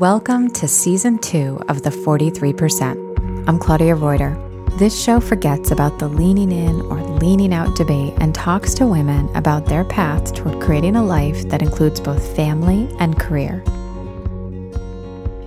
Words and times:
Welcome 0.00 0.50
to 0.50 0.68
season 0.68 1.16
two 1.16 1.58
of 1.68 1.80
The 1.80 1.88
43%. 1.88 3.48
I'm 3.48 3.58
Claudia 3.58 3.94
Reuter. 3.94 4.36
This 4.72 5.02
show 5.02 5.20
forgets 5.20 5.70
about 5.70 5.98
the 5.98 6.06
leaning 6.06 6.52
in 6.52 6.82
or 6.82 7.00
leaning 7.00 7.54
out 7.54 7.74
debate 7.76 8.12
and 8.18 8.34
talks 8.34 8.74
to 8.74 8.86
women 8.86 9.34
about 9.34 9.64
their 9.64 9.84
path 9.84 10.34
toward 10.34 10.60
creating 10.60 10.96
a 10.96 11.02
life 11.02 11.48
that 11.48 11.62
includes 11.62 11.98
both 11.98 12.36
family 12.36 12.94
and 12.98 13.18
career. 13.18 13.64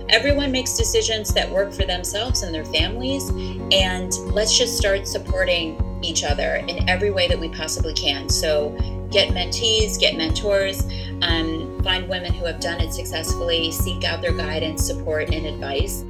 Everyone 0.08 0.50
makes 0.50 0.76
decisions 0.76 1.32
that 1.32 1.48
work 1.48 1.72
for 1.72 1.84
themselves 1.84 2.42
and 2.42 2.52
their 2.52 2.64
families, 2.64 3.30
and 3.70 4.12
let's 4.34 4.58
just 4.58 4.76
start 4.76 5.06
supporting 5.06 5.80
each 6.02 6.24
other 6.24 6.56
in 6.56 6.88
every 6.88 7.12
way 7.12 7.28
that 7.28 7.38
we 7.38 7.50
possibly 7.50 7.94
can. 7.94 8.28
So, 8.28 8.76
get 9.10 9.30
mentees, 9.30 9.98
get 9.98 10.16
mentors, 10.16 10.82
um, 11.22 11.82
find 11.82 12.08
women 12.08 12.32
who 12.32 12.44
have 12.44 12.60
done 12.60 12.80
it 12.80 12.92
successfully, 12.92 13.70
seek 13.72 14.04
out 14.04 14.20
their 14.20 14.32
guidance, 14.32 14.84
support, 14.84 15.32
and 15.32 15.46
advice. 15.46 16.04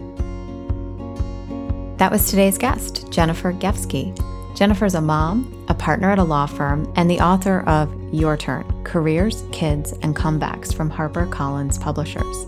That 1.99 2.11
was 2.11 2.31
today's 2.31 2.57
guest, 2.57 3.11
Jennifer 3.11 3.53
Gefsky. 3.53 4.17
Jennifer's 4.57 4.95
a 4.95 5.01
mom, 5.01 5.67
a 5.69 5.75
partner 5.75 6.11
at 6.11 6.19
a 6.19 6.25
law 6.25 6.47
firm, 6.47 6.91
and 6.97 7.11
the 7.11 7.21
author 7.21 7.61
of 7.69 8.00
Your 8.13 8.37
Turn 8.37 8.85
Careers, 8.85 9.45
Kids, 9.53 9.93
and 10.03 10.17
Comebacks 10.17 10.75
from 10.75 10.91
HarperCollins 10.91 11.81
Publishers. 11.81 12.47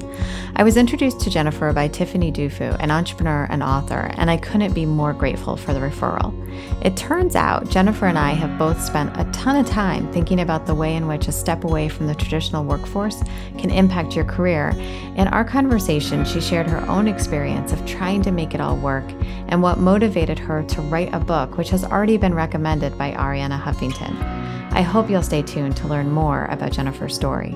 I 0.56 0.64
was 0.64 0.76
introduced 0.76 1.20
to 1.20 1.30
Jennifer 1.30 1.72
by 1.72 1.88
Tiffany 1.88 2.30
Dufu, 2.30 2.76
an 2.80 2.90
entrepreneur 2.90 3.46
and 3.48 3.62
author, 3.62 4.10
and 4.16 4.30
I 4.30 4.36
couldn't 4.36 4.74
be 4.74 4.84
more 4.84 5.12
grateful 5.12 5.56
for 5.56 5.72
the 5.72 5.80
referral. 5.80 6.32
It 6.84 6.96
turns 6.96 7.36
out 7.36 7.70
Jennifer 7.70 8.06
and 8.06 8.18
I 8.18 8.32
have 8.32 8.58
both 8.58 8.82
spent 8.82 9.16
a 9.16 9.24
ton 9.32 9.56
of 9.56 9.66
time 9.66 10.12
thinking 10.12 10.40
about 10.40 10.66
the 10.66 10.74
way 10.74 10.94
in 10.94 11.06
which 11.06 11.28
a 11.28 11.32
step 11.32 11.64
away 11.64 11.88
from 11.88 12.06
the 12.06 12.14
traditional 12.14 12.64
workforce 12.64 13.22
can 13.56 13.70
impact 13.70 14.14
your 14.14 14.24
career. 14.24 14.70
In 15.16 15.28
our 15.28 15.44
conversation, 15.44 16.24
she 16.24 16.40
shared 16.40 16.68
her 16.68 16.86
own 16.88 17.08
experience 17.08 17.72
of 17.72 17.84
trying 17.86 18.22
to 18.22 18.32
make 18.32 18.54
it 18.54 18.60
all 18.60 18.76
work 18.76 19.04
and 19.48 19.62
what 19.62 19.78
motivated 19.78 20.38
her 20.38 20.62
to 20.64 20.82
write 20.82 21.14
a 21.14 21.20
book, 21.20 21.56
which 21.56 21.70
has 21.70 21.84
already 21.84 22.16
been 22.16 22.34
recommended 22.34 22.98
by 22.98 23.12
Arianna 23.12 23.60
Huffington. 23.60 24.41
I 24.70 24.82
hope 24.82 25.10
you'll 25.10 25.22
stay 25.22 25.42
tuned 25.42 25.76
to 25.78 25.86
learn 25.86 26.10
more 26.10 26.46
about 26.46 26.72
Jennifer's 26.72 27.14
story. 27.14 27.54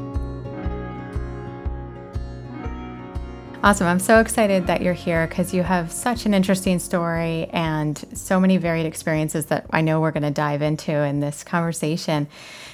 Awesome. 3.67 3.89
I'm 3.89 3.99
so 3.99 4.21
excited 4.21 4.69
that 4.69 4.81
you're 4.81 4.95
here 4.95 5.27
because 5.27 5.53
you 5.53 5.65
have 5.65 5.91
such 5.91 6.25
an 6.25 6.35
interesting 6.35 6.79
story 6.79 7.47
and 7.47 7.99
so 8.13 8.39
many 8.39 8.59
varied 8.59 8.87
experiences 8.87 9.47
that 9.47 9.67
I 9.71 9.81
know 9.81 10.01
we're 10.01 10.13
going 10.13 10.23
to 10.23 10.31
dive 10.31 10.63
into 10.63 10.93
in 10.93 11.19
this 11.19 11.43
conversation. 11.43 12.29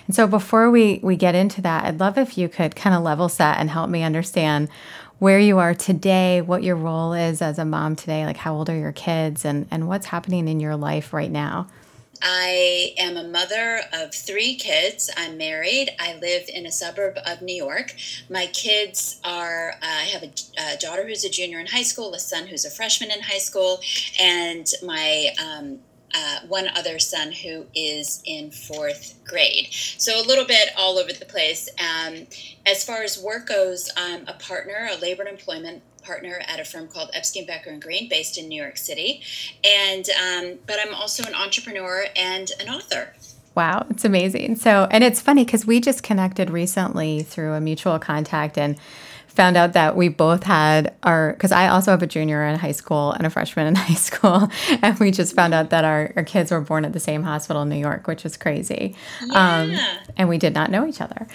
And 0.07 0.15
so 0.15 0.27
before 0.27 0.71
we, 0.71 1.01
we 1.03 1.17
get 1.17 1.35
into 1.35 1.63
that, 1.63 1.85
I'd 1.87 1.99
love 1.99 2.19
if 2.19 2.37
you 2.37 2.47
could 2.47 2.77
kind 2.77 2.95
of 2.95 3.03
level 3.03 3.31
set 3.31 3.57
and 3.57 3.71
help 3.71 3.89
me 3.89 4.03
understand 4.03 4.69
where 5.19 5.39
you 5.39 5.59
are 5.59 5.73
today, 5.73 6.43
what 6.43 6.63
your 6.63 6.77
role 6.77 7.15
is 7.15 7.41
as 7.41 7.59
a 7.59 7.65
mom 7.65 7.97
today, 7.97 8.27
like 8.27 8.37
how 8.37 8.55
old 8.55 8.69
are 8.69 8.77
your 8.77 8.93
kids 8.93 9.47
and, 9.47 9.67
and 9.71 9.89
what's 9.89 10.07
happening 10.07 10.47
in 10.47 10.61
your 10.61 10.77
life 10.77 11.15
right 11.15 11.31
now. 11.31 11.69
I 12.23 12.95
am 12.99 13.17
a 13.17 13.25
mother 13.25 13.81
of 13.93 14.15
three 14.15 14.55
kids. 14.55 15.11
I'm 15.17 15.37
married. 15.37 15.91
I 15.99 16.15
live 16.15 16.49
in 16.49 16.67
a 16.67 16.73
suburb 16.73 17.19
of 17.27 17.43
New 17.43 17.55
York. 17.55 17.95
My 18.31 18.47
kids 18.47 19.21
are, 19.25 19.73
uh, 19.73 19.77
I 19.83 20.05
have 20.05 20.23
a, 20.23 20.33
a, 20.59 20.77
daughter 20.79 21.07
who's 21.07 21.25
a 21.25 21.31
junior 21.31 21.59
in 21.59 21.67
high 21.67 21.83
school, 21.83 22.15
a 22.15 22.21
son 22.21 22.47
who's 22.47 22.65
a 22.65 22.71
freshman 22.71 23.11
in 23.11 23.21
high 23.21 23.39
school, 23.39 23.81
and 24.21 24.67
my 24.85 25.35
um, 25.43 25.81
uh, 26.15 26.41
one 26.47 26.69
other 26.77 26.99
son 26.99 27.33
who 27.33 27.67
is 27.75 28.23
in 28.25 28.51
fourth 28.51 29.19
grade. 29.25 29.69
So 29.73 30.21
a 30.21 30.27
little 30.27 30.45
bit 30.45 30.69
all 30.77 30.99
over 30.99 31.13
the 31.13 31.25
place. 31.25 31.69
Um, 31.79 32.27
as 32.67 32.85
far 32.85 33.03
as 33.03 33.19
work 33.19 33.49
goes, 33.49 33.91
I'm 33.97 34.27
a 34.29 34.35
partner, 34.35 34.91
a 34.93 34.99
labor 34.99 35.23
and 35.23 35.31
employment 35.31 35.83
partner 36.03 36.41
at 36.47 36.61
a 36.61 36.65
firm 36.65 36.89
called 36.89 37.11
Epstein 37.15 37.47
Becker 37.47 37.71
and 37.71 37.81
Green, 37.81 38.09
based 38.09 38.39
in 38.39 38.49
New 38.49 38.61
York 38.61 38.77
City, 38.77 39.23
and 39.65 40.07
um, 40.11 40.59
but 40.67 40.77
I'm 40.85 40.95
also 40.95 41.25
an 41.25 41.35
entrepreneur 41.35 42.07
and 42.17 42.51
an 42.61 42.69
author. 42.69 43.15
Wow, 43.55 43.87
it's 43.91 44.05
amazing. 44.05 44.57
So, 44.57 44.89
and 44.91 45.05
it's 45.05 45.21
funny 45.21 45.45
because 45.45 45.67
we 45.67 45.81
just 45.81 46.03
connected 46.03 46.49
recently 46.49 47.23
through 47.23 47.53
a 47.53 47.61
mutual 47.61 47.99
contact, 47.99 48.57
and 48.57 48.79
found 49.33 49.57
out 49.57 49.73
that 49.73 49.97
we 49.97 50.09
both 50.09 50.45
had 50.45 50.95
our 51.03 51.33
because 51.33 51.53
I 51.53 51.69
also 51.69 51.91
have 51.91 52.03
a 52.03 52.07
junior 52.07 52.45
in 52.45 52.59
high 52.59 52.73
school 52.73 53.13
and 53.13 53.27
a 53.27 53.31
freshman 53.31 53.67
in 53.67 53.75
high 53.89 53.95
school, 53.95 54.49
and 54.83 54.99
we 54.99 55.11
just 55.11 55.35
found 55.35 55.55
out 55.55 55.71
that 55.71 55.85
our, 55.85 56.13
our 56.17 56.25
kids 56.25 56.51
were 56.51 56.61
born 56.61 56.85
at 56.85 56.93
the 56.93 57.01
same 57.01 57.23
hospital 57.23 57.63
in 57.63 57.69
New 57.69 57.77
York, 57.77 58.07
which 58.07 58.25
is 58.25 58.37
crazy. 58.37 58.95
Yeah. 59.25 59.61
Um, 59.61 59.77
and 60.17 60.29
we 60.29 60.39
did 60.39 60.55
not 60.55 60.71
know 60.71 60.87
each 60.87 61.01
other. 61.01 61.27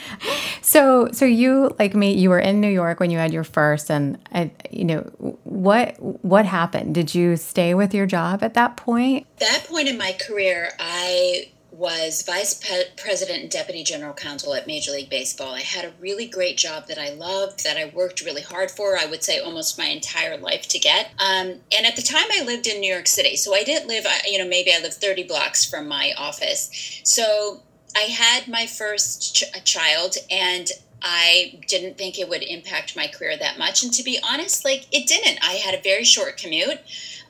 So, 0.61 1.09
so 1.11 1.25
you 1.25 1.75
like 1.79 1.95
me, 1.95 2.13
you 2.13 2.29
were 2.29 2.39
in 2.39 2.61
New 2.61 2.69
York 2.69 2.99
when 2.99 3.11
you 3.11 3.17
had 3.17 3.33
your 3.33 3.43
first, 3.43 3.89
and 3.89 4.17
I, 4.33 4.51
you 4.69 4.85
know 4.85 5.01
what 5.43 5.95
what 5.99 6.45
happened? 6.45 6.95
Did 6.95 7.15
you 7.15 7.37
stay 7.37 7.73
with 7.73 7.93
your 7.93 8.05
job 8.05 8.43
at 8.43 8.53
that 8.53 8.77
point? 8.77 9.27
That 9.37 9.65
point 9.67 9.87
in 9.87 9.97
my 9.97 10.15
career, 10.27 10.71
I 10.79 11.49
was 11.77 12.23
vice 12.23 12.55
pe- 12.55 12.89
president 12.97 13.43
and 13.43 13.51
deputy 13.51 13.83
general 13.83 14.13
counsel 14.13 14.55
at 14.55 14.65
Major 14.65 14.91
League 14.91 15.11
Baseball. 15.11 15.53
I 15.53 15.61
had 15.61 15.85
a 15.85 15.93
really 15.99 16.25
great 16.25 16.57
job 16.57 16.87
that 16.87 16.97
I 16.97 17.11
loved, 17.11 17.63
that 17.63 17.77
I 17.77 17.91
worked 17.93 18.21
really 18.21 18.41
hard 18.41 18.71
for, 18.71 18.97
I 18.97 19.05
would 19.05 19.23
say 19.23 19.39
almost 19.39 19.77
my 19.77 19.85
entire 19.85 20.37
life 20.37 20.67
to 20.69 20.79
get. 20.79 21.11
Um, 21.19 21.61
and 21.71 21.85
at 21.85 21.95
the 21.95 22.01
time, 22.01 22.25
I 22.31 22.43
lived 22.43 22.65
in 22.65 22.81
New 22.81 22.91
York 22.91 23.05
City. 23.05 23.35
So 23.35 23.53
I 23.53 23.63
didn't 23.63 23.87
live, 23.87 24.07
you 24.25 24.39
know, 24.39 24.47
maybe 24.47 24.73
I 24.73 24.81
lived 24.81 24.95
30 24.95 25.23
blocks 25.23 25.63
from 25.63 25.87
my 25.87 26.13
office. 26.17 27.01
So 27.03 27.61
I 27.95 28.01
had 28.01 28.47
my 28.47 28.65
first 28.65 29.35
ch- 29.35 29.63
child 29.63 30.15
and 30.31 30.71
I 31.01 31.59
didn't 31.67 31.97
think 31.97 32.17
it 32.17 32.27
would 32.27 32.43
impact 32.43 32.95
my 32.95 33.07
career 33.07 33.37
that 33.37 33.59
much. 33.59 33.83
And 33.83 33.93
to 33.93 34.03
be 34.03 34.19
honest, 34.27 34.65
like 34.65 34.87
it 34.91 35.07
didn't. 35.07 35.39
I 35.43 35.53
had 35.53 35.75
a 35.75 35.81
very 35.81 36.03
short 36.03 36.37
commute. 36.37 36.79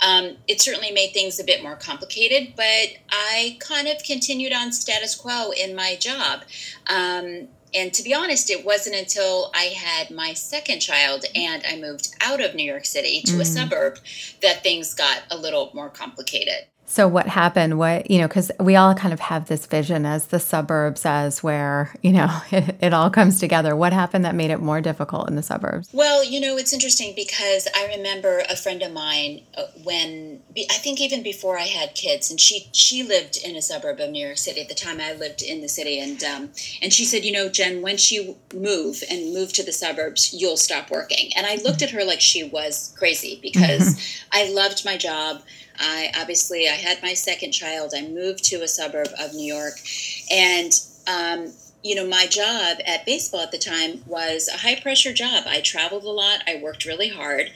Um, 0.02 0.38
it 0.47 0.62
certainly 0.62 0.91
made 0.91 1.13
things 1.13 1.40
a 1.40 1.44
bit 1.44 1.63
more 1.63 1.75
complicated, 1.75 2.53
but 2.56 2.97
I 3.09 3.58
kind 3.59 3.88
of 3.88 4.03
continued 4.03 4.53
on 4.53 4.72
status 4.72 5.16
quo 5.16 5.52
in 5.52 5.75
my 5.75 5.96
job. 5.96 6.44
Um, 6.88 7.47
and 7.74 7.94
to 7.94 8.03
be 8.03 8.13
honest, 8.13 8.50
it 8.50 8.66
wasn't 8.66 8.96
until 8.96 9.52
I 9.53 9.66
had 9.66 10.09
my 10.09 10.34
second 10.34 10.80
child 10.80 11.25
and 11.35 11.63
I 11.68 11.78
moved 11.78 12.16
out 12.22 12.41
of 12.41 12.56
New 12.56 12.63
York 12.63 12.85
City 12.85 13.22
to 13.24 13.34
mm. 13.34 13.41
a 13.41 13.46
suburb 13.46 14.00
that 14.41 14.63
things 14.63 14.94
got 14.94 15.24
a 15.30 15.38
little 15.38 15.72
more 15.74 15.90
complicated. 15.90 16.66
So 16.90 17.06
what 17.06 17.28
happened? 17.28 17.78
What 17.78 18.09
you 18.09 18.20
know? 18.20 18.30
Because 18.30 18.50
we 18.62 18.78
all 18.78 18.96
kind 18.96 19.14
of 19.14 19.20
have 19.20 19.48
this 19.50 19.66
vision 19.66 20.06
as 20.06 20.28
the 20.28 20.40
suburbs, 20.40 21.06
as 21.06 21.44
where 21.44 21.94
you 22.02 22.14
know 22.14 22.42
it, 22.52 22.78
it, 22.80 22.94
all 22.94 23.09
comes 23.09 23.42
together. 23.42 23.75
What 23.75 23.92
happened 23.92 24.24
that 24.24 24.36
made 24.36 24.52
it 24.52 24.62
more 24.62 24.80
difficult 24.80 25.30
in 25.30 25.36
the 25.36 25.44
suburbs? 25.44 25.90
Well, 25.92 26.24
you 26.24 26.40
know, 26.40 26.56
it's 26.56 26.72
interesting 26.72 27.14
because 27.14 27.68
I 27.76 27.88
remember 27.97 28.42
a 28.50 28.56
friend 28.56 28.81
of 28.81 28.94
mine 28.94 29.42
uh, 29.58 29.64
when 29.84 30.42
I 30.58 30.76
think 30.76 31.02
even 31.02 31.24
before 31.24 31.58
I 31.58 31.64
had 31.66 31.94
kids, 31.94 32.31
and 32.31 32.40
she 32.40 32.70
she 32.72 33.03
lived 33.03 33.38
in 33.46 33.58
a 33.58 33.62
suburb 33.62 34.00
of 34.00 34.09
New 34.09 34.26
York 34.26 34.38
City 34.38 34.62
at 34.62 34.70
the 34.70 34.74
time. 34.74 35.02
I 35.02 35.12
lived 35.12 35.42
in 35.42 35.59
the 35.59 35.70
city, 35.70 36.00
and 36.00 36.24
um, 36.24 36.52
and 36.81 36.94
she 36.94 37.03
said, 37.03 37.26
you 37.26 37.34
know, 37.34 37.50
Jen, 37.50 37.81
once 37.81 38.14
you 38.14 38.38
move 38.53 39.03
and 39.12 39.34
move 39.34 39.52
to 39.53 39.64
the 39.64 39.74
suburbs, 39.74 40.34
you'll 40.34 40.56
stop 40.56 40.90
working. 40.90 41.31
And 41.36 41.46
I 41.46 41.56
looked 41.56 41.81
at 41.81 41.90
her 41.90 42.06
like 42.06 42.22
she 42.22 42.46
was 42.46 42.96
crazy 42.97 43.40
because 43.42 44.24
I 44.31 44.50
loved 44.53 44.86
my 44.86 44.96
job. 44.96 45.42
I 45.80 46.12
obviously 46.18 46.68
I 46.68 46.74
had 46.74 47.02
my 47.02 47.14
second 47.14 47.52
child. 47.52 47.94
I 47.96 48.08
moved 48.08 48.44
to 48.46 48.58
a 48.58 48.68
suburb 48.68 49.10
of 49.20 49.34
New 49.34 49.46
York, 49.46 49.80
and 50.32 50.72
um, 51.08 51.54
you 51.84 51.96
know 51.96 52.08
my 52.08 52.28
job 52.28 52.78
at 52.86 53.06
baseball 53.06 53.42
at 53.42 53.52
the 53.52 53.58
time 53.58 54.04
was 54.06 54.48
a 54.48 54.58
high 54.58 54.80
pressure 54.80 55.14
job. 55.14 55.46
I 55.48 55.62
traveled 55.62 56.04
a 56.04 56.10
lot. 56.10 56.44
I 56.48 56.60
worked 56.62 56.86
really 56.86 57.10
hard, 57.10 57.52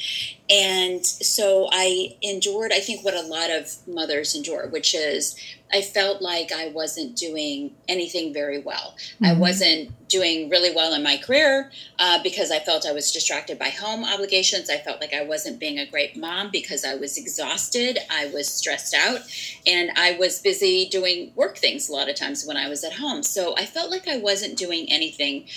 and 0.52 1.06
so 1.06 1.70
I 1.72 2.18
endured. 2.22 2.74
I 2.74 2.82
think 2.82 3.06
what 3.06 3.14
a 3.14 3.22
lot 3.22 3.50
of 3.50 3.76
mothers 3.88 4.36
endure, 4.36 4.68
which 4.68 4.94
is 4.94 5.40
I 5.74 5.82
felt 5.82 6.22
like 6.22 6.52
I 6.52 6.68
wasn't 6.68 7.16
doing 7.16 7.74
anything 7.88 8.34
very 8.34 8.60
well. 8.60 8.96
Mm-hmm. 9.16 9.26
I 9.26 9.34
wasn't 9.34 10.10
doing 10.10 10.50
really 10.50 10.76
well 10.76 10.94
in 10.94 11.04
my 11.04 11.16
career 11.16 11.72
uh, 12.00 12.22
because 12.22 12.52
I 12.52 12.60
felt 12.60 12.86
I 12.86 12.92
was 12.92 13.14
distracted 13.14 13.58
by 13.58 13.70
home 13.70 14.04
obligations. 14.04 14.70
I 14.70 14.78
felt 14.78 15.00
like 15.00 15.14
I 15.14 15.24
wasn't 15.24 15.58
being 15.58 15.80
a 15.80 15.86
great 15.86 16.18
mom 16.18 16.50
because 16.52 16.84
I 16.84 16.96
was 16.96 17.18
exhausted. 17.18 18.00
I 18.10 18.30
was 18.34 18.52
stressed 18.52 18.94
out, 18.94 19.22
and 19.66 19.92
I 19.96 20.18
was 20.20 20.40
busy 20.40 20.90
doing 20.90 21.32
work 21.36 21.58
things 21.58 21.88
a 21.88 21.94
lot 21.94 22.10
of 22.10 22.16
times 22.18 22.46
when 22.46 22.58
I 22.58 22.68
was 22.68 22.84
at 22.84 22.94
home. 22.94 23.24
So 23.24 23.56
I 23.56 23.66
felt 23.66 23.90
like 23.90 24.10
I 24.10 24.18
wasn't 24.18 24.58
doing 24.58 24.88
anything 24.90 25.48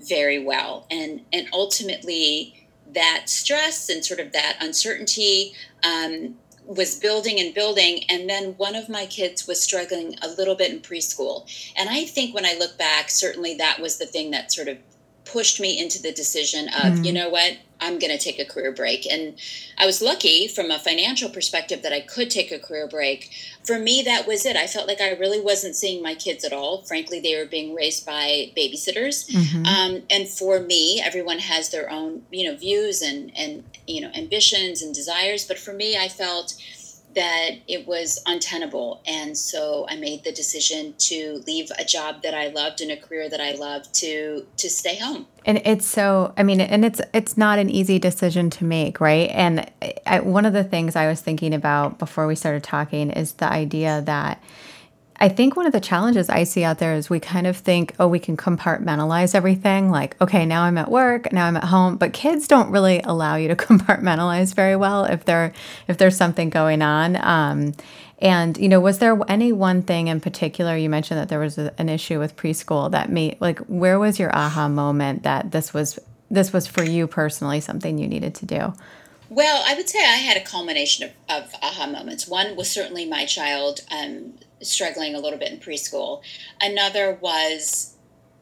very 0.00 0.42
well, 0.42 0.88
and 0.90 1.20
and 1.32 1.46
ultimately 1.52 2.59
that 2.94 3.24
stress 3.26 3.88
and 3.88 4.04
sort 4.04 4.20
of 4.20 4.32
that 4.32 4.56
uncertainty 4.60 5.54
um, 5.82 6.36
was 6.66 6.98
building 6.98 7.40
and 7.40 7.54
building. 7.54 8.04
And 8.08 8.28
then 8.28 8.54
one 8.56 8.74
of 8.74 8.88
my 8.88 9.06
kids 9.06 9.46
was 9.46 9.60
struggling 9.60 10.16
a 10.22 10.28
little 10.28 10.54
bit 10.54 10.70
in 10.70 10.80
preschool. 10.80 11.50
And 11.76 11.88
i 11.88 12.04
think 12.04 12.34
when 12.34 12.46
i 12.46 12.54
look 12.58 12.78
back 12.78 13.10
certainly 13.10 13.54
that 13.54 13.80
was 13.80 13.98
the 13.98 14.06
thing 14.06 14.30
that 14.30 14.52
sort 14.52 14.68
of 14.68 14.78
pushed 15.24 15.60
me 15.60 15.78
into 15.78 16.02
the 16.02 16.12
decision 16.12 16.68
of 16.68 16.98
mm. 16.98 17.04
you 17.04 17.12
know 17.12 17.28
what 17.28 17.56
I'm 17.80 17.98
going 17.98 18.16
to 18.16 18.22
take 18.22 18.38
a 18.38 18.44
career 18.44 18.72
break. 18.72 19.06
And 19.06 19.38
I 19.78 19.86
was 19.86 20.02
lucky 20.02 20.46
from 20.48 20.70
a 20.70 20.78
financial 20.78 21.30
perspective 21.30 21.82
that 21.82 21.92
I 21.92 22.00
could 22.00 22.30
take 22.30 22.52
a 22.52 22.58
career 22.58 22.86
break. 22.86 23.30
For 23.64 23.78
me, 23.78 24.02
that 24.02 24.26
was 24.26 24.44
it. 24.46 24.56
I 24.56 24.66
felt 24.66 24.86
like 24.86 25.00
I 25.00 25.10
really 25.12 25.40
wasn't 25.40 25.76
seeing 25.76 26.02
my 26.02 26.14
kids 26.14 26.44
at 26.44 26.52
all. 26.52 26.82
Frankly, 26.82 27.20
they 27.20 27.36
were 27.36 27.46
being 27.46 27.74
raised 27.74 28.04
by 28.06 28.52
babysitters. 28.56 29.30
Mm-hmm. 29.30 29.66
Um, 29.66 30.02
and 30.10 30.28
for 30.28 30.60
me, 30.60 31.00
everyone 31.00 31.38
has 31.38 31.70
their 31.70 31.90
own, 31.90 32.22
you 32.30 32.50
know, 32.50 32.56
views 32.56 33.02
and, 33.02 33.32
and, 33.36 33.64
you 33.86 34.00
know, 34.00 34.10
ambitions 34.14 34.82
and 34.82 34.94
desires. 34.94 35.46
But 35.46 35.58
for 35.58 35.72
me, 35.72 35.96
I 35.96 36.08
felt 36.08 36.54
that 37.14 37.50
it 37.66 37.86
was 37.86 38.22
untenable. 38.26 39.00
And 39.06 39.36
so 39.36 39.86
I 39.88 39.96
made 39.96 40.24
the 40.24 40.32
decision 40.32 40.94
to 40.98 41.42
leave 41.46 41.70
a 41.78 41.84
job 41.84 42.22
that 42.22 42.34
I 42.34 42.48
loved 42.48 42.80
and 42.80 42.90
a 42.90 42.96
career 42.96 43.28
that 43.28 43.40
I 43.40 43.52
loved 43.52 43.92
to 43.96 44.46
to 44.56 44.70
stay 44.70 44.96
home. 44.96 45.26
And 45.44 45.60
it's 45.64 45.86
so 45.86 46.32
I 46.36 46.42
mean 46.42 46.60
and 46.60 46.84
it's 46.84 47.00
it's 47.12 47.36
not 47.36 47.58
an 47.58 47.70
easy 47.70 47.98
decision 47.98 48.50
to 48.50 48.64
make, 48.64 49.00
right? 49.00 49.30
And 49.30 49.70
I, 50.06 50.20
one 50.20 50.46
of 50.46 50.52
the 50.52 50.64
things 50.64 50.96
I 50.96 51.08
was 51.08 51.20
thinking 51.20 51.54
about 51.54 51.98
before 51.98 52.26
we 52.26 52.34
started 52.34 52.62
talking 52.62 53.10
is 53.10 53.32
the 53.32 53.50
idea 53.50 54.02
that 54.02 54.42
I 55.22 55.28
think 55.28 55.54
one 55.54 55.66
of 55.66 55.72
the 55.72 55.80
challenges 55.80 56.30
I 56.30 56.44
see 56.44 56.64
out 56.64 56.78
there 56.78 56.94
is 56.94 57.10
we 57.10 57.20
kind 57.20 57.46
of 57.46 57.58
think, 57.58 57.94
oh, 58.00 58.08
we 58.08 58.18
can 58.18 58.38
compartmentalize 58.38 59.34
everything. 59.34 59.90
Like, 59.90 60.18
okay, 60.18 60.46
now 60.46 60.62
I'm 60.62 60.78
at 60.78 60.90
work, 60.90 61.30
now 61.30 61.46
I'm 61.46 61.58
at 61.58 61.64
home. 61.64 61.96
But 61.96 62.14
kids 62.14 62.48
don't 62.48 62.70
really 62.70 63.00
allow 63.04 63.36
you 63.36 63.48
to 63.48 63.56
compartmentalize 63.66 64.54
very 64.54 64.76
well 64.76 65.04
if 65.04 65.26
there 65.26 65.52
if 65.88 65.98
there's 65.98 66.16
something 66.16 66.48
going 66.48 66.80
on. 66.80 67.16
Um, 67.16 67.74
and 68.18 68.56
you 68.56 68.68
know, 68.68 68.80
was 68.80 68.98
there 68.98 69.18
any 69.28 69.52
one 69.52 69.82
thing 69.82 70.08
in 70.08 70.20
particular? 70.20 70.74
You 70.74 70.88
mentioned 70.88 71.20
that 71.20 71.28
there 71.28 71.38
was 71.38 71.58
a, 71.58 71.72
an 71.78 71.90
issue 71.90 72.18
with 72.18 72.36
preschool 72.36 72.90
that 72.90 73.10
made 73.10 73.38
like, 73.40 73.58
where 73.60 73.98
was 73.98 74.18
your 74.18 74.34
aha 74.34 74.68
moment 74.68 75.24
that 75.24 75.50
this 75.50 75.74
was 75.74 75.98
this 76.30 76.50
was 76.52 76.66
for 76.66 76.82
you 76.82 77.06
personally 77.06 77.60
something 77.60 77.98
you 77.98 78.08
needed 78.08 78.34
to 78.36 78.46
do? 78.46 78.72
Well, 79.28 79.62
I 79.66 79.74
would 79.74 79.88
say 79.88 80.00
I 80.00 80.16
had 80.16 80.36
a 80.36 80.44
culmination 80.44 81.10
of, 81.28 81.44
of 81.44 81.54
aha 81.62 81.86
moments. 81.86 82.26
One 82.26 82.56
was 82.56 82.70
certainly 82.70 83.06
my 83.06 83.26
child 83.26 83.80
um, 83.90 84.34
struggling 84.62 85.14
a 85.14 85.18
little 85.18 85.38
bit 85.38 85.50
in 85.50 85.58
preschool. 85.58 86.22
Another 86.60 87.18
was, 87.20 87.96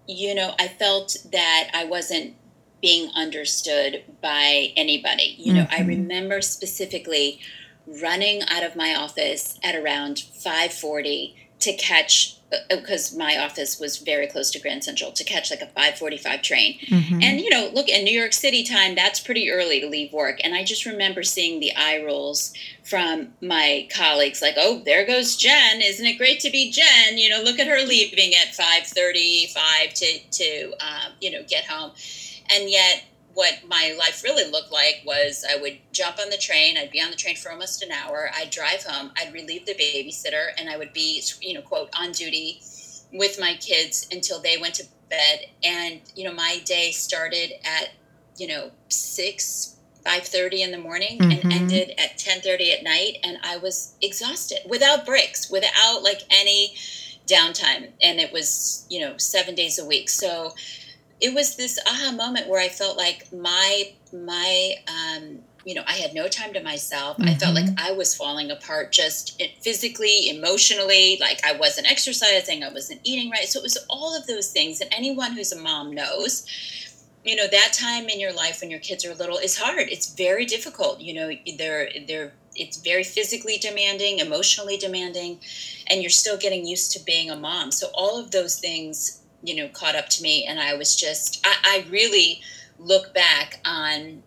you 0.06 0.34
know, 0.34 0.54
I 0.58 0.68
felt 0.68 1.16
that 1.32 1.70
I 1.74 1.84
wasn't 1.84 2.34
being 2.80 3.10
understood 3.14 4.04
by 4.22 4.72
anybody. 4.76 5.34
You 5.38 5.52
know, 5.54 5.64
mm-hmm. 5.64 5.82
I 5.82 5.86
remember 5.86 6.40
specifically 6.40 7.40
running 7.86 8.42
out 8.42 8.62
of 8.62 8.76
my 8.76 8.94
office 8.94 9.58
at 9.62 9.74
around 9.74 10.16
5:40 10.16 11.34
to 11.60 11.72
catch 11.74 12.37
because 12.70 13.14
uh, 13.14 13.18
my 13.18 13.36
office 13.38 13.78
was 13.78 13.98
very 13.98 14.26
close 14.26 14.50
to 14.50 14.58
Grand 14.58 14.84
Central 14.84 15.12
to 15.12 15.24
catch 15.24 15.50
like 15.50 15.60
a 15.60 15.66
5:45 15.66 16.42
train. 16.42 16.78
Mm-hmm. 16.86 17.22
And 17.22 17.40
you 17.40 17.50
know, 17.50 17.70
look 17.72 17.88
in 17.88 18.04
New 18.04 18.18
York 18.18 18.32
City 18.32 18.64
time, 18.64 18.94
that's 18.94 19.20
pretty 19.20 19.50
early 19.50 19.80
to 19.80 19.88
leave 19.88 20.12
work. 20.12 20.40
And 20.42 20.54
I 20.54 20.64
just 20.64 20.86
remember 20.86 21.22
seeing 21.22 21.60
the 21.60 21.74
eye 21.76 22.02
rolls 22.02 22.52
from 22.84 23.34
my 23.40 23.88
colleagues 23.94 24.40
like, 24.40 24.54
"Oh, 24.56 24.82
there 24.84 25.06
goes 25.06 25.36
Jen. 25.36 25.82
Isn't 25.82 26.06
it 26.06 26.18
great 26.18 26.40
to 26.40 26.50
be 26.50 26.70
Jen? 26.70 27.18
You 27.18 27.28
know, 27.28 27.42
look 27.42 27.58
at 27.58 27.66
her 27.66 27.80
leaving 27.86 28.34
at 28.34 28.54
5:35 28.54 29.94
to 29.94 30.18
to 30.30 30.72
um, 30.80 31.12
you 31.20 31.30
know, 31.30 31.42
get 31.46 31.66
home." 31.66 31.92
And 32.50 32.70
yet 32.70 33.04
what 33.38 33.60
my 33.68 33.94
life 33.96 34.24
really 34.24 34.50
looked 34.50 34.72
like 34.72 35.00
was 35.06 35.44
I 35.48 35.60
would 35.60 35.78
jump 35.92 36.18
on 36.18 36.28
the 36.28 36.36
train, 36.36 36.76
I'd 36.76 36.90
be 36.90 37.00
on 37.00 37.12
the 37.12 37.16
train 37.16 37.36
for 37.36 37.52
almost 37.52 37.84
an 37.84 37.92
hour, 37.92 38.32
I'd 38.34 38.50
drive 38.50 38.82
home, 38.82 39.12
I'd 39.16 39.32
relieve 39.32 39.64
the 39.64 39.74
babysitter, 39.74 40.48
and 40.58 40.68
I 40.68 40.76
would 40.76 40.92
be, 40.92 41.22
you 41.40 41.54
know, 41.54 41.62
quote, 41.62 41.88
on 41.96 42.10
duty 42.10 42.60
with 43.12 43.38
my 43.38 43.54
kids 43.60 44.08
until 44.10 44.40
they 44.40 44.56
went 44.58 44.74
to 44.74 44.86
bed. 45.08 45.46
And, 45.62 46.00
you 46.16 46.24
know, 46.24 46.34
my 46.34 46.60
day 46.64 46.90
started 46.90 47.52
at, 47.64 47.90
you 48.38 48.48
know, 48.48 48.72
6, 48.88 49.76
5.30 50.04 50.58
in 50.58 50.70
the 50.72 50.78
morning 50.78 51.20
mm-hmm. 51.20 51.30
and 51.30 51.52
ended 51.52 51.90
at 51.96 52.18
10.30 52.18 52.78
at 52.78 52.82
night. 52.82 53.18
And 53.22 53.38
I 53.44 53.58
was 53.58 53.94
exhausted 54.02 54.58
without 54.68 55.06
breaks, 55.06 55.48
without 55.48 56.02
like 56.02 56.22
any 56.30 56.74
downtime. 57.28 57.90
And 58.02 58.18
it 58.18 58.32
was, 58.32 58.84
you 58.90 58.98
know, 58.98 59.16
seven 59.16 59.54
days 59.54 59.78
a 59.78 59.84
week. 59.86 60.08
So, 60.08 60.54
it 61.20 61.34
was 61.34 61.56
this 61.56 61.78
aha 61.86 62.12
moment 62.12 62.48
where 62.48 62.60
I 62.60 62.68
felt 62.68 62.96
like 62.96 63.32
my 63.32 63.92
my 64.12 64.74
um, 64.86 65.40
you 65.64 65.74
know 65.74 65.82
I 65.86 65.92
had 65.92 66.14
no 66.14 66.28
time 66.28 66.52
to 66.54 66.62
myself. 66.62 67.16
Mm-hmm. 67.16 67.28
I 67.28 67.34
felt 67.34 67.54
like 67.54 67.64
mm-hmm. 67.66 67.86
I 67.86 67.92
was 67.92 68.14
falling 68.14 68.50
apart 68.50 68.92
just 68.92 69.42
physically, 69.60 70.28
emotionally. 70.28 71.18
Like 71.20 71.44
I 71.44 71.52
wasn't 71.52 71.90
exercising, 71.90 72.62
I 72.62 72.72
wasn't 72.72 73.00
eating 73.04 73.30
right. 73.30 73.44
So 73.44 73.60
it 73.60 73.64
was 73.64 73.78
all 73.88 74.16
of 74.16 74.26
those 74.26 74.52
things. 74.52 74.80
And 74.80 74.92
anyone 74.92 75.32
who's 75.32 75.52
a 75.52 75.60
mom 75.60 75.94
knows. 75.94 76.46
You 77.24 77.36
know 77.36 77.48
that 77.48 77.72
time 77.74 78.08
in 78.08 78.20
your 78.20 78.32
life 78.32 78.62
when 78.62 78.70
your 78.70 78.80
kids 78.80 79.04
are 79.04 79.14
little 79.14 79.36
is 79.36 79.58
hard. 79.58 79.88
It's 79.90 80.14
very 80.14 80.46
difficult. 80.46 81.00
You 81.00 81.14
know 81.14 81.30
they're 81.58 81.88
they're 82.06 82.32
it's 82.54 82.78
very 82.78 83.04
physically 83.04 83.58
demanding, 83.58 84.20
emotionally 84.20 84.78
demanding, 84.78 85.38
and 85.88 86.00
you're 86.00 86.10
still 86.10 86.38
getting 86.38 86.66
used 86.66 86.92
to 86.92 87.04
being 87.04 87.28
a 87.28 87.36
mom. 87.36 87.70
So 87.70 87.88
all 87.92 88.18
of 88.18 88.30
those 88.30 88.58
things 88.58 89.20
you 89.42 89.54
know 89.54 89.68
caught 89.68 89.94
up 89.94 90.08
to 90.08 90.22
me 90.22 90.44
and 90.44 90.58
i 90.60 90.74
was 90.74 90.96
just 90.96 91.44
I, 91.46 91.56
I, 91.64 91.86
really 91.90 92.40
look 92.78 93.14
back 93.14 93.60
on 93.64 94.22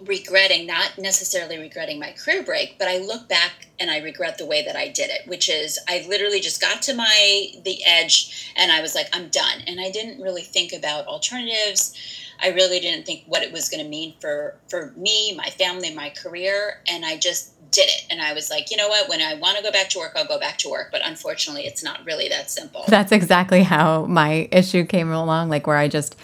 regretting 0.00 0.66
not 0.66 0.98
necessarily 0.98 1.58
regretting 1.58 1.98
my 1.98 2.12
career 2.12 2.42
break 2.42 2.76
but 2.78 2.88
i 2.88 2.98
look 2.98 3.28
back 3.28 3.68
and 3.78 3.90
i 3.90 3.98
regret 3.98 4.38
the 4.38 4.46
way 4.46 4.64
that 4.64 4.76
i 4.76 4.88
did 4.88 5.10
it 5.10 5.26
which 5.26 5.48
is 5.48 5.78
i 5.88 6.04
literally 6.08 6.40
just 6.40 6.60
got 6.60 6.82
to 6.82 6.94
my 6.94 7.46
the 7.64 7.78
edge 7.86 8.52
and 8.56 8.72
i 8.72 8.80
was 8.80 8.94
like 8.94 9.08
i'm 9.12 9.28
done. 9.28 9.62
And 9.66 9.80
i 9.80 9.90
didn't 9.90 10.22
really 10.22 10.42
think 10.42 10.72
about 10.72 11.06
alternatives. 11.06 11.94
I 12.40 12.48
really 12.48 12.80
didn't 12.80 13.06
think 13.06 13.22
what 13.26 13.42
it 13.42 13.52
was 13.52 13.68
going 13.68 13.82
to 13.82 13.88
mean 13.88 14.14
for 14.20 14.56
for 14.68 14.92
me 14.96 15.34
my 15.36 15.50
family 15.50 15.94
my 15.94 16.10
career 16.10 16.82
and 16.88 17.04
i 17.04 17.16
just 17.16 17.53
did 17.74 17.88
it. 17.88 18.06
And 18.10 18.22
I 18.22 18.32
was 18.32 18.50
like, 18.50 18.70
you 18.70 18.76
know 18.76 18.88
what? 18.88 19.08
When 19.08 19.20
I 19.20 19.34
want 19.34 19.56
to 19.56 19.62
go 19.62 19.72
back 19.72 19.88
to 19.90 19.98
work, 19.98 20.12
I'll 20.16 20.26
go 20.26 20.38
back 20.38 20.58
to 20.58 20.68
work. 20.68 20.88
But 20.92 21.02
unfortunately, 21.04 21.66
it's 21.66 21.82
not 21.82 22.04
really 22.04 22.28
that 22.28 22.50
simple. 22.50 22.84
That's 22.88 23.12
exactly 23.12 23.62
how 23.62 24.04
my 24.06 24.48
issue 24.50 24.84
came 24.84 25.10
along, 25.10 25.48
like 25.48 25.66
where 25.66 25.76
I 25.76 25.88
just 25.88 26.16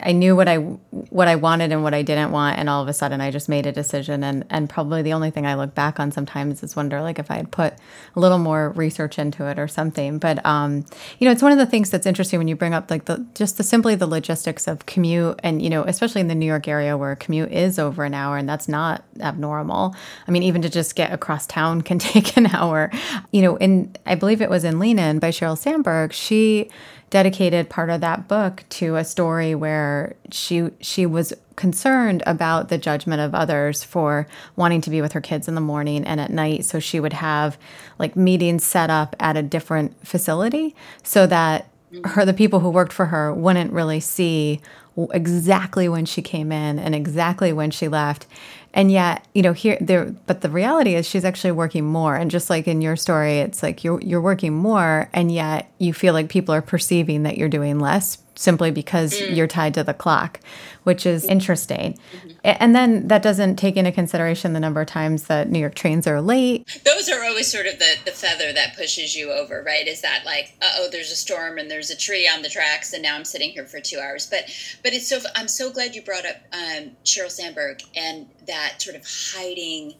I 0.00 0.12
knew 0.12 0.34
what 0.36 0.48
I 0.48 0.56
what 0.56 1.28
I 1.28 1.36
wanted 1.36 1.72
and 1.72 1.82
what 1.82 1.94
I 1.94 2.02
didn't 2.02 2.32
want, 2.32 2.58
and 2.58 2.68
all 2.68 2.82
of 2.82 2.88
a 2.88 2.92
sudden 2.92 3.20
I 3.20 3.30
just 3.30 3.48
made 3.48 3.66
a 3.66 3.72
decision. 3.72 4.24
And 4.24 4.44
and 4.50 4.68
probably 4.68 5.02
the 5.02 5.12
only 5.12 5.30
thing 5.30 5.46
I 5.46 5.54
look 5.54 5.74
back 5.74 6.00
on 6.00 6.12
sometimes 6.12 6.62
is 6.62 6.76
wonder 6.76 7.00
like 7.00 7.18
if 7.18 7.30
I 7.30 7.36
had 7.36 7.50
put 7.50 7.74
a 8.16 8.20
little 8.20 8.38
more 8.38 8.70
research 8.70 9.18
into 9.18 9.46
it 9.46 9.58
or 9.58 9.68
something. 9.68 10.18
But 10.18 10.44
um, 10.44 10.84
you 11.18 11.26
know, 11.26 11.32
it's 11.32 11.42
one 11.42 11.52
of 11.52 11.58
the 11.58 11.66
things 11.66 11.90
that's 11.90 12.06
interesting 12.06 12.38
when 12.38 12.48
you 12.48 12.56
bring 12.56 12.74
up 12.74 12.90
like 12.90 13.06
the 13.06 13.24
just 13.34 13.56
the 13.56 13.62
simply 13.62 13.94
the 13.94 14.06
logistics 14.06 14.66
of 14.66 14.86
commute, 14.86 15.40
and 15.42 15.62
you 15.62 15.70
know, 15.70 15.84
especially 15.84 16.20
in 16.20 16.28
the 16.28 16.34
New 16.34 16.46
York 16.46 16.68
area 16.68 16.96
where 16.96 17.16
commute 17.16 17.52
is 17.52 17.78
over 17.78 18.04
an 18.04 18.14
hour, 18.14 18.36
and 18.36 18.48
that's 18.48 18.68
not 18.68 19.04
abnormal. 19.20 19.94
I 20.26 20.30
mean, 20.30 20.42
even 20.42 20.62
to 20.62 20.68
just 20.68 20.94
get 20.94 21.12
across 21.12 21.46
town 21.46 21.80
can 21.82 21.98
take 21.98 22.36
an 22.36 22.46
hour. 22.46 22.90
You 23.30 23.42
know, 23.42 23.56
and 23.58 23.98
I 24.06 24.14
believe 24.14 24.40
it 24.40 24.50
was 24.50 24.64
in 24.64 24.78
Lean 24.78 24.98
In 24.98 25.18
by 25.18 25.30
Sheryl 25.30 25.56
Sandberg. 25.56 26.12
She 26.12 26.70
dedicated 27.10 27.68
part 27.68 27.90
of 27.90 28.00
that 28.00 28.28
book 28.28 28.64
to 28.68 28.96
a 28.96 29.04
story 29.04 29.54
where 29.54 30.16
she 30.30 30.70
she 30.80 31.06
was 31.06 31.32
concerned 31.56 32.22
about 32.26 32.68
the 32.68 32.78
judgment 32.78 33.20
of 33.20 33.34
others 33.34 33.84
for 33.84 34.26
wanting 34.56 34.80
to 34.80 34.90
be 34.90 35.00
with 35.00 35.12
her 35.12 35.20
kids 35.20 35.46
in 35.46 35.54
the 35.54 35.60
morning 35.60 36.04
and 36.04 36.20
at 36.20 36.30
night. 36.30 36.64
So 36.64 36.80
she 36.80 36.98
would 36.98 37.12
have 37.12 37.56
like 37.98 38.16
meetings 38.16 38.64
set 38.64 38.90
up 38.90 39.14
at 39.20 39.36
a 39.36 39.42
different 39.42 40.06
facility 40.06 40.74
so 41.02 41.26
that 41.26 41.68
her 42.04 42.24
the 42.24 42.34
people 42.34 42.60
who 42.60 42.70
worked 42.70 42.92
for 42.92 43.06
her 43.06 43.32
wouldn't 43.32 43.72
really 43.72 44.00
see 44.00 44.60
exactly 45.12 45.88
when 45.88 46.04
she 46.04 46.22
came 46.22 46.52
in 46.52 46.78
and 46.78 46.94
exactly 46.94 47.52
when 47.52 47.70
she 47.70 47.88
left 47.88 48.26
and 48.74 48.92
yet 48.92 49.26
you 49.32 49.40
know 49.40 49.54
here 49.54 49.78
there 49.80 50.14
but 50.26 50.42
the 50.42 50.50
reality 50.50 50.94
is 50.94 51.08
she's 51.08 51.24
actually 51.24 51.52
working 51.52 51.84
more. 51.84 52.16
And 52.16 52.30
just 52.30 52.50
like 52.50 52.68
in 52.68 52.82
your 52.82 52.96
story 52.96 53.38
it's 53.38 53.62
like 53.62 53.82
you're 53.82 54.00
you're 54.02 54.20
working 54.20 54.52
more 54.52 55.08
and 55.14 55.32
yet 55.32 55.72
you 55.78 55.94
feel 55.94 56.12
like 56.12 56.28
people 56.28 56.54
are 56.54 56.62
perceiving 56.62 57.22
that 57.22 57.38
you're 57.38 57.48
doing 57.48 57.78
less 57.78 58.18
simply 58.36 58.70
because 58.70 59.14
mm. 59.14 59.34
you're 59.34 59.46
tied 59.46 59.74
to 59.74 59.84
the 59.84 59.94
clock, 59.94 60.40
which 60.82 61.06
is 61.06 61.24
interesting. 61.24 61.98
Mm-hmm. 62.16 62.30
And 62.44 62.74
then 62.74 63.08
that 63.08 63.22
doesn't 63.22 63.56
take 63.56 63.76
into 63.76 63.92
consideration 63.92 64.52
the 64.52 64.60
number 64.60 64.80
of 64.80 64.86
times 64.86 65.24
that 65.24 65.50
New 65.50 65.58
York 65.58 65.74
trains 65.74 66.06
are 66.06 66.20
late. 66.20 66.80
Those 66.84 67.08
are 67.08 67.24
always 67.24 67.50
sort 67.50 67.66
of 67.66 67.78
the, 67.78 67.96
the 68.04 68.10
feather 68.10 68.52
that 68.52 68.76
pushes 68.76 69.16
you 69.16 69.30
over, 69.32 69.62
right? 69.62 69.86
Is 69.86 70.02
that 70.02 70.24
like, 70.24 70.54
oh, 70.62 70.88
there's 70.90 71.10
a 71.10 71.16
storm 71.16 71.58
and 71.58 71.70
there's 71.70 71.90
a 71.90 71.96
tree 71.96 72.28
on 72.28 72.42
the 72.42 72.48
tracks, 72.48 72.92
and 72.92 73.02
now 73.02 73.16
I'm 73.16 73.24
sitting 73.24 73.50
here 73.50 73.66
for 73.66 73.80
two 73.80 73.98
hours. 73.98 74.26
But 74.26 74.44
but 74.82 74.92
it's 74.92 75.08
so 75.08 75.20
I'm 75.34 75.48
so 75.48 75.70
glad 75.70 75.94
you 75.94 76.02
brought 76.02 76.26
up 76.26 76.36
um, 76.52 76.90
Sheryl 77.04 77.30
Sandberg 77.30 77.82
and 77.96 78.28
that 78.46 78.82
sort 78.82 78.96
of 78.96 79.04
hiding 79.06 79.94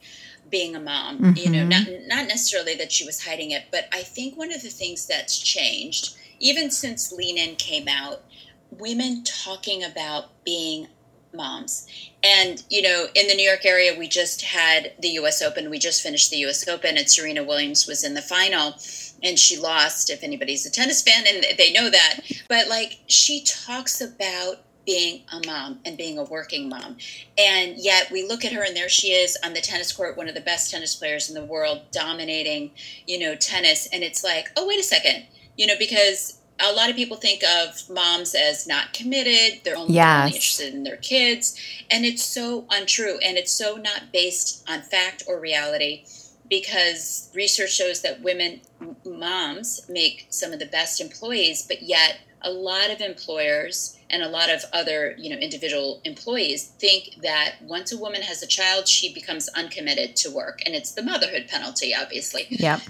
being 0.50 0.76
a 0.76 0.80
mom. 0.80 1.18
Mm-hmm. 1.18 1.36
You 1.36 1.50
know, 1.50 1.66
mm-hmm. 1.66 2.08
not 2.08 2.18
not 2.18 2.28
necessarily 2.28 2.74
that 2.76 2.92
she 2.92 3.04
was 3.04 3.24
hiding 3.24 3.50
it, 3.50 3.64
but 3.70 3.88
I 3.92 4.02
think 4.02 4.36
one 4.36 4.52
of 4.52 4.62
the 4.62 4.70
things 4.70 5.06
that's 5.06 5.38
changed 5.38 6.16
even 6.40 6.70
since 6.70 7.12
Lean 7.12 7.38
In 7.38 7.56
came 7.56 7.88
out, 7.88 8.22
women 8.70 9.22
talking 9.24 9.82
about 9.84 10.44
being 10.44 10.88
moms. 11.32 11.86
And, 12.22 12.62
you 12.70 12.82
know, 12.82 13.06
in 13.14 13.26
the 13.26 13.34
New 13.34 13.46
York 13.46 13.64
area, 13.64 13.98
we 13.98 14.08
just 14.08 14.42
had 14.42 14.92
the 15.00 15.08
US 15.10 15.42
Open. 15.42 15.70
We 15.70 15.78
just 15.78 16.02
finished 16.02 16.30
the 16.30 16.38
US 16.46 16.66
Open, 16.68 16.96
and 16.96 17.10
Serena 17.10 17.42
Williams 17.42 17.86
was 17.86 18.04
in 18.04 18.14
the 18.14 18.22
final 18.22 18.74
and 19.22 19.38
she 19.38 19.56
lost, 19.56 20.10
if 20.10 20.22
anybody's 20.22 20.66
a 20.66 20.70
tennis 20.70 21.02
fan, 21.02 21.24
and 21.26 21.46
they 21.56 21.72
know 21.72 21.88
that. 21.88 22.20
But, 22.46 22.68
like, 22.68 22.98
she 23.06 23.42
talks 23.42 24.02
about 24.02 24.58
being 24.84 25.22
a 25.32 25.40
mom 25.46 25.80
and 25.86 25.96
being 25.96 26.18
a 26.18 26.24
working 26.24 26.68
mom. 26.68 26.98
And 27.38 27.76
yet 27.78 28.10
we 28.10 28.26
look 28.26 28.44
at 28.44 28.52
her 28.52 28.62
and 28.62 28.76
there 28.76 28.90
she 28.90 29.08
is 29.08 29.38
on 29.42 29.54
the 29.54 29.62
tennis 29.62 29.92
court, 29.92 30.18
one 30.18 30.28
of 30.28 30.34
the 30.34 30.42
best 30.42 30.70
tennis 30.70 30.94
players 30.94 31.30
in 31.30 31.34
the 31.34 31.44
world, 31.44 31.82
dominating, 31.90 32.72
you 33.06 33.18
know, 33.18 33.34
tennis. 33.34 33.88
And 33.92 34.02
it's 34.02 34.22
like, 34.22 34.48
oh, 34.56 34.68
wait 34.68 34.78
a 34.78 34.82
second, 34.82 35.24
you 35.56 35.66
know, 35.66 35.74
because 35.78 36.38
a 36.60 36.72
lot 36.72 36.88
of 36.88 36.96
people 36.96 37.16
think 37.16 37.42
of 37.42 37.88
moms 37.90 38.34
as 38.34 38.66
not 38.66 38.92
committed. 38.92 39.60
They're 39.64 39.76
only 39.76 39.94
yes. 39.94 40.34
interested 40.34 40.72
in 40.72 40.84
their 40.84 40.96
kids. 40.96 41.58
And 41.90 42.04
it's 42.04 42.22
so 42.22 42.64
untrue. 42.70 43.18
And 43.24 43.36
it's 43.36 43.52
so 43.52 43.76
not 43.76 44.12
based 44.12 44.64
on 44.68 44.82
fact 44.82 45.24
or 45.26 45.40
reality 45.40 46.04
because 46.48 47.30
research 47.34 47.72
shows 47.72 48.02
that 48.02 48.22
women 48.22 48.60
moms 49.04 49.86
make 49.88 50.26
some 50.28 50.52
of 50.52 50.58
the 50.58 50.66
best 50.66 51.00
employees, 51.00 51.66
but 51.66 51.82
yet 51.82 52.18
a 52.42 52.50
lot 52.50 52.90
of 52.90 53.00
employers 53.00 53.98
and 54.10 54.22
a 54.22 54.28
lot 54.28 54.50
of 54.50 54.62
other 54.72 55.14
you 55.18 55.30
know 55.30 55.36
individual 55.36 56.00
employees 56.04 56.66
think 56.78 57.16
that 57.22 57.54
once 57.62 57.90
a 57.90 57.96
woman 57.96 58.20
has 58.20 58.42
a 58.42 58.46
child 58.46 58.86
she 58.86 59.12
becomes 59.12 59.48
uncommitted 59.56 60.14
to 60.14 60.30
work 60.30 60.60
and 60.66 60.74
it's 60.74 60.92
the 60.92 61.02
motherhood 61.02 61.46
penalty 61.48 61.94
obviously 61.94 62.46
yep 62.50 62.80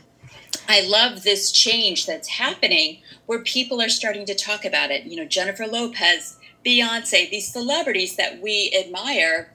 I 0.68 0.86
love 0.86 1.22
this 1.22 1.52
change 1.52 2.06
that's 2.06 2.28
happening 2.28 2.98
where 3.26 3.40
people 3.40 3.80
are 3.80 3.88
starting 3.88 4.26
to 4.26 4.34
talk 4.34 4.64
about 4.64 4.90
it. 4.90 5.04
You 5.04 5.16
know, 5.16 5.24
Jennifer 5.24 5.66
Lopez, 5.66 6.38
Beyonce, 6.64 7.30
these 7.30 7.52
celebrities 7.52 8.16
that 8.16 8.40
we 8.40 8.74
admire 8.78 9.54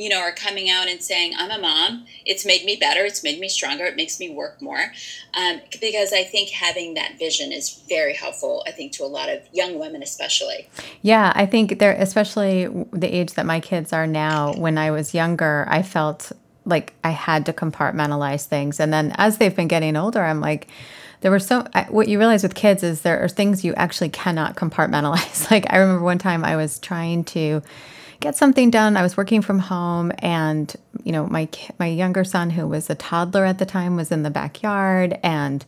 you 0.00 0.08
know, 0.08 0.18
are 0.18 0.32
coming 0.32 0.70
out 0.70 0.88
and 0.88 1.02
saying, 1.02 1.34
I'm 1.36 1.50
a 1.50 1.58
mom. 1.58 2.06
It's 2.24 2.46
made 2.46 2.64
me 2.64 2.74
better. 2.74 3.04
It's 3.04 3.22
made 3.22 3.38
me 3.38 3.50
stronger. 3.50 3.84
It 3.84 3.96
makes 3.96 4.18
me 4.18 4.30
work 4.30 4.62
more. 4.62 4.92
Um, 5.34 5.60
because 5.78 6.14
I 6.14 6.24
think 6.24 6.48
having 6.48 6.94
that 6.94 7.18
vision 7.18 7.52
is 7.52 7.82
very 7.86 8.14
helpful, 8.14 8.64
I 8.66 8.70
think, 8.70 8.92
to 8.92 9.04
a 9.04 9.06
lot 9.06 9.28
of 9.28 9.42
young 9.52 9.78
women, 9.78 10.02
especially. 10.02 10.70
Yeah, 11.02 11.32
I 11.34 11.44
think 11.44 11.78
they're, 11.78 11.92
especially 11.92 12.66
the 12.92 13.14
age 13.14 13.34
that 13.34 13.44
my 13.44 13.60
kids 13.60 13.92
are 13.92 14.06
now, 14.06 14.54
when 14.54 14.78
I 14.78 14.90
was 14.90 15.12
younger, 15.12 15.66
I 15.68 15.82
felt 15.82 16.32
like 16.64 16.94
I 17.02 17.10
had 17.10 17.46
to 17.46 17.52
compartmentalize 17.52 18.46
things. 18.46 18.80
And 18.80 18.92
then 18.92 19.14
as 19.16 19.38
they've 19.38 19.54
been 19.54 19.68
getting 19.68 19.96
older, 19.96 20.22
I'm 20.22 20.40
like, 20.40 20.68
there 21.20 21.30
were 21.30 21.38
so 21.38 21.66
what 21.88 22.08
you 22.08 22.18
realize 22.18 22.42
with 22.42 22.54
kids 22.54 22.82
is 22.82 23.02
there 23.02 23.22
are 23.22 23.28
things 23.28 23.64
you 23.64 23.74
actually 23.74 24.08
cannot 24.08 24.56
compartmentalize. 24.56 25.38
Like 25.50 25.66
I 25.72 25.78
remember 25.78 26.04
one 26.04 26.18
time 26.18 26.44
I 26.44 26.56
was 26.56 26.78
trying 26.78 27.24
to 27.24 27.62
get 28.20 28.36
something 28.36 28.70
done. 28.70 28.96
I 28.96 29.02
was 29.02 29.16
working 29.16 29.42
from 29.42 29.58
home, 29.58 30.12
and 30.18 30.74
you 31.02 31.12
know, 31.12 31.26
my 31.26 31.48
my 31.78 31.86
younger 31.86 32.24
son, 32.24 32.50
who 32.50 32.66
was 32.66 32.88
a 32.88 32.94
toddler 32.94 33.44
at 33.44 33.58
the 33.58 33.66
time, 33.66 33.96
was 33.96 34.12
in 34.12 34.22
the 34.22 34.30
backyard, 34.30 35.18
and 35.22 35.64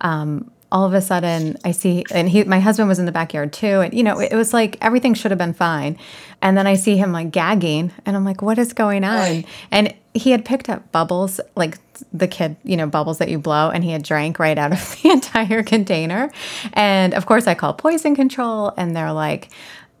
um, 0.00 0.50
all 0.72 0.84
of 0.84 0.94
a 0.94 1.00
sudden 1.00 1.56
I 1.64 1.72
see, 1.72 2.04
and 2.10 2.28
he, 2.28 2.44
my 2.44 2.60
husband 2.60 2.88
was 2.88 2.98
in 2.98 3.06
the 3.06 3.12
backyard 3.12 3.52
too, 3.52 3.80
and 3.80 3.94
you 3.94 4.02
know, 4.02 4.18
it, 4.18 4.32
it 4.32 4.36
was 4.36 4.52
like 4.52 4.78
everything 4.80 5.14
should 5.14 5.30
have 5.30 5.38
been 5.38 5.54
fine, 5.54 5.98
and 6.42 6.56
then 6.56 6.66
I 6.66 6.74
see 6.74 6.96
him 6.96 7.12
like 7.12 7.30
gagging, 7.30 7.92
and 8.04 8.16
I'm 8.16 8.24
like, 8.24 8.42
what 8.42 8.58
is 8.58 8.72
going 8.72 9.04
on? 9.04 9.44
And 9.70 9.94
he 10.14 10.30
had 10.32 10.44
picked 10.44 10.68
up 10.68 10.90
bubbles, 10.92 11.40
like 11.54 11.78
the 12.12 12.26
kid, 12.26 12.56
you 12.64 12.76
know, 12.76 12.86
bubbles 12.86 13.18
that 13.18 13.28
you 13.28 13.38
blow, 13.38 13.70
and 13.70 13.84
he 13.84 13.90
had 13.92 14.02
drank 14.02 14.38
right 14.38 14.58
out 14.58 14.72
of 14.72 14.96
the 15.02 15.10
entire 15.10 15.62
container. 15.62 16.30
And 16.72 17.14
of 17.14 17.26
course, 17.26 17.46
I 17.46 17.54
call 17.54 17.74
poison 17.74 18.14
control, 18.16 18.72
and 18.76 18.96
they're 18.96 19.12
like, 19.12 19.50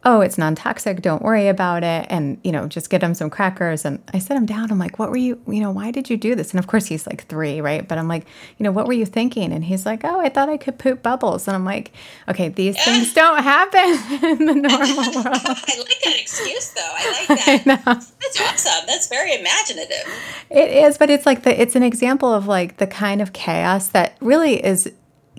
oh, 0.04 0.22
it's 0.22 0.38
non 0.38 0.54
toxic, 0.54 1.02
don't 1.02 1.22
worry 1.22 1.48
about 1.48 1.84
it. 1.84 2.06
And, 2.08 2.38
you 2.42 2.52
know, 2.52 2.66
just 2.66 2.88
get 2.88 3.02
him 3.02 3.12
some 3.12 3.28
crackers. 3.28 3.84
And 3.84 4.02
I 4.14 4.18
set 4.18 4.36
him 4.36 4.46
down. 4.46 4.70
I'm 4.70 4.78
like, 4.78 4.98
what 4.98 5.10
were 5.10 5.16
you, 5.16 5.40
you 5.46 5.60
know, 5.60 5.70
why 5.70 5.90
did 5.90 6.08
you 6.08 6.16
do 6.16 6.34
this? 6.34 6.52
And 6.52 6.58
of 6.58 6.66
course, 6.66 6.86
he's 6.86 7.06
like 7.06 7.26
three, 7.26 7.60
right? 7.60 7.86
But 7.86 7.98
I'm 7.98 8.08
like, 8.08 8.26
you 8.56 8.64
know, 8.64 8.72
what 8.72 8.86
were 8.86 8.94
you 8.94 9.04
thinking? 9.04 9.52
And 9.52 9.62
he's 9.62 9.84
like, 9.84 10.00
oh, 10.04 10.18
I 10.20 10.30
thought 10.30 10.48
I 10.48 10.56
could 10.56 10.78
poop 10.78 11.02
bubbles. 11.02 11.46
And 11.46 11.54
I'm 11.54 11.66
like, 11.66 11.92
okay, 12.28 12.48
these 12.48 12.82
things 12.82 13.12
don't 13.12 13.42
happen 13.42 13.80
in 14.40 14.46
the 14.46 14.54
normal 14.68 14.96
world. 14.96 15.26
I 15.26 15.74
like 15.78 16.00
that 16.04 16.16
excuse, 16.18 16.70
though. 16.70 16.80
I 16.82 17.26
like 17.28 17.64
that. 17.64 17.82
I 17.86 17.94
That's 17.94 18.40
awesome. 18.40 18.86
That's 18.86 19.08
very 19.08 19.34
imaginative. 19.34 20.06
It 20.48 20.70
is, 20.70 20.96
but 20.96 21.10
it's 21.10 21.26
like 21.26 21.42
the, 21.42 21.60
it's 21.60 21.76
an 21.76 21.82
example 21.82 22.32
of 22.32 22.46
like 22.46 22.78
the 22.78 22.86
kind 22.86 23.20
of 23.20 23.34
chaos 23.34 23.88
that 23.88 24.16
really 24.20 24.64
is 24.64 24.90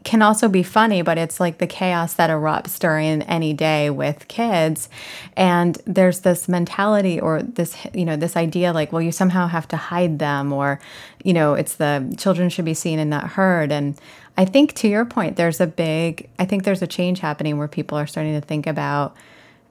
can 0.03 0.22
also 0.22 0.48
be 0.48 0.63
funny, 0.63 1.01
but 1.01 1.17
it's 1.17 1.39
like 1.39 1.60
the 1.60 1.67
chaos 1.67 2.15
that 2.15 2.29
erupts 2.29 2.79
during 2.79 3.22
any 3.24 3.53
day 3.53 3.89
with 3.89 4.27
kids. 4.27 4.89
And 5.38 5.77
there's 5.86 6.22
this 6.22 6.50
mentality 6.50 7.20
or 7.20 7.43
this, 7.43 7.77
you 7.93 8.05
know, 8.05 8.15
this 8.15 8.36
idea 8.36 8.74
like, 8.74 8.91
well, 8.91 9.01
you 9.01 9.12
somehow 9.12 9.48
have 9.48 9.67
to 9.70 9.77
hide 9.77 10.20
them 10.20 10.51
or, 10.51 10.79
you 11.24 11.34
know, 11.34 11.53
it's 11.53 11.75
the 11.75 12.13
children 12.17 12.50
should 12.50 12.65
be 12.65 12.74
seen 12.74 12.98
and 12.98 13.10
not 13.10 13.31
heard. 13.31 13.72
And 13.72 14.00
I 14.38 14.46
think 14.46 14.74
to 14.75 14.88
your 14.88 15.05
point, 15.05 15.36
there's 15.36 15.62
a 15.62 15.67
big, 15.67 16.27
I 16.39 16.46
think 16.46 16.63
there's 16.63 16.81
a 16.81 16.88
change 16.88 17.20
happening 17.20 17.58
where 17.58 17.67
people 17.67 17.98
are 17.98 18.08
starting 18.08 18.39
to 18.39 18.46
think 18.46 18.65
about, 18.65 19.15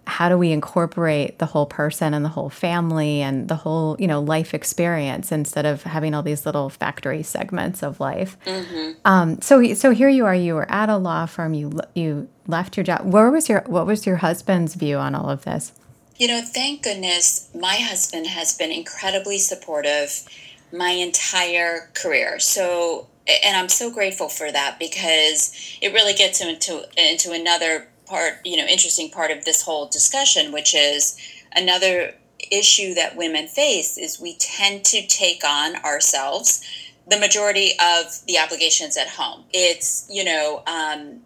how 0.06 0.28
do 0.28 0.36
we 0.36 0.50
incorporate 0.50 1.38
the 1.38 1.46
whole 1.46 1.66
person 1.66 2.14
and 2.14 2.24
the 2.24 2.28
whole 2.30 2.50
family 2.50 3.22
and 3.22 3.48
the 3.48 3.54
whole 3.54 3.96
you 3.98 4.06
know 4.06 4.20
life 4.20 4.54
experience 4.54 5.30
instead 5.32 5.66
of 5.66 5.82
having 5.82 6.14
all 6.14 6.22
these 6.22 6.46
little 6.46 6.68
factory 6.68 7.22
segments 7.22 7.82
of 7.82 8.00
life? 8.00 8.36
Mm-hmm. 8.44 8.92
um, 9.04 9.40
so 9.40 9.74
so 9.74 9.90
here 9.92 10.08
you 10.08 10.26
are 10.26 10.34
you 10.34 10.54
were 10.54 10.70
at 10.70 10.88
a 10.88 10.96
law 10.96 11.26
firm 11.26 11.54
you 11.54 11.78
you 11.94 12.28
left 12.46 12.76
your 12.76 12.84
job. 12.84 13.02
Where 13.04 13.30
was 13.30 13.48
your 13.48 13.62
what 13.66 13.86
was 13.86 14.06
your 14.06 14.16
husband's 14.16 14.74
view 14.74 14.96
on 14.96 15.14
all 15.14 15.30
of 15.30 15.44
this? 15.44 15.72
You 16.16 16.28
know 16.28 16.42
thank 16.42 16.82
goodness 16.82 17.48
my 17.54 17.76
husband 17.76 18.26
has 18.26 18.56
been 18.56 18.70
incredibly 18.70 19.38
supportive 19.38 20.24
my 20.72 20.90
entire 20.90 21.90
career. 21.94 22.38
So 22.38 23.06
and 23.44 23.56
i'm 23.56 23.68
so 23.68 23.90
grateful 23.90 24.28
for 24.28 24.50
that 24.50 24.78
because 24.78 25.78
it 25.80 25.92
really 25.92 26.14
gets 26.14 26.40
into 26.40 26.84
into 26.96 27.32
another 27.32 27.86
part, 28.10 28.44
you 28.44 28.56
know, 28.56 28.66
interesting 28.66 29.10
part 29.10 29.30
of 29.30 29.44
this 29.44 29.62
whole 29.62 29.86
discussion, 29.86 30.52
which 30.52 30.74
is 30.74 31.16
another 31.52 32.14
issue 32.50 32.94
that 32.94 33.16
women 33.16 33.46
face 33.46 33.96
is 33.96 34.20
we 34.20 34.34
tend 34.36 34.84
to 34.84 35.06
take 35.06 35.44
on 35.44 35.76
ourselves 35.76 36.62
the 37.08 37.18
majority 37.18 37.72
of 37.80 38.20
the 38.26 38.38
obligations 38.38 38.96
at 38.96 39.08
home. 39.08 39.44
It's, 39.52 40.06
you 40.10 40.24
know, 40.24 40.62
um, 40.66 41.20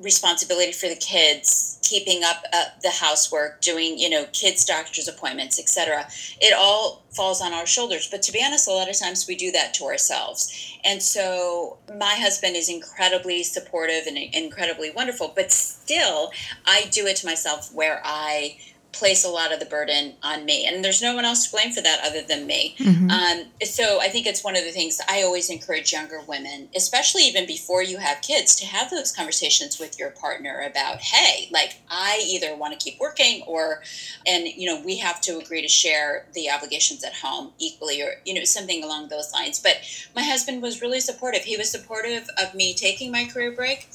responsibility 0.00 0.72
for 0.72 0.88
the 0.88 0.96
kids, 0.96 1.78
keeping 1.82 2.22
up 2.24 2.42
uh, 2.52 2.64
the 2.82 2.90
housework, 2.90 3.60
doing 3.60 3.98
you 3.98 4.08
know 4.08 4.24
kids' 4.32 4.64
doctor's 4.64 5.08
appointments, 5.08 5.58
etc. 5.58 6.06
It 6.40 6.54
all 6.56 7.02
falls 7.10 7.40
on 7.40 7.52
our 7.52 7.66
shoulders. 7.66 8.08
But 8.10 8.22
to 8.22 8.32
be 8.32 8.42
honest, 8.44 8.68
a 8.68 8.72
lot 8.72 8.88
of 8.88 8.98
times 8.98 9.26
we 9.26 9.34
do 9.34 9.50
that 9.52 9.74
to 9.74 9.84
ourselves. 9.84 10.78
And 10.84 11.02
so 11.02 11.78
my 11.98 12.14
husband 12.14 12.56
is 12.56 12.68
incredibly 12.68 13.42
supportive 13.42 14.06
and 14.06 14.16
incredibly 14.16 14.90
wonderful. 14.90 15.32
But 15.34 15.52
still, 15.52 16.30
I 16.66 16.86
do 16.90 17.06
it 17.06 17.16
to 17.16 17.26
myself 17.26 17.72
where 17.74 18.00
I 18.04 18.56
place 18.92 19.24
a 19.24 19.28
lot 19.28 19.52
of 19.52 19.60
the 19.60 19.66
burden 19.66 20.14
on 20.22 20.44
me. 20.44 20.66
And 20.66 20.84
there's 20.84 21.02
no 21.02 21.14
one 21.14 21.24
else 21.24 21.46
to 21.46 21.52
blame 21.52 21.72
for 21.72 21.80
that 21.80 22.00
other 22.04 22.22
than 22.22 22.46
me. 22.46 22.74
Mm-hmm. 22.78 23.10
um, 23.10 23.46
so 23.62 24.00
i 24.00 24.08
think 24.08 24.26
it's 24.26 24.42
one 24.42 24.56
of 24.56 24.64
the 24.64 24.70
things 24.70 25.00
i 25.08 25.22
always 25.22 25.50
encourage 25.50 25.92
younger 25.92 26.20
women 26.26 26.68
especially 26.74 27.22
even 27.22 27.46
before 27.46 27.82
you 27.82 27.98
have 27.98 28.20
kids 28.22 28.54
to 28.56 28.66
have 28.66 28.90
those 28.90 29.12
conversations 29.12 29.78
with 29.78 29.98
your 29.98 30.10
partner 30.10 30.64
about 30.68 31.00
hey 31.00 31.48
like 31.52 31.80
i 31.88 32.22
either 32.26 32.56
want 32.56 32.78
to 32.78 32.82
keep 32.82 32.98
working 33.00 33.42
or 33.46 33.82
and 34.26 34.46
you 34.46 34.66
know 34.66 34.82
we 34.84 34.98
have 34.98 35.20
to 35.20 35.38
agree 35.38 35.62
to 35.62 35.68
share 35.68 36.26
the 36.34 36.50
obligations 36.50 37.04
at 37.04 37.14
home 37.14 37.52
equally 37.58 38.02
or 38.02 38.14
you 38.24 38.34
know 38.34 38.44
something 38.44 38.82
along 38.84 39.08
those 39.08 39.32
lines. 39.32 39.58
But 39.60 39.78
my 40.14 40.22
husband 40.22 40.62
was 40.62 40.80
really 40.80 41.00
supportive. 41.00 41.42
He 41.42 41.56
was 41.56 41.70
supportive 41.70 42.28
of 42.40 42.54
me 42.54 42.74
taking 42.74 43.10
my 43.10 43.24
career 43.26 43.52
break 43.52 43.88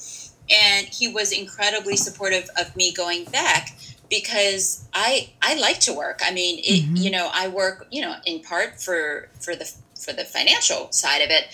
and 0.48 0.86
he 0.86 1.08
was 1.08 1.32
incredibly 1.32 1.96
supportive 1.96 2.48
of 2.58 2.74
me 2.76 2.92
going 2.92 3.24
back 3.24 3.76
because 4.08 4.86
I 4.92 5.30
I 5.42 5.58
like 5.58 5.80
to 5.80 5.92
work. 5.92 6.20
I 6.24 6.32
mean, 6.32 6.58
it, 6.58 6.84
mm-hmm. 6.84 6.96
you 6.96 7.10
know, 7.10 7.30
I 7.32 7.48
work, 7.48 7.86
you 7.90 8.02
know, 8.02 8.16
in 8.24 8.40
part 8.40 8.80
for 8.80 9.28
for 9.40 9.54
the 9.54 9.70
for 9.98 10.12
the 10.12 10.24
financial 10.24 10.92
side 10.92 11.22
of 11.22 11.30
it, 11.30 11.44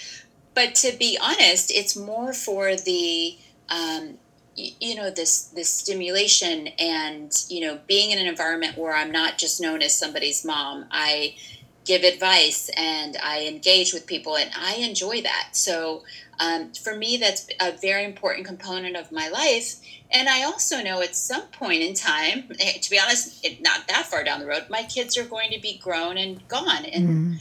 but 0.55 0.75
to 0.77 0.97
be 0.99 1.19
honest, 1.21 1.71
it's 1.71 1.97
more 1.97 2.33
for 2.33 2.77
the 2.77 3.39
um, 3.69 4.19
you, 4.55 4.73
you 4.81 4.95
know 4.95 5.11
this 5.11 5.45
this 5.47 5.71
stimulation 5.71 6.69
and 6.79 7.33
you 7.49 7.61
know 7.61 7.79
being 7.87 8.11
in 8.11 8.19
an 8.19 8.27
environment 8.27 8.77
where 8.77 8.95
I'm 8.95 9.11
not 9.11 9.39
just 9.39 9.61
known 9.61 9.83
as 9.83 9.95
somebody's 9.95 10.45
mom. 10.45 10.87
I 10.91 11.37
give 11.85 12.05
advice 12.05 12.71
and 12.77 13.17
I 13.23 13.47
engage 13.47 13.93
with 13.93 14.07
people, 14.07 14.37
and 14.37 14.51
I 14.57 14.75
enjoy 14.77 15.23
that. 15.23 15.51
So 15.53 16.03
um, 16.41 16.73
for 16.73 16.97
me, 16.97 17.17
that's 17.17 17.47
a 17.61 17.73
very 17.73 18.05
important 18.05 18.47
component 18.47 18.97
of 18.97 19.13
my 19.13 19.29
life. 19.29 19.81
And 20.11 20.29
I 20.29 20.43
also 20.45 20.83
know 20.83 21.01
at 21.01 21.15
some 21.15 21.43
point 21.49 21.83
in 21.83 21.95
time, 21.95 22.51
eh, 22.59 22.79
to 22.81 22.91
be 22.91 22.99
honest, 22.99 23.47
not 23.61 23.89
that 23.89 24.07
far 24.07 24.25
down 24.25 24.41
the 24.41 24.47
road, 24.47 24.67
my 24.69 24.83
kids 24.83 25.17
are 25.17 25.25
going 25.25 25.51
to 25.53 25.61
be 25.61 25.79
grown 25.79 26.17
and 26.17 26.47
gone. 26.49 26.85
And, 26.85 27.09
mm-hmm. 27.09 27.35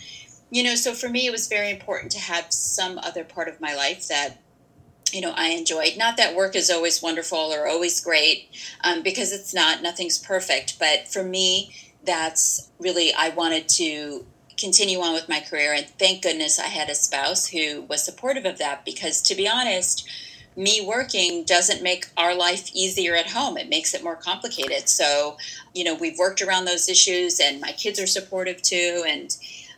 you 0.50 0.64
know, 0.64 0.76
so 0.76 0.94
for 0.94 1.10
me, 1.10 1.26
it 1.26 1.32
was 1.32 1.48
very 1.48 1.72
important 1.72 2.12
to 2.14 2.20
have 2.20 2.52
some 2.52 2.98
other 3.00 3.24
part 3.24 3.48
of 3.48 3.60
my 3.60 3.76
life 3.76 4.08
that 4.08 4.42
you 5.12 5.20
know 5.20 5.34
i 5.36 5.50
enjoyed 5.50 5.98
not 5.98 6.16
that 6.16 6.34
work 6.34 6.56
is 6.56 6.70
always 6.70 7.02
wonderful 7.02 7.38
or 7.38 7.68
always 7.68 8.00
great 8.00 8.48
um, 8.86 9.04
because 9.04 9.34
it's 9.34 9.54
not 9.54 9.82
nothing's 9.82 10.18
perfect 10.18 10.80
but 10.80 11.06
for 11.06 11.22
me 11.22 11.76
that's 12.06 12.70
really 12.80 13.12
i 13.18 13.28
wanted 13.28 13.68
to 13.68 14.26
continue 14.58 15.00
on 15.00 15.14
with 15.14 15.30
my 15.30 15.40
career. 15.40 15.74
And 15.74 15.86
thank 16.00 16.24
goodness 16.24 16.60
I 16.60 16.68
had 16.68 16.90
a 16.90 16.96
spouse 16.96 17.48
who 17.48 17.82
was 17.84 18.04
supportive 18.04 18.46
of 18.46 18.58
that 18.60 18.86
because, 18.86 19.22
to 19.24 19.36
be 19.36 19.48
honest, 19.48 20.08
me 20.56 20.86
working 20.86 21.46
doesn't 21.46 21.82
make 21.82 22.08
our 22.18 22.36
life 22.36 22.70
easier 22.74 23.16
at 23.16 23.30
home. 23.30 23.58
It 23.58 23.70
makes 23.70 23.94
it 23.94 24.04
more 24.04 24.16
complicated. 24.16 24.90
So, 24.90 25.38
you 25.74 25.84
know, 25.84 25.96
we've 25.96 26.18
worked 26.18 26.42
around 26.42 26.66
those 26.66 26.90
issues, 26.90 27.40
and 27.40 27.62
my 27.62 27.72
kids 27.72 28.00
are 28.00 28.08
supportive 28.08 28.62
too. 28.62 29.04
And, 29.08 29.36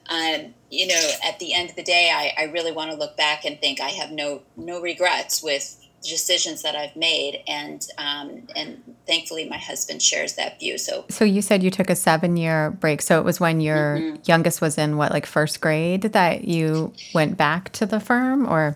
um, 0.10 0.54
you 0.72 0.88
know, 0.88 1.10
at 1.24 1.40
the 1.40 1.54
end 1.54 1.70
of 1.70 1.76
the 1.76 1.84
day, 1.84 2.12
I, 2.14 2.34
I 2.42 2.46
really 2.46 2.72
want 2.72 2.92
to 2.92 2.98
look 2.98 3.16
back 3.16 3.46
and 3.46 3.60
think 3.60 3.80
I 3.80 3.90
have 3.90 4.12
no 4.12 4.42
no 4.58 4.82
regrets 4.82 5.44
with 5.44 5.80
decisions 6.04 6.62
that 6.62 6.76
I've 6.76 6.96
made, 6.96 7.44
and 7.48 7.86
um, 7.98 8.48
and 8.56 8.96
thankfully 9.08 9.48
my 9.48 9.58
husband 9.58 10.02
shares 10.02 10.34
that 10.34 10.60
view. 10.60 10.78
So, 10.78 11.06
so 11.10 11.26
you 11.26 11.42
said 11.42 11.64
you 11.64 11.72
took 11.72 11.90
a 11.90 11.96
seven 11.96 12.38
year 12.38 12.72
break. 12.72 13.02
So 13.02 13.20
it 13.20 13.24
was 13.24 13.40
when 13.40 13.62
your 13.62 13.98
mm-hmm. 13.98 14.22
youngest 14.26 14.62
was 14.62 14.78
in 14.78 14.98
what, 14.98 15.12
like 15.12 15.26
first 15.26 15.62
grade, 15.62 16.04
that 16.04 16.46
you 16.46 16.94
went 17.14 17.38
back 17.38 17.72
to 17.74 17.86
the 17.86 18.00
firm, 18.00 18.48
or? 18.48 18.76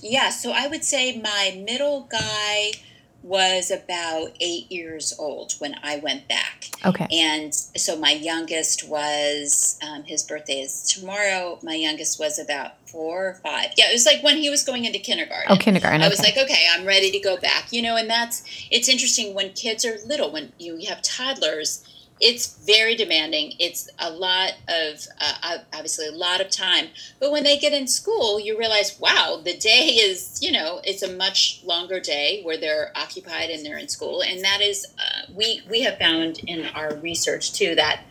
Yeah, 0.00 0.30
so 0.30 0.52
I 0.52 0.68
would 0.68 0.84
say 0.84 1.20
my 1.20 1.60
middle 1.64 2.08
guy 2.10 2.72
was 3.22 3.70
about 3.70 4.30
eight 4.40 4.70
years 4.70 5.12
old 5.18 5.52
when 5.58 5.74
I 5.82 5.98
went 5.98 6.28
back. 6.28 6.66
Okay. 6.86 7.06
And 7.10 7.52
so 7.52 7.98
my 7.98 8.12
youngest 8.12 8.88
was, 8.88 9.78
um, 9.86 10.04
his 10.04 10.22
birthday 10.22 10.60
is 10.60 10.82
tomorrow. 10.84 11.58
My 11.62 11.74
youngest 11.74 12.20
was 12.20 12.38
about 12.38 12.72
four 12.88 13.28
or 13.28 13.34
five. 13.42 13.70
Yeah, 13.76 13.90
it 13.90 13.92
was 13.92 14.06
like 14.06 14.22
when 14.22 14.36
he 14.36 14.48
was 14.48 14.62
going 14.62 14.84
into 14.84 14.98
kindergarten. 14.98 15.50
Oh, 15.50 15.56
kindergarten. 15.56 16.00
I 16.00 16.06
okay. 16.06 16.12
was 16.12 16.20
like, 16.20 16.38
okay, 16.38 16.66
I'm 16.72 16.86
ready 16.86 17.10
to 17.10 17.18
go 17.18 17.36
back. 17.36 17.72
You 17.72 17.82
know, 17.82 17.96
and 17.96 18.08
that's, 18.08 18.44
it's 18.70 18.88
interesting 18.88 19.34
when 19.34 19.52
kids 19.52 19.84
are 19.84 19.98
little, 20.06 20.32
when 20.32 20.52
you 20.58 20.78
have 20.88 21.02
toddlers 21.02 21.84
it's 22.20 22.58
very 22.64 22.94
demanding. 22.94 23.52
It's 23.58 23.88
a 23.98 24.10
lot 24.10 24.52
of, 24.68 25.06
uh, 25.20 25.58
obviously, 25.72 26.06
a 26.06 26.12
lot 26.12 26.40
of 26.40 26.50
time. 26.50 26.88
But 27.20 27.30
when 27.30 27.44
they 27.44 27.58
get 27.58 27.72
in 27.72 27.86
school, 27.86 28.40
you 28.40 28.58
realize, 28.58 28.98
wow, 28.98 29.40
the 29.44 29.56
day 29.56 29.98
is, 30.00 30.38
you 30.42 30.52
know, 30.52 30.80
it's 30.84 31.02
a 31.02 31.16
much 31.16 31.62
longer 31.64 32.00
day 32.00 32.42
where 32.42 32.56
they're 32.56 32.92
occupied 32.96 33.50
and 33.50 33.64
they're 33.64 33.78
in 33.78 33.88
school. 33.88 34.22
And 34.22 34.42
that 34.44 34.60
is, 34.60 34.86
uh, 34.98 35.32
we, 35.32 35.62
we 35.70 35.82
have 35.82 35.98
found 35.98 36.38
in 36.46 36.66
our 36.66 36.96
research 36.96 37.52
too 37.52 37.74
that 37.76 38.02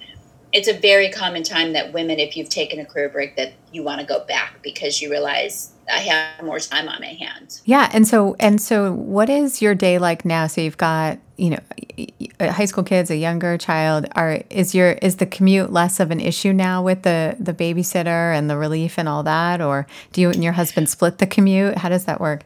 it's 0.53 0.67
a 0.67 0.73
very 0.73 1.09
common 1.09 1.43
time 1.43 1.73
that 1.73 1.93
women, 1.93 2.19
if 2.19 2.37
you've 2.37 2.49
taken 2.49 2.79
a 2.79 2.85
career 2.85 3.09
break, 3.09 3.35
that 3.35 3.53
you 3.71 3.83
want 3.83 3.99
to 3.99 4.07
go 4.07 4.23
back 4.25 4.61
because 4.61 5.01
you 5.01 5.09
realize 5.09 5.73
I 5.91 5.99
have 5.99 6.45
more 6.45 6.59
time 6.59 6.87
on 6.87 6.99
my 7.01 7.13
hands. 7.13 7.61
Yeah, 7.65 7.89
and 7.93 8.07
so 8.07 8.35
and 8.39 8.61
so, 8.61 8.91
what 8.91 9.29
is 9.29 9.61
your 9.61 9.75
day 9.75 9.99
like 9.99 10.25
now? 10.25 10.47
So 10.47 10.61
you've 10.61 10.77
got 10.77 11.19
you 11.37 11.51
know 11.51 11.59
high 12.39 12.65
school 12.65 12.83
kids, 12.83 13.09
a 13.09 13.15
younger 13.15 13.57
child. 13.57 14.05
Are 14.15 14.41
is 14.49 14.75
your 14.75 14.91
is 14.91 15.17
the 15.17 15.25
commute 15.25 15.71
less 15.71 15.99
of 15.99 16.11
an 16.11 16.19
issue 16.19 16.53
now 16.53 16.83
with 16.83 17.03
the 17.03 17.35
the 17.39 17.53
babysitter 17.53 18.35
and 18.35 18.49
the 18.49 18.57
relief 18.57 18.97
and 18.97 19.09
all 19.09 19.23
that, 19.23 19.61
or 19.61 19.87
do 20.13 20.21
you 20.21 20.29
and 20.29 20.43
your 20.43 20.53
husband 20.53 20.89
split 20.89 21.17
the 21.17 21.27
commute? 21.27 21.79
How 21.79 21.89
does 21.89 22.05
that 22.05 22.19
work? 22.19 22.43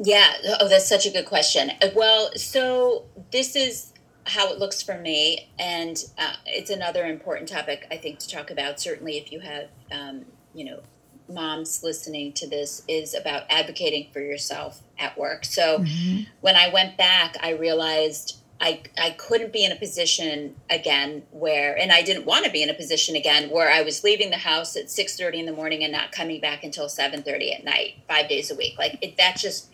Yeah, 0.00 0.32
oh, 0.60 0.68
that's 0.68 0.88
such 0.88 1.06
a 1.06 1.10
good 1.10 1.26
question. 1.26 1.72
Well, 1.94 2.30
so 2.36 3.06
this 3.32 3.56
is 3.56 3.92
how 4.26 4.52
it 4.52 4.58
looks 4.58 4.82
for 4.82 4.96
me, 4.98 5.50
and 5.58 5.96
uh, 6.16 6.34
it's 6.46 6.70
another 6.70 7.04
important 7.06 7.48
topic 7.48 7.86
I 7.90 7.96
think 7.96 8.20
to 8.20 8.28
talk 8.28 8.50
about. 8.50 8.80
Certainly, 8.80 9.18
if 9.18 9.32
you 9.32 9.40
have 9.40 9.68
um, 9.90 10.26
you 10.54 10.64
know 10.64 10.80
moms 11.28 11.82
listening 11.82 12.32
to 12.32 12.48
this 12.48 12.82
is 12.88 13.14
about 13.14 13.42
advocating 13.50 14.08
for 14.12 14.20
yourself 14.20 14.82
at 14.98 15.18
work. 15.18 15.44
So 15.44 15.80
mm-hmm. 15.80 16.22
when 16.40 16.56
I 16.56 16.68
went 16.72 16.96
back, 16.96 17.36
I 17.42 17.50
realized 17.50 18.38
I, 18.60 18.82
I 19.00 19.10
couldn't 19.10 19.52
be 19.52 19.64
in 19.64 19.70
a 19.70 19.76
position 19.76 20.56
again 20.68 21.22
where 21.30 21.78
and 21.78 21.92
I 21.92 22.02
didn't 22.02 22.26
want 22.26 22.44
to 22.44 22.50
be 22.50 22.62
in 22.62 22.70
a 22.70 22.74
position 22.74 23.14
again 23.14 23.50
where 23.50 23.70
I 23.70 23.82
was 23.82 24.02
leaving 24.02 24.30
the 24.30 24.36
house 24.36 24.76
at 24.76 24.86
6:30 24.86 25.34
in 25.34 25.46
the 25.46 25.52
morning 25.52 25.84
and 25.84 25.92
not 25.92 26.10
coming 26.10 26.40
back 26.40 26.64
until 26.64 26.88
7:30 26.88 27.54
at 27.54 27.64
night 27.64 27.94
5 28.08 28.28
days 28.28 28.50
a 28.50 28.56
week 28.56 28.76
like 28.76 28.98
it, 29.00 29.16
that 29.16 29.36
just 29.36 29.68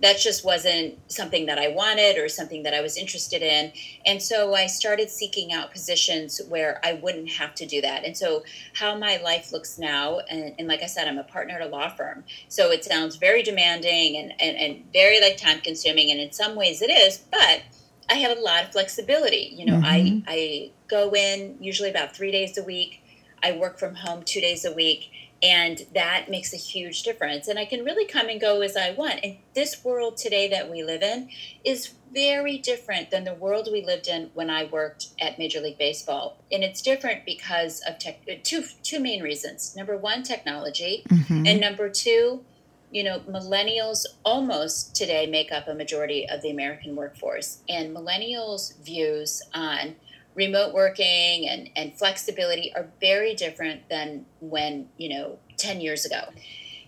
that 0.00 0.18
just 0.18 0.44
wasn't 0.44 0.96
something 1.10 1.46
that 1.46 1.58
I 1.58 1.68
wanted 1.68 2.18
or 2.18 2.28
something 2.28 2.62
that 2.62 2.74
I 2.74 2.80
was 2.80 2.96
interested 2.96 3.42
in. 3.42 3.72
And 4.06 4.22
so 4.22 4.54
I 4.54 4.66
started 4.66 5.10
seeking 5.10 5.52
out 5.52 5.72
positions 5.72 6.40
where 6.48 6.80
I 6.84 6.94
wouldn't 6.94 7.30
have 7.32 7.54
to 7.56 7.66
do 7.66 7.80
that. 7.80 8.04
And 8.04 8.16
so, 8.16 8.44
how 8.74 8.96
my 8.96 9.16
life 9.16 9.52
looks 9.52 9.78
now, 9.78 10.20
and, 10.30 10.54
and 10.58 10.68
like 10.68 10.82
I 10.82 10.86
said, 10.86 11.08
I'm 11.08 11.18
a 11.18 11.24
partner 11.24 11.54
at 11.54 11.62
a 11.62 11.66
law 11.66 11.88
firm. 11.88 12.24
So 12.48 12.70
it 12.70 12.84
sounds 12.84 13.16
very 13.16 13.42
demanding 13.42 14.16
and, 14.16 14.40
and, 14.40 14.56
and 14.56 14.84
very 14.92 15.20
like 15.20 15.36
time 15.36 15.60
consuming. 15.60 16.10
And 16.10 16.20
in 16.20 16.30
some 16.30 16.54
ways 16.54 16.80
it 16.80 16.90
is, 16.90 17.18
but 17.18 17.62
I 18.10 18.14
have 18.14 18.36
a 18.36 18.40
lot 18.40 18.64
of 18.64 18.72
flexibility. 18.72 19.52
You 19.54 19.66
know, 19.66 19.80
mm-hmm. 19.80 20.24
I, 20.26 20.32
I 20.32 20.70
go 20.88 21.14
in 21.14 21.56
usually 21.60 21.90
about 21.90 22.16
three 22.16 22.32
days 22.32 22.56
a 22.56 22.62
week, 22.62 23.02
I 23.42 23.52
work 23.52 23.78
from 23.78 23.94
home 23.94 24.22
two 24.24 24.40
days 24.40 24.64
a 24.64 24.72
week 24.72 25.10
and 25.42 25.86
that 25.94 26.26
makes 26.28 26.52
a 26.52 26.56
huge 26.56 27.02
difference 27.02 27.48
and 27.48 27.58
i 27.58 27.64
can 27.64 27.84
really 27.84 28.04
come 28.04 28.28
and 28.28 28.40
go 28.40 28.60
as 28.60 28.76
i 28.76 28.90
want 28.92 29.20
and 29.22 29.36
this 29.54 29.84
world 29.84 30.16
today 30.16 30.48
that 30.48 30.70
we 30.70 30.82
live 30.82 31.02
in 31.02 31.28
is 31.64 31.94
very 32.12 32.56
different 32.58 33.10
than 33.10 33.24
the 33.24 33.34
world 33.34 33.68
we 33.70 33.84
lived 33.84 34.08
in 34.08 34.30
when 34.34 34.50
i 34.50 34.64
worked 34.64 35.08
at 35.20 35.38
major 35.38 35.60
league 35.60 35.78
baseball 35.78 36.38
and 36.50 36.64
it's 36.64 36.82
different 36.82 37.24
because 37.24 37.82
of 37.86 37.98
tech, 37.98 38.20
two 38.42 38.64
two 38.82 38.98
main 38.98 39.22
reasons 39.22 39.76
number 39.76 39.96
one 39.96 40.22
technology 40.22 41.04
mm-hmm. 41.08 41.46
and 41.46 41.60
number 41.60 41.88
two 41.88 42.44
you 42.90 43.04
know 43.04 43.20
millennials 43.20 44.04
almost 44.24 44.94
today 44.94 45.26
make 45.26 45.52
up 45.52 45.68
a 45.68 45.74
majority 45.74 46.28
of 46.28 46.42
the 46.42 46.50
american 46.50 46.96
workforce 46.96 47.62
and 47.68 47.94
millennials 47.94 48.76
views 48.78 49.42
on 49.54 49.94
remote 50.38 50.72
working 50.72 51.48
and, 51.48 51.68
and 51.74 51.98
flexibility 51.98 52.72
are 52.74 52.86
very 53.00 53.34
different 53.34 53.88
than 53.90 54.24
when, 54.40 54.88
you 54.96 55.08
know, 55.08 55.38
10 55.56 55.80
years 55.80 56.04
ago. 56.04 56.20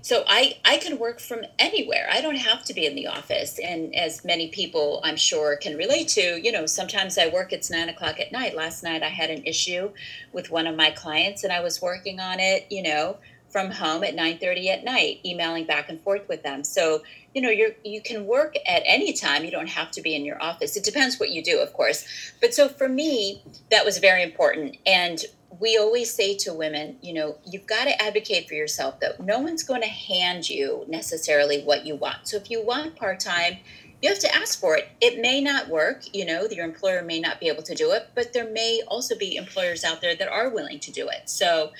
So 0.02 0.24
I, 0.28 0.54
I 0.64 0.78
can 0.78 0.98
work 0.98 1.20
from 1.20 1.40
anywhere. 1.58 2.08
I 2.10 2.22
don't 2.22 2.36
have 2.36 2.64
to 2.64 2.72
be 2.72 2.86
in 2.86 2.94
the 2.94 3.08
office. 3.08 3.58
And 3.58 3.94
as 3.94 4.24
many 4.24 4.48
people 4.48 5.00
I'm 5.04 5.16
sure 5.16 5.56
can 5.56 5.76
relate 5.76 6.08
to, 6.10 6.40
you 6.40 6.52
know, 6.52 6.64
sometimes 6.64 7.18
I 7.18 7.26
work, 7.26 7.52
it's 7.52 7.70
nine 7.70 7.88
o'clock 7.88 8.20
at 8.20 8.32
night. 8.32 8.54
Last 8.54 8.82
night 8.84 9.02
I 9.02 9.08
had 9.08 9.30
an 9.30 9.44
issue 9.44 9.90
with 10.32 10.50
one 10.50 10.68
of 10.68 10.76
my 10.76 10.92
clients 10.92 11.42
and 11.42 11.52
I 11.52 11.60
was 11.60 11.82
working 11.82 12.20
on 12.20 12.38
it, 12.38 12.66
you 12.70 12.84
know, 12.84 13.18
from 13.50 13.70
home 13.70 14.04
at 14.04 14.14
9:30 14.14 14.68
at 14.68 14.84
night 14.84 15.20
emailing 15.24 15.66
back 15.66 15.88
and 15.88 16.00
forth 16.02 16.28
with 16.28 16.42
them. 16.42 16.64
So 16.64 17.02
you 17.34 17.42
know 17.42 17.50
you 17.50 17.74
you 17.84 18.00
can 18.00 18.26
work 18.26 18.54
at 18.66 18.82
any 18.86 19.12
time. 19.12 19.44
You 19.44 19.50
don't 19.50 19.68
have 19.68 19.90
to 19.92 20.02
be 20.02 20.14
in 20.14 20.24
your 20.24 20.42
office. 20.42 20.76
It 20.76 20.84
depends 20.84 21.18
what 21.18 21.30
you 21.30 21.42
do 21.42 21.58
of 21.60 21.72
course. 21.72 22.04
But 22.40 22.54
so 22.54 22.68
for 22.68 22.88
me 22.88 23.42
that 23.70 23.84
was 23.84 23.98
very 23.98 24.22
important. 24.22 24.76
And 24.86 25.24
we 25.58 25.76
always 25.76 26.14
say 26.14 26.36
to 26.36 26.54
women 26.54 26.96
you 27.02 27.12
know 27.12 27.36
you've 27.44 27.66
got 27.66 27.84
to 27.84 28.02
advocate 28.02 28.48
for 28.48 28.54
yourself 28.54 29.00
that 29.00 29.20
no 29.20 29.40
one's 29.40 29.64
going 29.64 29.82
to 29.82 29.88
hand 29.88 30.48
you 30.48 30.84
necessarily 30.88 31.62
what 31.62 31.84
you 31.84 31.96
want. 31.96 32.28
So 32.28 32.36
if 32.36 32.50
you 32.50 32.64
want 32.64 32.96
part-time 32.96 33.58
you 34.02 34.08
have 34.08 34.18
to 34.20 34.34
ask 34.34 34.58
for 34.58 34.76
it. 34.76 34.88
It 35.00 35.20
may 35.20 35.40
not 35.40 35.68
work, 35.68 36.04
you 36.14 36.24
know, 36.24 36.46
your 36.50 36.64
employer 36.64 37.02
may 37.02 37.20
not 37.20 37.38
be 37.38 37.48
able 37.48 37.62
to 37.64 37.74
do 37.74 37.90
it, 37.92 38.08
but 38.14 38.32
there 38.32 38.50
may 38.50 38.82
also 38.88 39.16
be 39.16 39.36
employers 39.36 39.84
out 39.84 40.00
there 40.00 40.16
that 40.16 40.28
are 40.28 40.48
willing 40.48 40.80
to 40.80 40.90
do 40.90 41.08
it. 41.08 41.28
So 41.28 41.72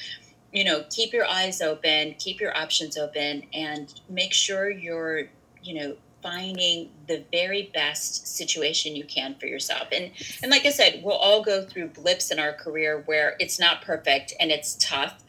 you 0.52 0.64
know, 0.64 0.84
keep 0.90 1.12
your 1.12 1.26
eyes 1.26 1.60
open, 1.60 2.14
keep 2.18 2.40
your 2.40 2.56
options 2.56 2.96
open, 2.96 3.44
and 3.54 4.00
make 4.08 4.32
sure 4.32 4.70
you're, 4.70 5.28
you 5.62 5.74
know, 5.74 5.96
finding 6.22 6.90
the 7.08 7.24
very 7.32 7.70
best 7.72 8.26
situation 8.26 8.94
you 8.94 9.04
can 9.04 9.34
for 9.38 9.46
yourself. 9.46 9.88
And 9.92 10.10
and 10.42 10.50
like 10.50 10.66
I 10.66 10.70
said, 10.70 11.02
we'll 11.02 11.16
all 11.16 11.42
go 11.42 11.64
through 11.64 11.88
blips 11.88 12.30
in 12.30 12.38
our 12.38 12.52
career 12.52 13.02
where 13.06 13.36
it's 13.38 13.58
not 13.58 13.82
perfect 13.82 14.32
and 14.38 14.50
it's 14.50 14.74
tough. 14.74 15.22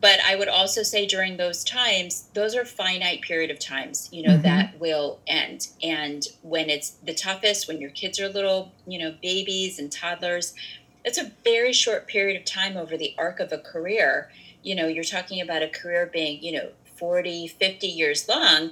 But 0.00 0.18
I 0.26 0.34
would 0.34 0.48
also 0.48 0.82
say 0.82 1.06
during 1.06 1.36
those 1.36 1.62
times, 1.62 2.28
those 2.32 2.56
are 2.56 2.64
finite 2.64 3.20
period 3.20 3.50
of 3.50 3.58
times, 3.58 4.08
you 4.10 4.22
know, 4.22 4.32
mm-hmm. 4.32 4.42
that 4.42 4.80
will 4.80 5.20
end. 5.26 5.68
And 5.82 6.26
when 6.40 6.70
it's 6.70 6.92
the 7.04 7.12
toughest, 7.12 7.68
when 7.68 7.82
your 7.82 7.90
kids 7.90 8.18
are 8.18 8.28
little, 8.30 8.72
you 8.86 8.98
know, 8.98 9.14
babies 9.20 9.78
and 9.78 9.92
toddlers, 9.92 10.54
it's 11.04 11.18
a 11.18 11.32
very 11.44 11.72
short 11.72 12.06
period 12.06 12.38
of 12.38 12.44
time 12.44 12.76
over 12.76 12.96
the 12.96 13.14
arc 13.18 13.40
of 13.40 13.52
a 13.52 13.58
career. 13.58 14.30
You 14.62 14.74
know 14.74 14.86
you're 14.86 15.04
talking 15.04 15.40
about 15.40 15.62
a 15.62 15.68
career 15.68 16.08
being 16.12 16.42
you 16.42 16.52
know 16.52 16.70
40 16.96 17.48
50 17.48 17.86
years 17.86 18.28
long. 18.28 18.70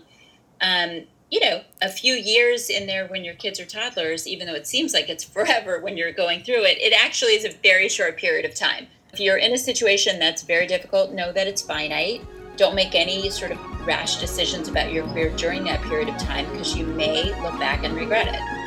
Um, 0.60 1.04
you 1.30 1.40
know 1.40 1.62
a 1.82 1.88
few 1.88 2.14
years 2.14 2.70
in 2.70 2.86
there 2.86 3.06
when 3.06 3.24
your 3.24 3.34
kids 3.34 3.60
are 3.60 3.66
toddlers 3.66 4.26
even 4.26 4.46
though 4.46 4.54
it 4.54 4.66
seems 4.66 4.94
like 4.94 5.08
it's 5.08 5.24
forever 5.36 5.80
when 5.80 5.96
you're 5.96 6.12
going 6.12 6.42
through 6.42 6.64
it 6.64 6.78
it 6.80 6.94
actually 6.98 7.32
is 7.32 7.44
a 7.44 7.56
very 7.62 7.88
short 7.88 8.16
period 8.16 8.44
of 8.44 8.54
time. 8.54 8.86
If 9.12 9.20
you're 9.20 9.38
in 9.38 9.52
a 9.52 9.58
situation 9.58 10.18
that's 10.18 10.42
very 10.42 10.66
difficult 10.66 11.12
know 11.12 11.32
that 11.32 11.46
it's 11.46 11.62
finite. 11.62 12.22
Don't 12.56 12.74
make 12.74 12.96
any 12.96 13.30
sort 13.30 13.52
of 13.52 13.86
rash 13.86 14.16
decisions 14.16 14.68
about 14.68 14.92
your 14.92 15.06
career 15.08 15.30
during 15.36 15.64
that 15.64 15.80
period 15.82 16.08
of 16.08 16.18
time 16.18 16.50
because 16.50 16.76
you 16.76 16.84
may 16.84 17.24
look 17.40 17.58
back 17.60 17.84
and 17.84 17.94
regret 17.94 18.26
it 18.26 18.57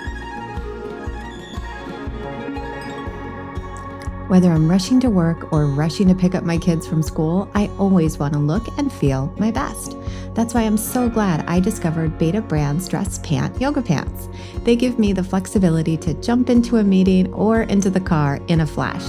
Whether 4.31 4.49
I'm 4.49 4.71
rushing 4.71 5.01
to 5.01 5.09
work 5.09 5.51
or 5.51 5.65
rushing 5.65 6.07
to 6.07 6.15
pick 6.15 6.35
up 6.35 6.45
my 6.45 6.57
kids 6.57 6.87
from 6.87 7.03
school, 7.03 7.51
I 7.53 7.69
always 7.77 8.17
want 8.17 8.31
to 8.31 8.39
look 8.39 8.65
and 8.77 8.89
feel 8.89 9.25
my 9.37 9.51
best. 9.51 9.97
That's 10.35 10.53
why 10.53 10.61
I'm 10.61 10.77
so 10.77 11.09
glad 11.09 11.43
I 11.49 11.59
discovered 11.59 12.17
Betabrand's 12.17 12.87
Dress 12.87 13.19
Pant 13.23 13.59
Yoga 13.59 13.81
Pants. 13.81 14.29
They 14.63 14.77
give 14.77 14.97
me 14.97 15.11
the 15.11 15.21
flexibility 15.21 15.97
to 15.97 16.13
jump 16.13 16.49
into 16.49 16.77
a 16.77 16.83
meeting 16.85 17.33
or 17.33 17.63
into 17.63 17.89
the 17.89 17.99
car 17.99 18.39
in 18.47 18.61
a 18.61 18.65
flash. 18.65 19.03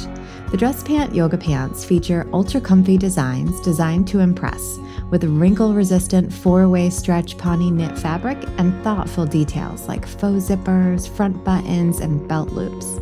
The 0.50 0.56
dress 0.56 0.82
pant 0.82 1.14
yoga 1.14 1.38
pants 1.38 1.84
feature 1.84 2.28
ultra 2.32 2.60
comfy 2.60 2.98
designs 2.98 3.60
designed 3.60 4.08
to 4.08 4.18
impress, 4.18 4.80
with 5.10 5.22
wrinkle 5.22 5.72
resistant 5.72 6.32
four 6.32 6.68
way 6.68 6.90
stretch 6.90 7.38
ponte 7.38 7.72
knit 7.72 7.96
fabric 7.96 8.38
and 8.58 8.74
thoughtful 8.82 9.26
details 9.26 9.86
like 9.86 10.04
faux 10.04 10.48
zippers, 10.50 11.08
front 11.08 11.44
buttons, 11.44 12.00
and 12.00 12.26
belt 12.26 12.50
loops. 12.50 12.98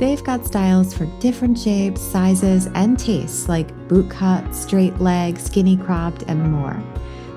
They've 0.00 0.24
got 0.24 0.46
styles 0.46 0.94
for 0.94 1.04
different 1.20 1.58
shapes, 1.58 2.00
sizes, 2.00 2.68
and 2.68 2.98
tastes 2.98 3.50
like 3.50 3.68
boot 3.86 4.08
cut, 4.08 4.54
straight 4.54 4.98
leg, 4.98 5.38
skinny 5.38 5.76
cropped, 5.76 6.22
and 6.22 6.50
more. 6.50 6.82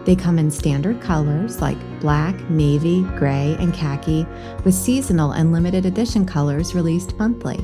They 0.05 0.15
come 0.15 0.39
in 0.39 0.49
standard 0.49 1.01
colors 1.01 1.59
like 1.59 1.77
black, 1.99 2.39
navy, 2.49 3.01
gray, 3.17 3.57
and 3.59 3.73
khaki, 3.73 4.25
with 4.63 4.75
seasonal 4.75 5.33
and 5.33 5.51
limited 5.51 5.85
edition 5.85 6.25
colors 6.25 6.73
released 6.73 7.19
monthly. 7.19 7.59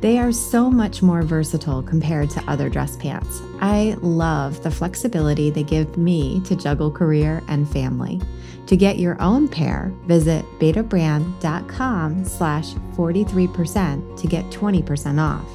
They 0.00 0.18
are 0.18 0.32
so 0.32 0.70
much 0.70 1.02
more 1.02 1.22
versatile 1.22 1.82
compared 1.82 2.30
to 2.30 2.44
other 2.48 2.68
dress 2.68 2.96
pants. 2.96 3.40
I 3.60 3.96
love 4.02 4.62
the 4.62 4.70
flexibility 4.70 5.48
they 5.50 5.62
give 5.62 5.96
me 5.96 6.40
to 6.42 6.54
juggle 6.54 6.90
career 6.90 7.42
and 7.48 7.66
family. 7.68 8.20
To 8.66 8.76
get 8.76 8.98
your 8.98 9.18
own 9.22 9.48
pair, 9.48 9.90
visit 10.06 10.44
betabrand.com 10.58 12.24
slash 12.24 12.74
43% 12.96 14.18
to 14.18 14.26
get 14.26 14.44
20% 14.50 15.20
off. 15.20 15.46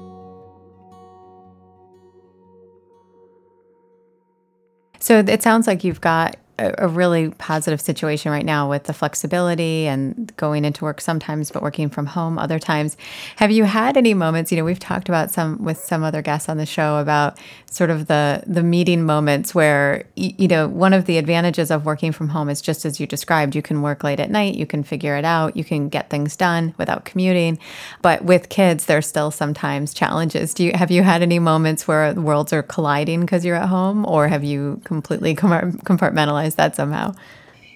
So 5.03 5.19
it 5.19 5.43
sounds 5.43 5.67
like 5.67 5.83
you've 5.83 6.01
got 6.01 6.37
a, 6.59 6.89
really 6.89 7.31
positive 7.31 7.81
situation 7.81 8.31
right 8.31 8.45
now 8.45 8.69
with 8.69 8.85
the 8.85 8.93
flexibility 8.93 9.87
and 9.87 10.35
going 10.37 10.65
into 10.65 10.85
work 10.85 11.01
sometimes, 11.01 11.51
but 11.51 11.63
working 11.63 11.89
from 11.89 12.07
home 12.07 12.39
other 12.39 12.59
times. 12.59 12.97
Have 13.37 13.51
you 13.51 13.65
had 13.65 13.97
any 13.97 14.15
moments? 14.15 14.53
You 14.53 14.59
know, 14.59 14.65
we've 14.65 14.79
talked 14.79 15.09
about 15.09 15.31
some 15.31 15.63
with 15.63 15.79
some 15.79 16.03
other 16.03 16.21
guests 16.21 16.49
on 16.49 16.59
the 16.59 16.67
show 16.67 16.99
about 16.99 17.39
sort 17.71 17.89
of 17.89 18.07
the 18.07 18.43
the 18.47 18.63
meeting 18.63 19.05
moments 19.05 19.55
where 19.55 20.05
you 20.15 20.47
know 20.47 20.69
one 20.69 20.93
of 20.93 21.07
the 21.07 21.17
advantages 21.17 21.71
of 21.71 21.87
working 21.87 22.13
from 22.13 22.29
home 22.29 22.51
is 22.51 22.61
just 22.61 22.85
as 22.85 23.01
you 23.01 23.07
described. 23.07 23.57
You 23.57 23.63
can 23.63 23.81
work 23.81 24.05
late 24.05 24.21
at 24.21 24.31
night, 24.31 24.55
you 24.55 24.67
can 24.67 24.83
figure 24.83 25.17
it 25.17 25.25
out, 25.25 25.57
you 25.57 25.65
can 25.65 25.89
get 25.89 26.11
things 26.11 26.37
done 26.37 26.75
without 26.77 27.05
commuting. 27.05 27.59
But 28.03 28.25
with 28.25 28.51
kids, 28.51 28.85
there's 28.85 29.07
still 29.07 29.31
sometimes 29.31 29.95
challenges. 29.95 30.53
Do 30.53 30.65
you 30.65 30.73
have 30.75 30.91
you 30.91 31.03
had 31.03 31.23
any 31.23 31.39
moments 31.39 31.89
where 31.89 32.13
worlds 32.13 32.53
are 32.53 32.63
colliding 32.63 33.21
because 33.23 33.45
you're 33.45 33.57
at 33.57 33.69
home, 33.69 34.05
or 34.07 34.29
have 34.29 34.45
you 34.45 34.81
completely 34.85 35.35
compartmentalized? 35.35 36.42
That 36.51 36.77
somehow. 36.77 37.15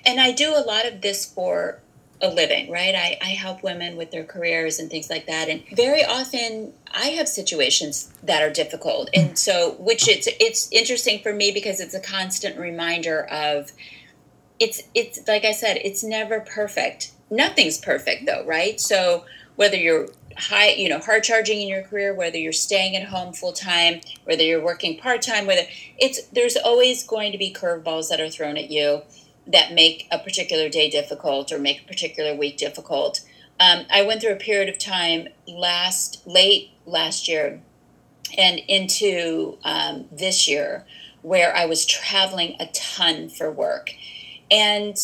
And 0.05 0.20
I 0.20 0.33
do 0.33 0.55
a 0.55 0.62
lot 0.64 0.87
of 0.87 1.00
this 1.00 1.26
for 1.26 1.81
a 2.22 2.29
living, 2.29 2.70
right? 2.70 2.94
I, 2.94 3.18
I 3.20 3.31
help 3.31 3.62
women 3.62 3.96
with 3.96 4.11
their 4.11 4.24
careers 4.24 4.79
and 4.79 4.90
things 4.90 5.11
like 5.11 5.26
that. 5.26 5.48
And 5.48 5.62
very 5.72 6.05
often 6.05 6.72
I 6.92 7.09
have 7.09 7.29
situations 7.29 8.12
that 8.22 8.42
are 8.42 8.50
difficult. 8.50 9.11
And 9.12 9.38
so 9.38 9.72
which 9.79 10.09
it's 10.09 10.29
it's 10.40 10.70
interesting 10.72 11.20
for 11.22 11.33
me 11.33 11.50
because 11.52 11.81
it's 11.81 11.94
a 11.94 12.00
constant 12.00 12.59
reminder 12.59 13.26
of 13.26 13.72
it's 14.59 14.83
it's 14.94 15.26
like 15.29 15.44
I 15.44 15.52
said, 15.52 15.79
it's 15.85 16.02
never 16.02 16.40
perfect. 16.40 17.12
Nothing's 17.31 17.79
perfect 17.79 18.26
though, 18.26 18.44
right? 18.46 18.81
So 18.81 19.24
whether 19.57 19.76
you're 19.76 20.09
high, 20.37 20.70
you 20.70 20.88
know, 20.88 20.99
hard 20.99 21.25
charging 21.25 21.61
in 21.61 21.68
your 21.68 21.83
career, 21.83 22.14
whether 22.14 22.37
you're 22.37 22.53
staying 22.53 22.96
at 22.96 23.09
home 23.09 23.33
full 23.33 23.53
time, 23.53 24.01
whether 24.25 24.42
you're 24.42 24.62
working 24.62 24.99
part 24.99 25.22
time, 25.22 25.46
whether 25.46 25.62
it's 25.99 26.22
there's 26.29 26.57
always 26.57 27.07
going 27.07 27.33
to 27.33 27.38
be 27.38 27.53
curveballs 27.53 28.09
that 28.09 28.20
are 28.20 28.31
thrown 28.31 28.57
at 28.57 28.70
you 28.70 29.03
that 29.46 29.72
make 29.72 30.07
a 30.11 30.18
particular 30.18 30.68
day 30.68 30.90
difficult 30.90 31.53
or 31.53 31.59
make 31.59 31.83
a 31.83 31.87
particular 31.87 32.35
week 32.35 32.57
difficult. 32.57 33.20
Um, 33.59 33.87
I 33.90 34.03
went 34.03 34.20
through 34.20 34.33
a 34.33 34.37
period 34.37 34.68
of 34.68 34.79
time 34.79 35.29
last 35.46 36.27
late 36.27 36.70
last 36.85 37.29
year 37.29 37.61
and 38.37 38.59
into 38.68 39.57
um, 39.64 40.07
this 40.12 40.49
year 40.49 40.85
where 41.22 41.57
I 41.57 41.64
was 41.66 41.87
traveling 41.87 42.57
a 42.61 42.66
ton 42.66 43.29
for 43.29 43.51
work. 43.51 43.94
And 44.51 44.96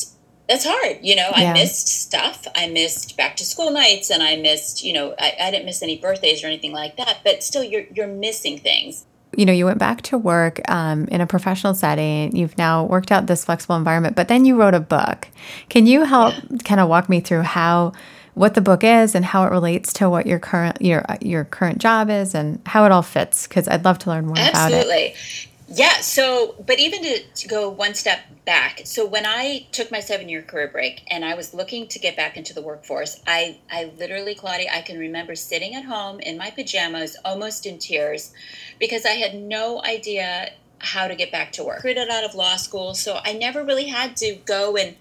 that's 0.49 0.65
hard. 0.67 0.99
You 1.03 1.17
know, 1.17 1.31
yeah. 1.37 1.51
I 1.51 1.53
missed 1.53 1.89
stuff. 1.89 2.47
I 2.55 2.69
missed 2.69 3.17
back 3.17 3.37
to 3.37 3.45
school 3.45 3.71
nights 3.71 4.11
and 4.11 4.23
I 4.23 4.37
missed, 4.37 4.85
you 4.85 4.93
know, 4.93 5.15
I, 5.19 5.35
I 5.41 5.51
didn't 5.51 5.67
miss 5.67 5.83
any 5.83 5.99
birthdays 5.99 6.43
or 6.43 6.47
anything 6.49 6.73
like 6.73 6.97
that, 6.97 7.19
but 7.25 7.43
still 7.43 7.65
you're, 7.65 7.85
you're 7.95 8.09
missing 8.09 8.59
things 8.59 9.07
you 9.37 9.47
know, 9.47 9.53
you 9.53 9.65
went 9.65 9.79
back 9.79 10.03
to 10.03 10.19
work 10.19 10.61
um, 10.71 11.07
in 11.07 11.21
a 11.21 11.27
professional 11.27 11.75
setting. 11.75 12.35
You've 12.37 12.57
now 12.59 12.85
worked 12.85 13.11
out 13.11 13.27
this 13.27 13.45
flexible 13.45 13.77
environment, 13.77 14.15
but 14.15 14.29
then 14.29 14.45
you 14.45 14.57
wrote 14.57 14.75
a 14.75 14.81
book. 14.81 15.29
Can 15.69 15.87
you 15.87 16.05
help 16.05 16.35
yeah. 16.35 16.59
kind 16.65 16.81
of 16.81 16.89
walk 16.89 17.09
me 17.09 17.21
through 17.21 17.43
how, 17.43 17.93
what 18.35 18.55
the 18.55 18.61
book 18.61 18.85
is, 18.85 19.15
and 19.15 19.25
how 19.25 19.45
it 19.45 19.51
relates 19.51 19.93
to 19.95 20.11
what 20.11 20.27
your 20.27 20.39
current 20.39 20.81
your 20.81 21.05
your 21.21 21.45
current 21.45 21.79
job 21.79 22.11
is, 22.11 22.35
and 22.35 22.61
how 22.67 22.85
it 22.85 22.93
all 22.93 23.03
fits? 23.03 23.47
Because 23.47 23.69
I'd 23.69 23.85
love 23.85 23.99
to 24.01 24.11
learn 24.11 24.27
more 24.27 24.39
Absolutely. 24.39 25.09
about 25.09 25.17
it. 25.17 25.49
Yeah. 25.75 26.01
So, 26.01 26.55
but 26.67 26.79
even 26.79 27.03
to, 27.03 27.23
to 27.23 27.49
go 27.49 27.71
one 27.71 27.95
step 27.95 28.21
back, 28.45 28.83
so 28.85 29.07
when 29.07 29.25
I 29.25 29.67
took 29.73 29.91
my 29.91 30.01
seven 30.01 30.29
year 30.29 30.43
career 30.43 30.69
break 30.69 31.03
and 31.11 31.25
I 31.25 31.35
was 31.35 31.55
looking 31.55 31.89
to 31.89 31.99
get 31.99 32.15
back 32.15 32.37
into 32.37 32.53
the 32.53 32.61
workforce, 32.61 33.23
I, 33.27 33.59
I 33.71 33.91
literally, 33.99 34.35
Claudia, 34.35 34.69
I 34.71 34.83
can 34.83 34.99
remember 34.99 35.35
sitting 35.35 35.75
at 35.75 35.85
home 35.85 36.21
in 36.21 36.37
my 36.37 36.51
pajamas, 36.51 37.17
almost 37.25 37.65
in 37.65 37.79
tears, 37.79 38.35
because 38.79 39.07
I 39.07 39.13
had 39.13 39.35
no 39.35 39.83
idea 39.83 40.51
how 40.79 41.09
to 41.09 41.15
get 41.15 41.33
back 41.33 41.53
to 41.53 41.65
work. 41.65 41.77
Recruited 41.77 42.11
out 42.11 42.25
of 42.25 42.35
law 42.35 42.57
school, 42.57 42.93
so 42.93 43.21
I 43.25 43.33
never 43.33 43.65
really 43.65 43.87
had 43.87 44.15
to 44.19 44.35
go 44.45 44.77
and 44.77 44.95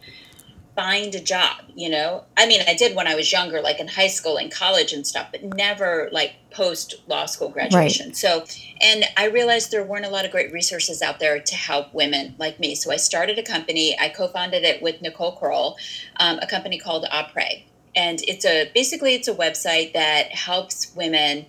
find 0.76 1.14
a 1.16 1.20
job, 1.20 1.64
you 1.76 1.90
know? 1.90 2.24
I 2.38 2.48
mean, 2.48 2.62
I 2.68 2.74
did 2.74 2.96
when 2.96 3.08
I 3.08 3.16
was 3.16 3.32
younger, 3.32 3.62
like 3.62 3.80
in 3.80 3.88
high 3.88 4.08
school 4.08 4.38
and 4.38 4.52
college 4.52 4.94
and 4.94 5.06
stuff, 5.06 5.28
but 5.32 5.44
never 5.44 6.10
like 6.12 6.36
post 6.52 6.96
law 7.08 7.26
school 7.26 7.50
graduation. 7.50 8.08
Right. 8.08 8.16
So, 8.16 8.46
and 8.80 9.06
I 9.18 9.28
realized 9.28 9.72
there 9.72 9.84
weren't 9.84 10.06
a 10.06 10.10
lot 10.10 10.26
of 10.26 10.32
great 10.32 10.52
resources 10.54 11.02
out 11.02 11.20
there 11.20 11.40
to 11.40 11.56
help 11.56 11.94
women 11.94 12.36
like 12.38 12.60
me. 12.60 12.76
So 12.76 12.92
I 12.92 12.98
started 12.98 13.38
a 13.38 13.44
company. 13.44 13.98
I 14.00 14.10
co-founded 14.10 14.64
it 14.64 14.82
with 14.82 15.02
Nicole 15.02 15.34
Kroll, 15.34 15.78
um, 16.20 16.40
a 16.42 16.48
company 16.48 16.80
called 16.80 17.06
Après. 17.12 17.64
And 17.94 18.22
it's 18.22 18.46
a, 18.46 18.72
basically 18.74 19.16
it's 19.16 19.28
a 19.28 19.36
website 19.36 19.92
that 19.94 20.32
helps 20.32 20.96
women 20.96 21.46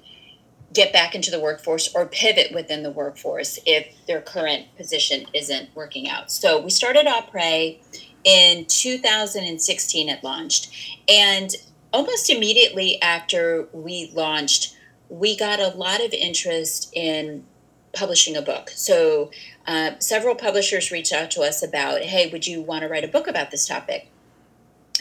get 0.72 0.92
back 0.92 1.14
into 1.14 1.30
the 1.30 1.38
workforce 1.38 1.94
or 1.94 2.06
pivot 2.06 2.52
within 2.52 2.82
the 2.82 2.90
workforce 2.90 3.58
if 3.66 3.94
their 4.06 4.20
current 4.20 4.66
position 4.76 5.26
isn't 5.35 5.68
working 5.74 6.08
out. 6.08 6.32
So 6.32 6.61
we 6.61 6.70
started 6.70 7.06
Après 7.06 7.78
in 8.24 8.64
2016 8.66 10.08
it 10.08 10.24
launched. 10.24 10.72
And 11.08 11.50
almost 11.92 12.30
immediately 12.30 13.00
after 13.02 13.68
we 13.72 14.11
launched 14.14 14.76
we 15.08 15.37
got 15.37 15.61
a 15.61 15.68
lot 15.68 16.02
of 16.02 16.11
interest 16.14 16.90
in 16.94 17.44
publishing 17.92 18.35
a 18.35 18.40
book. 18.40 18.70
So 18.70 19.30
uh, 19.66 19.98
several 19.98 20.35
publishers 20.35 20.90
reached 20.90 21.12
out 21.12 21.30
to 21.32 21.42
us 21.42 21.62
about 21.62 22.00
hey 22.02 22.30
would 22.30 22.46
you 22.46 22.62
want 22.62 22.82
to 22.82 22.88
write 22.88 23.04
a 23.04 23.08
book 23.08 23.26
about 23.28 23.50
this 23.50 23.66
topic? 23.66 24.08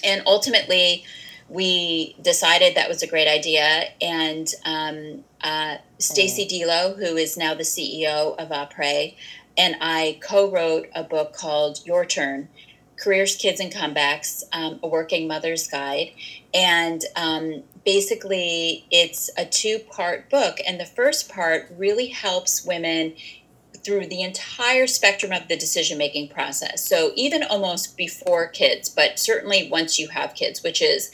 And 0.03 0.21
ultimately 0.25 1.03
we 1.47 2.15
decided 2.21 2.75
that 2.75 2.87
was 2.87 3.03
a 3.03 3.07
great 3.07 3.27
idea. 3.27 3.89
And 4.01 4.47
um, 4.65 5.23
uh, 5.41 5.77
Stacey. 5.97 6.45
Delo, 6.45 6.95
who 6.95 7.17
is 7.17 7.37
now 7.37 7.53
the 7.53 7.63
ceo 7.63 8.35
of 8.37 8.51
apres 8.51 9.13
and 9.57 9.75
i 9.81 10.17
co-wrote 10.21 10.87
a 10.95 11.03
book 11.03 11.33
called 11.33 11.85
your 11.85 12.05
turn 12.05 12.47
Careers, 13.01 13.35
Kids, 13.35 13.59
and 13.59 13.73
Comebacks, 13.73 14.43
um, 14.53 14.79
a 14.83 14.87
working 14.87 15.27
mother's 15.27 15.67
guide. 15.67 16.11
And 16.53 17.03
um, 17.15 17.63
basically, 17.83 18.85
it's 18.91 19.29
a 19.37 19.45
two 19.45 19.79
part 19.79 20.29
book. 20.29 20.57
And 20.65 20.79
the 20.79 20.85
first 20.85 21.29
part 21.29 21.71
really 21.77 22.07
helps 22.07 22.63
women 22.63 23.15
through 23.83 24.05
the 24.05 24.21
entire 24.21 24.85
spectrum 24.85 25.31
of 25.31 25.47
the 25.47 25.57
decision 25.57 25.97
making 25.97 26.29
process. 26.29 26.87
So, 26.87 27.11
even 27.15 27.43
almost 27.43 27.97
before 27.97 28.47
kids, 28.47 28.89
but 28.89 29.17
certainly 29.17 29.67
once 29.69 29.97
you 29.97 30.09
have 30.09 30.35
kids, 30.35 30.61
which 30.61 30.81
is, 30.81 31.11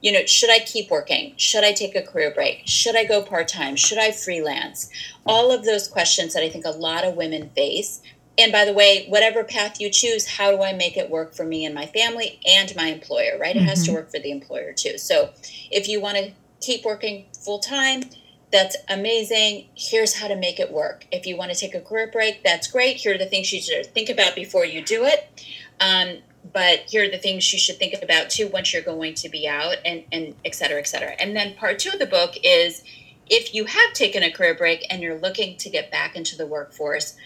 you 0.00 0.12
know, 0.12 0.26
should 0.26 0.50
I 0.50 0.58
keep 0.60 0.90
working? 0.90 1.34
Should 1.36 1.64
I 1.64 1.72
take 1.72 1.94
a 1.94 2.02
career 2.02 2.32
break? 2.32 2.62
Should 2.64 2.96
I 2.96 3.04
go 3.04 3.22
part 3.22 3.48
time? 3.48 3.76
Should 3.76 3.98
I 3.98 4.10
freelance? 4.10 4.90
All 5.26 5.52
of 5.52 5.64
those 5.64 5.88
questions 5.88 6.34
that 6.34 6.42
I 6.42 6.48
think 6.48 6.64
a 6.64 6.70
lot 6.70 7.04
of 7.04 7.16
women 7.16 7.50
face 7.50 8.00
and 8.38 8.52
by 8.52 8.64
the 8.64 8.72
way, 8.72 9.06
whatever 9.08 9.42
path 9.44 9.80
you 9.80 9.90
choose, 9.90 10.26
how 10.26 10.50
do 10.50 10.62
I 10.62 10.72
make 10.72 10.96
it 10.96 11.10
work 11.10 11.34
for 11.34 11.44
me 11.44 11.64
and 11.64 11.74
my 11.74 11.86
family 11.86 12.40
and 12.46 12.74
my 12.76 12.86
employer, 12.86 13.36
right? 13.38 13.54
It 13.54 13.58
mm-hmm. 13.58 13.68
has 13.68 13.82
to 13.84 13.90
mm-hmm. 13.90 13.96
work 13.96 14.10
for 14.10 14.20
the 14.20 14.30
employer 14.30 14.72
too. 14.72 14.96
So 14.98 15.30
if 15.70 15.88
you 15.88 16.00
want 16.00 16.16
to 16.18 16.32
keep 16.60 16.84
working 16.84 17.26
full 17.44 17.58
time, 17.58 18.02
that's 18.50 18.76
amazing. 18.88 19.66
Here's 19.74 20.14
how 20.14 20.28
to 20.28 20.36
make 20.36 20.58
it 20.58 20.72
work. 20.72 21.06
If 21.12 21.26
you 21.26 21.36
want 21.36 21.52
to 21.52 21.58
take 21.58 21.74
a 21.74 21.80
career 21.80 22.08
break, 22.10 22.42
that's 22.42 22.66
great. 22.70 22.96
Here 22.96 23.14
are 23.14 23.18
the 23.18 23.26
things 23.26 23.52
you 23.52 23.60
should 23.60 23.86
think 23.86 24.08
about 24.08 24.34
before 24.34 24.64
you 24.64 24.82
do 24.82 25.04
it. 25.04 25.44
Um, 25.80 26.18
but 26.52 26.80
here 26.88 27.04
are 27.04 27.10
the 27.10 27.18
things 27.18 27.52
you 27.52 27.58
should 27.58 27.76
think 27.76 27.94
about 28.02 28.30
too 28.30 28.48
once 28.48 28.72
you're 28.72 28.82
going 28.82 29.14
to 29.14 29.28
be 29.28 29.46
out 29.46 29.76
and, 29.84 30.04
and 30.12 30.34
et 30.44 30.54
cetera, 30.54 30.78
et 30.78 30.86
cetera. 30.86 31.10
And 31.20 31.36
then 31.36 31.54
part 31.56 31.78
two 31.78 31.90
of 31.90 31.98
the 31.98 32.06
book 32.06 32.36
is 32.42 32.82
if 33.28 33.54
you 33.54 33.66
have 33.66 33.92
taken 33.92 34.22
a 34.22 34.30
career 34.30 34.54
break 34.54 34.86
and 34.90 35.02
you're 35.02 35.18
looking 35.18 35.58
to 35.58 35.68
get 35.68 35.90
back 35.90 36.16
into 36.16 36.36
the 36.36 36.46
workforce, 36.46 37.16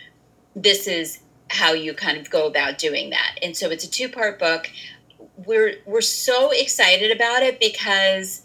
this 0.54 0.86
is 0.86 1.20
how 1.48 1.72
you 1.72 1.92
kind 1.94 2.18
of 2.18 2.30
go 2.30 2.46
about 2.46 2.78
doing 2.78 3.10
that. 3.10 3.38
And 3.42 3.56
so 3.56 3.70
it's 3.70 3.84
a 3.84 3.90
two 3.90 4.08
part 4.08 4.38
book. 4.38 4.70
We're 5.46 5.74
we're 5.86 6.00
so 6.00 6.50
excited 6.50 7.10
about 7.10 7.42
it 7.42 7.60
because 7.60 8.42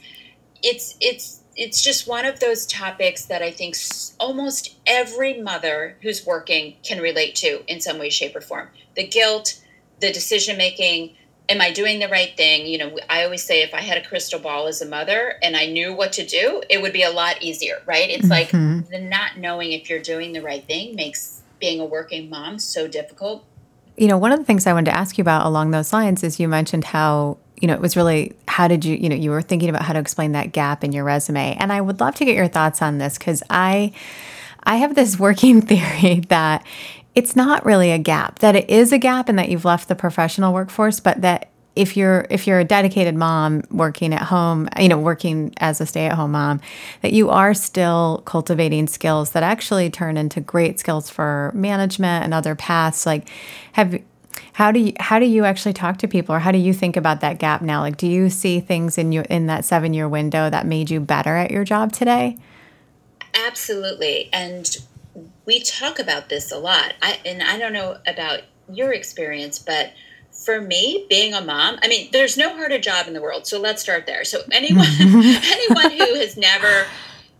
it's 0.61 0.95
it's 0.99 1.41
it's 1.55 1.81
just 1.81 2.07
one 2.07 2.25
of 2.25 2.39
those 2.39 2.67
topics 2.67 3.25
that 3.25 3.41
I 3.41 3.51
think 3.51 3.75
almost 4.19 4.75
every 4.85 5.41
mother 5.41 5.97
who's 6.01 6.25
working 6.25 6.75
can 6.83 7.01
relate 7.01 7.35
to 7.37 7.63
in 7.67 7.81
some 7.81 7.97
way, 7.97 8.09
shape, 8.09 8.35
or 8.35 8.41
form. 8.41 8.69
The 8.95 9.07
guilt, 9.07 9.59
the 9.99 10.11
decision 10.11 10.55
making, 10.57 11.15
am 11.49 11.59
I 11.59 11.71
doing 11.71 11.99
the 11.99 12.09
right 12.09 12.35
thing? 12.37 12.67
You 12.67 12.77
know, 12.77 12.99
I 13.09 13.23
always 13.23 13.43
say 13.43 13.63
if 13.63 13.73
I 13.73 13.81
had 13.81 13.97
a 13.97 14.07
crystal 14.07 14.39
ball 14.39 14.67
as 14.67 14.83
a 14.83 14.85
mother 14.85 15.39
and 15.41 15.57
I 15.57 15.65
knew 15.65 15.93
what 15.93 16.13
to 16.13 16.25
do, 16.25 16.61
it 16.69 16.79
would 16.81 16.93
be 16.93 17.03
a 17.03 17.09
lot 17.09 17.41
easier, 17.41 17.81
right? 17.87 18.09
It's 18.09 18.27
mm-hmm. 18.27 18.79
like 18.79 18.89
the 18.89 18.99
not 18.99 19.37
knowing 19.37 19.71
if 19.71 19.89
you're 19.89 19.99
doing 19.99 20.33
the 20.33 20.41
right 20.43 20.63
thing 20.63 20.95
makes 20.95 21.41
being 21.59 21.79
a 21.79 21.85
working 21.85 22.29
mom 22.29 22.59
so 22.59 22.87
difficult. 22.87 23.45
You 23.95 24.07
know, 24.07 24.17
one 24.17 24.31
of 24.31 24.39
the 24.39 24.45
things 24.45 24.67
I 24.67 24.73
wanted 24.73 24.91
to 24.91 24.97
ask 24.97 25.17
you 25.17 25.23
about 25.23 25.45
along 25.45 25.71
those 25.71 25.91
lines 25.91 26.23
is 26.23 26.39
you 26.39 26.47
mentioned 26.47 26.83
how, 26.83 27.37
you 27.59 27.67
know, 27.67 27.73
it 27.73 27.81
was 27.81 27.95
really 27.95 28.33
how 28.47 28.67
did 28.67 28.85
you, 28.85 28.95
you 28.95 29.09
know, 29.09 29.15
you 29.15 29.31
were 29.31 29.41
thinking 29.41 29.69
about 29.69 29.81
how 29.81 29.93
to 29.93 29.99
explain 29.99 30.33
that 30.33 30.51
gap 30.51 30.83
in 30.83 30.91
your 30.91 31.03
resume. 31.03 31.55
And 31.59 31.73
I 31.73 31.81
would 31.81 31.99
love 31.99 32.15
to 32.15 32.25
get 32.25 32.35
your 32.35 32.47
thoughts 32.47 32.81
on 32.81 32.99
this 32.99 33.17
cuz 33.17 33.41
I 33.49 33.91
I 34.63 34.77
have 34.77 34.95
this 34.95 35.17
working 35.27 35.61
theory 35.61 36.21
that 36.29 36.65
it's 37.15 37.35
not 37.35 37.65
really 37.65 37.91
a 37.91 37.97
gap, 37.97 38.39
that 38.39 38.55
it 38.55 38.69
is 38.69 38.91
a 38.91 38.99
gap 38.99 39.27
and 39.27 39.39
that 39.39 39.49
you've 39.49 39.65
left 39.65 39.87
the 39.87 39.95
professional 39.95 40.53
workforce, 40.53 40.99
but 40.99 41.21
that 41.21 41.49
if 41.77 41.95
you're 41.95 42.25
if 42.29 42.47
you're 42.47 42.59
a 42.59 42.63
dedicated 42.63 43.15
mom 43.15 43.63
working 43.69 44.13
at 44.13 44.23
home, 44.23 44.67
you 44.79 44.89
know, 44.89 44.97
working 44.97 45.53
as 45.57 45.79
a 45.79 45.85
stay-at-home 45.85 46.31
mom, 46.31 46.59
that 47.01 47.13
you 47.13 47.29
are 47.29 47.53
still 47.53 48.23
cultivating 48.25 48.87
skills 48.87 49.31
that 49.31 49.43
actually 49.43 49.89
turn 49.89 50.17
into 50.17 50.41
great 50.41 50.79
skills 50.79 51.09
for 51.09 51.51
management 51.53 52.23
and 52.23 52.33
other 52.33 52.55
paths. 52.55 53.05
Like 53.05 53.29
have 53.73 54.01
how 54.53 54.71
do 54.71 54.79
you 54.79 54.93
how 54.99 55.19
do 55.19 55.25
you 55.25 55.45
actually 55.45 55.73
talk 55.73 55.97
to 55.99 56.07
people 56.07 56.35
or 56.35 56.39
how 56.39 56.51
do 56.51 56.57
you 56.57 56.73
think 56.73 56.97
about 56.97 57.21
that 57.21 57.39
gap 57.39 57.61
now? 57.61 57.81
Like 57.81 57.97
do 57.97 58.07
you 58.07 58.29
see 58.29 58.59
things 58.59 58.97
in 58.97 59.11
you 59.11 59.23
in 59.29 59.47
that 59.47 59.61
7-year 59.61 60.09
window 60.09 60.49
that 60.49 60.65
made 60.65 60.89
you 60.89 60.99
better 60.99 61.35
at 61.35 61.51
your 61.51 61.63
job 61.63 61.91
today? 61.91 62.37
Absolutely. 63.33 64.29
And 64.33 64.75
we 65.45 65.61
talk 65.61 65.99
about 65.99 66.29
this 66.29 66.51
a 66.51 66.57
lot. 66.57 66.93
I 67.01 67.19
and 67.25 67.41
I 67.41 67.57
don't 67.57 67.73
know 67.73 67.97
about 68.05 68.41
your 68.71 68.91
experience, 68.93 69.59
but 69.59 69.93
for 70.47 70.61
me, 70.61 71.05
being 71.09 71.33
a 71.33 71.41
mom, 71.41 71.77
I 71.83 71.89
mean, 71.89 72.07
there's 72.13 72.37
no 72.37 72.55
harder 72.55 72.79
job 72.79 73.05
in 73.05 73.13
the 73.13 73.21
world. 73.21 73.45
So 73.45 73.59
let's 73.59 73.81
start 73.81 74.05
there. 74.05 74.23
So 74.23 74.39
anyone, 74.49 74.87
anyone 74.99 75.91
who 75.91 76.15
has 76.21 76.37
never 76.37 76.85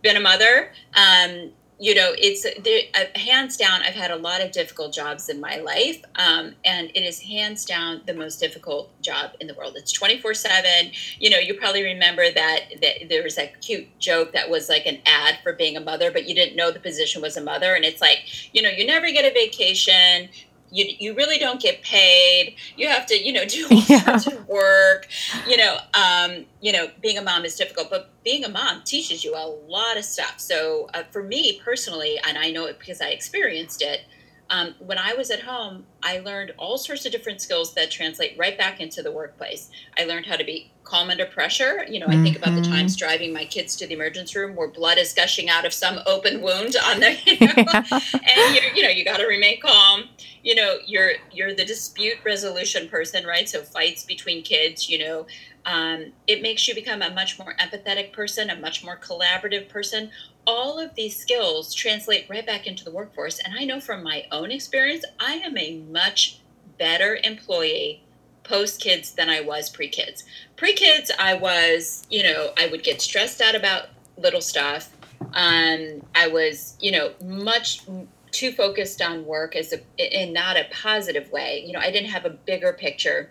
been 0.02 0.18
a 0.18 0.20
mother, 0.20 0.70
um, 0.94 1.52
you 1.80 1.94
know, 1.94 2.12
it's 2.18 2.44
uh, 2.44 3.18
hands 3.18 3.56
down. 3.56 3.80
I've 3.80 3.94
had 3.94 4.10
a 4.10 4.16
lot 4.16 4.42
of 4.42 4.52
difficult 4.52 4.92
jobs 4.92 5.30
in 5.30 5.40
my 5.40 5.56
life, 5.56 6.02
um, 6.16 6.54
and 6.66 6.90
it 6.94 7.00
is 7.00 7.20
hands 7.20 7.64
down 7.64 8.02
the 8.04 8.12
most 8.12 8.40
difficult 8.40 8.90
job 9.00 9.30
in 9.40 9.46
the 9.46 9.54
world. 9.54 9.74
It's 9.76 9.92
twenty 9.92 10.18
four 10.20 10.34
seven. 10.34 10.90
You 11.18 11.30
know, 11.30 11.38
you 11.38 11.54
probably 11.54 11.84
remember 11.84 12.30
that, 12.30 12.60
that 12.82 13.08
there 13.08 13.22
was 13.22 13.36
that 13.36 13.62
cute 13.62 13.86
joke 14.00 14.32
that 14.32 14.50
was 14.50 14.68
like 14.68 14.84
an 14.84 14.98
ad 15.06 15.38
for 15.42 15.54
being 15.54 15.78
a 15.78 15.80
mother, 15.80 16.10
but 16.10 16.28
you 16.28 16.34
didn't 16.34 16.56
know 16.56 16.72
the 16.72 16.80
position 16.80 17.22
was 17.22 17.38
a 17.38 17.42
mother, 17.42 17.74
and 17.74 17.84
it's 17.84 18.02
like, 18.02 18.18
you 18.52 18.60
know, 18.60 18.70
you 18.70 18.84
never 18.84 19.10
get 19.12 19.24
a 19.24 19.32
vacation 19.32 20.28
you 20.70 20.84
you 20.98 21.14
really 21.14 21.38
don't 21.38 21.60
get 21.60 21.82
paid. 21.82 22.56
You 22.76 22.88
have 22.88 23.06
to 23.06 23.18
you 23.18 23.32
know 23.32 23.44
do 23.46 23.66
all 23.70 23.82
yeah. 23.88 24.16
sorts 24.16 24.26
of 24.26 24.48
work. 24.48 25.08
You 25.46 25.56
know, 25.56 25.78
um, 25.94 26.46
you 26.60 26.72
know, 26.72 26.90
being 27.00 27.18
a 27.18 27.22
mom 27.22 27.44
is 27.44 27.56
difficult, 27.56 27.90
but 27.90 28.10
being 28.24 28.44
a 28.44 28.48
mom 28.48 28.82
teaches 28.84 29.24
you 29.24 29.34
a 29.34 29.46
lot 29.68 29.96
of 29.96 30.04
stuff. 30.04 30.34
So 30.38 30.88
uh, 30.94 31.04
for 31.10 31.22
me 31.22 31.60
personally, 31.64 32.18
and 32.26 32.38
I 32.38 32.50
know 32.50 32.66
it 32.66 32.78
because 32.78 33.00
I 33.00 33.08
experienced 33.08 33.82
it. 33.82 34.02
Um, 34.50 34.74
when 34.78 34.96
I 34.96 35.14
was 35.14 35.30
at 35.30 35.40
home, 35.40 35.84
I 36.02 36.20
learned 36.20 36.52
all 36.56 36.78
sorts 36.78 37.04
of 37.04 37.12
different 37.12 37.42
skills 37.42 37.74
that 37.74 37.90
translate 37.90 38.36
right 38.38 38.56
back 38.56 38.80
into 38.80 39.02
the 39.02 39.12
workplace. 39.12 39.70
I 39.98 40.04
learned 40.04 40.26
how 40.26 40.36
to 40.36 40.44
be 40.44 40.70
calm 40.84 41.10
under 41.10 41.26
pressure. 41.26 41.84
You 41.86 42.00
know, 42.00 42.06
I 42.08 42.22
think 42.22 42.36
about 42.36 42.54
the 42.54 42.62
mm-hmm. 42.62 42.72
times 42.72 42.96
driving 42.96 43.32
my 43.32 43.44
kids 43.44 43.76
to 43.76 43.86
the 43.86 43.92
emergency 43.92 44.38
room 44.38 44.56
where 44.56 44.68
blood 44.68 44.96
is 44.96 45.12
gushing 45.12 45.50
out 45.50 45.66
of 45.66 45.74
some 45.74 46.00
open 46.06 46.40
wound 46.40 46.76
on 46.82 47.00
the, 47.00 47.14
you 47.26 47.46
know, 47.46 47.52
and 47.56 48.54
you 48.54 48.62
you 48.74 48.82
know, 48.82 48.88
you 48.88 49.04
got 49.04 49.18
to 49.18 49.26
remain 49.26 49.60
calm. 49.60 50.04
You 50.42 50.54
know, 50.54 50.78
you're 50.86 51.12
you're 51.30 51.54
the 51.54 51.66
dispute 51.66 52.16
resolution 52.24 52.88
person, 52.88 53.26
right? 53.26 53.46
So 53.46 53.62
fights 53.62 54.04
between 54.04 54.42
kids, 54.42 54.88
you 54.88 54.98
know, 54.98 55.26
um, 55.66 56.12
it 56.26 56.40
makes 56.40 56.66
you 56.66 56.74
become 56.74 57.02
a 57.02 57.10
much 57.10 57.38
more 57.38 57.54
empathetic 57.60 58.14
person, 58.14 58.48
a 58.48 58.56
much 58.56 58.82
more 58.82 58.96
collaborative 58.96 59.68
person. 59.68 60.10
All 60.50 60.78
of 60.78 60.94
these 60.94 61.14
skills 61.14 61.74
translate 61.74 62.24
right 62.30 62.46
back 62.46 62.66
into 62.66 62.82
the 62.82 62.90
workforce. 62.90 63.38
And 63.38 63.54
I 63.54 63.64
know 63.64 63.80
from 63.80 64.02
my 64.02 64.24
own 64.32 64.50
experience, 64.50 65.04
I 65.20 65.34
am 65.34 65.58
a 65.58 65.80
much 65.80 66.40
better 66.78 67.18
employee 67.22 68.02
post 68.44 68.80
kids 68.80 69.12
than 69.12 69.28
I 69.28 69.42
was 69.42 69.68
pre 69.68 69.88
kids. 69.88 70.24
Pre 70.56 70.72
kids, 70.72 71.10
I 71.18 71.34
was, 71.34 72.06
you 72.08 72.22
know, 72.22 72.52
I 72.56 72.68
would 72.68 72.82
get 72.82 73.02
stressed 73.02 73.42
out 73.42 73.54
about 73.54 73.88
little 74.16 74.40
stuff. 74.40 74.88
Um, 75.34 76.02
I 76.14 76.28
was, 76.28 76.78
you 76.80 76.92
know, 76.92 77.12
much 77.22 77.82
too 78.30 78.50
focused 78.52 79.02
on 79.02 79.26
work 79.26 79.54
as 79.54 79.74
a 79.74 79.80
in 79.98 80.32
not 80.32 80.56
a 80.56 80.64
positive 80.72 81.30
way. 81.30 81.62
You 81.66 81.72
know, 81.74 81.80
I 81.80 81.90
didn't 81.90 82.08
have 82.08 82.24
a 82.24 82.30
bigger 82.30 82.72
picture. 82.72 83.30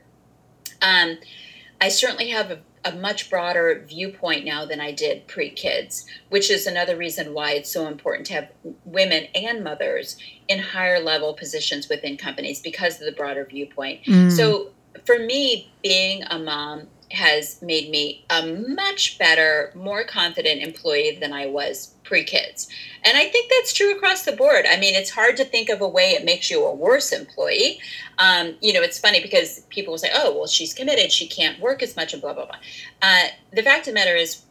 Um, 0.84 1.18
I 1.82 1.90
certainly 1.90 2.30
have 2.30 2.52
a, 2.52 2.60
a 2.88 2.96
much 2.96 3.30
broader 3.30 3.84
viewpoint 3.88 4.46
now 4.46 4.66
than 4.66 4.80
I 4.80 4.92
did 4.92 5.28
pre 5.28 5.50
kids, 5.50 6.06
which 6.30 6.50
is 6.50 6.66
another 6.66 6.96
reason 6.96 7.34
why 7.34 7.52
it's 7.52 7.72
so 7.72 7.88
important 7.88 8.26
to 8.28 8.34
have 8.34 8.50
women 8.86 9.26
and 9.36 9.64
mothers 9.64 10.18
in 10.48 10.60
higher 10.60 11.00
level 11.00 11.34
positions 11.34 11.90
within 11.90 12.16
companies 12.16 12.62
because 12.62 13.00
of 13.00 13.06
the 13.06 13.12
broader 13.12 13.46
viewpoint. 13.46 14.06
Mm. 14.06 14.32
So 14.32 14.72
for 15.06 15.20
me, 15.20 15.72
being 15.84 16.24
a 16.24 16.40
mom 16.40 16.88
has 17.12 17.62
made 17.62 17.90
me 17.90 18.26
a 18.30 18.46
much 18.46 19.18
better, 19.18 19.72
more 19.76 20.04
confident 20.04 20.62
employee 20.62 21.18
than 21.20 21.34
I 21.34 21.46
was 21.46 21.94
pre 22.04 22.24
kids. 22.24 22.68
And 23.04 23.18
I 23.18 23.26
think 23.26 23.52
that's 23.52 23.74
true 23.74 23.96
across 23.96 24.24
the 24.24 24.32
board. 24.32 24.66
I 24.70 24.78
mean, 24.78 24.96
it's 24.96 25.10
hard 25.10 25.38
to 25.38 25.46
think 25.46 25.70
of 25.70 25.82
a 25.82 25.88
way 25.88 26.12
it 26.12 26.26
makes 26.26 26.50
you 26.50 26.66
a 26.66 26.74
worse 26.74 27.12
employee. 27.12 27.80
Um, 28.18 28.56
you 28.62 28.74
know, 28.74 28.82
it's 28.82 29.00
funny 29.00 29.22
because 29.22 29.62
people 29.70 29.94
will 29.94 30.00
say, 30.00 30.12
oh, 30.14 30.36
well, 30.36 30.48
she's 30.48 30.74
committed, 30.74 31.12
she 31.12 31.28
can't 31.28 31.60
work 31.60 31.84
as 31.84 31.96
much, 31.96 32.14
and 32.14 32.22
blah, 32.22 32.34
blah, 32.34 32.46
blah. 32.46 32.58
Uh, 33.02 33.28
the 33.54 33.64
fact 33.64 33.88
of 33.88 33.94
the 33.94 33.94
matter 33.94 34.16
is, 34.16 34.44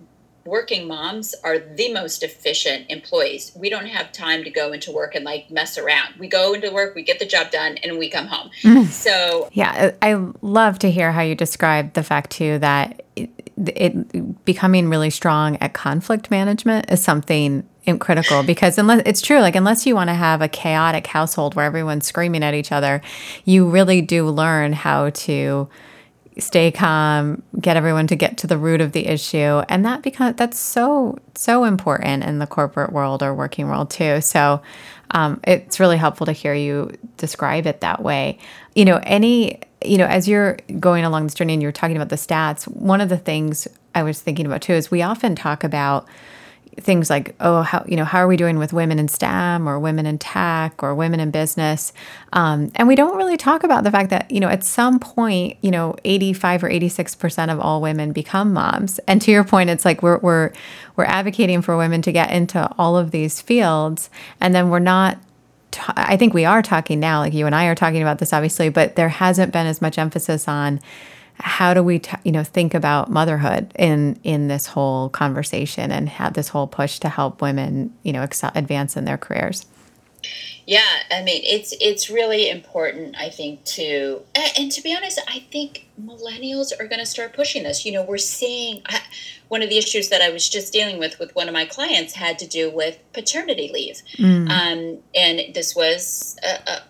working 0.46 0.86
moms 0.86 1.34
are 1.44 1.58
the 1.58 1.92
most 1.92 2.22
efficient 2.22 2.86
employees. 2.88 3.52
We 3.56 3.68
don't 3.68 3.86
have 3.86 4.12
time 4.12 4.44
to 4.44 4.50
go 4.50 4.72
into 4.72 4.92
work 4.92 5.14
and 5.14 5.24
like 5.24 5.50
mess 5.50 5.76
around. 5.76 6.14
We 6.18 6.28
go 6.28 6.54
into 6.54 6.70
work, 6.70 6.94
we 6.94 7.02
get 7.02 7.18
the 7.18 7.26
job 7.26 7.50
done, 7.50 7.76
and 7.78 7.98
we 7.98 8.08
come 8.08 8.26
home. 8.26 8.50
Mm. 8.62 8.86
So, 8.86 9.48
yeah, 9.52 9.92
I 10.00 10.14
love 10.42 10.78
to 10.80 10.90
hear 10.90 11.12
how 11.12 11.22
you 11.22 11.34
describe 11.34 11.94
the 11.94 12.02
fact 12.02 12.30
too 12.30 12.58
that 12.58 13.02
it, 13.16 13.30
it 13.56 14.44
becoming 14.44 14.88
really 14.88 15.10
strong 15.10 15.56
at 15.56 15.72
conflict 15.72 16.30
management 16.30 16.90
is 16.90 17.02
something 17.02 17.66
critical 17.98 18.42
because 18.46 18.78
unless 18.78 19.02
it's 19.06 19.22
true 19.22 19.38
like 19.40 19.54
unless 19.54 19.86
you 19.86 19.94
want 19.94 20.10
to 20.10 20.14
have 20.14 20.42
a 20.42 20.48
chaotic 20.48 21.06
household 21.06 21.54
where 21.54 21.64
everyone's 21.64 22.06
screaming 22.06 22.42
at 22.42 22.52
each 22.52 22.72
other 22.72 23.00
you 23.44 23.68
really 23.68 24.02
do 24.02 24.28
learn 24.28 24.72
how 24.72 25.10
to 25.10 25.68
stay 26.38 26.70
calm, 26.70 27.42
get 27.60 27.76
everyone 27.76 28.06
to 28.08 28.16
get 28.16 28.38
to 28.38 28.46
the 28.46 28.58
root 28.58 28.80
of 28.80 28.92
the 28.92 29.06
issue. 29.06 29.62
And 29.68 29.84
that 29.84 30.02
becomes 30.02 30.36
that's 30.36 30.58
so, 30.58 31.18
so 31.34 31.64
important 31.64 32.24
in 32.24 32.38
the 32.38 32.46
corporate 32.46 32.92
world 32.92 33.22
or 33.22 33.34
working 33.34 33.68
world 33.68 33.90
too. 33.90 34.20
So 34.20 34.60
um, 35.12 35.40
it's 35.44 35.80
really 35.80 35.96
helpful 35.96 36.26
to 36.26 36.32
hear 36.32 36.52
you 36.52 36.92
describe 37.16 37.66
it 37.66 37.80
that 37.80 38.02
way. 38.02 38.38
You 38.74 38.84
know, 38.84 39.00
any, 39.04 39.60
you 39.84 39.96
know, 39.98 40.06
as 40.06 40.28
you're 40.28 40.58
going 40.78 41.04
along 41.04 41.24
this 41.24 41.34
journey 41.34 41.54
and 41.54 41.62
you're 41.62 41.72
talking 41.72 41.96
about 41.96 42.10
the 42.10 42.16
stats, 42.16 42.64
one 42.64 43.00
of 43.00 43.08
the 43.08 43.18
things 43.18 43.66
I 43.94 44.02
was 44.02 44.20
thinking 44.20 44.46
about 44.46 44.62
too 44.62 44.74
is 44.74 44.90
we 44.90 45.02
often 45.02 45.36
talk 45.36 45.64
about 45.64 46.06
things 46.78 47.08
like 47.08 47.34
oh 47.40 47.62
how 47.62 47.84
you 47.88 47.96
know 47.96 48.04
how 48.04 48.18
are 48.18 48.26
we 48.26 48.36
doing 48.36 48.58
with 48.58 48.72
women 48.72 48.98
in 48.98 49.08
STEM 49.08 49.68
or 49.68 49.78
women 49.78 50.04
in 50.06 50.18
tech 50.18 50.82
or 50.82 50.94
women 50.94 51.20
in 51.20 51.30
business? 51.30 51.92
Um, 52.32 52.70
and 52.74 52.86
we 52.86 52.94
don't 52.94 53.16
really 53.16 53.36
talk 53.36 53.64
about 53.64 53.84
the 53.84 53.90
fact 53.90 54.10
that 54.10 54.30
you 54.30 54.40
know 54.40 54.48
at 54.48 54.62
some 54.64 54.98
point 54.98 55.56
you 55.62 55.70
know 55.70 55.96
85 56.04 56.64
or 56.64 56.68
86 56.68 57.14
percent 57.14 57.50
of 57.50 57.60
all 57.60 57.80
women 57.80 58.12
become 58.12 58.52
moms. 58.52 58.98
And 59.00 59.22
to 59.22 59.30
your 59.30 59.44
point 59.44 59.70
it's 59.70 59.84
like 59.84 60.02
we're 60.02 60.18
we're 60.18 60.52
we're 60.96 61.04
advocating 61.04 61.62
for 61.62 61.76
women 61.76 62.02
to 62.02 62.12
get 62.12 62.30
into 62.30 62.70
all 62.78 62.96
of 62.96 63.10
these 63.10 63.40
fields. 63.40 64.10
And 64.40 64.54
then 64.54 64.70
we're 64.70 64.78
not 64.78 65.18
I 65.88 66.16
think 66.16 66.32
we 66.32 66.44
are 66.44 66.62
talking 66.62 67.00
now 67.00 67.20
like 67.20 67.34
you 67.34 67.46
and 67.46 67.54
I 67.54 67.66
are 67.66 67.74
talking 67.74 68.02
about 68.02 68.18
this 68.18 68.32
obviously 68.32 68.68
but 68.68 68.96
there 68.96 69.08
hasn't 69.08 69.52
been 69.52 69.66
as 69.66 69.82
much 69.82 69.98
emphasis 69.98 70.48
on 70.48 70.80
how 71.38 71.74
do 71.74 71.82
we 71.82 71.98
t- 71.98 72.16
you 72.24 72.32
know 72.32 72.44
think 72.44 72.74
about 72.74 73.10
motherhood 73.10 73.72
in 73.78 74.18
in 74.22 74.48
this 74.48 74.66
whole 74.66 75.08
conversation 75.08 75.92
and 75.92 76.08
have 76.08 76.34
this 76.34 76.48
whole 76.48 76.66
push 76.66 76.98
to 76.98 77.08
help 77.08 77.42
women 77.42 77.92
you 78.02 78.12
know 78.12 78.26
advance 78.54 78.96
in 78.96 79.04
their 79.04 79.18
careers 79.18 79.66
Yeah, 80.66 80.82
I 81.12 81.22
mean 81.22 81.42
it's 81.44 81.72
it's 81.80 82.10
really 82.10 82.50
important. 82.50 83.16
I 83.16 83.28
think 83.30 83.64
to 83.76 84.22
and 84.58 84.72
to 84.72 84.82
be 84.82 84.94
honest, 84.94 85.20
I 85.28 85.46
think 85.52 85.86
millennials 86.02 86.72
are 86.78 86.86
going 86.86 86.98
to 86.98 87.06
start 87.06 87.34
pushing 87.34 87.62
this. 87.62 87.86
You 87.86 87.92
know, 87.92 88.02
we're 88.02 88.18
seeing 88.18 88.82
one 89.48 89.62
of 89.62 89.68
the 89.68 89.78
issues 89.78 90.08
that 90.08 90.22
I 90.22 90.30
was 90.30 90.48
just 90.48 90.72
dealing 90.72 90.98
with 90.98 91.18
with 91.20 91.34
one 91.36 91.46
of 91.48 91.54
my 91.54 91.66
clients 91.66 92.14
had 92.14 92.38
to 92.40 92.48
do 92.48 92.68
with 92.70 92.98
paternity 93.12 93.70
leave, 93.72 94.02
mm. 94.16 94.50
um, 94.50 94.98
and 95.14 95.54
this 95.54 95.76
was 95.76 96.36
a, 96.42 96.80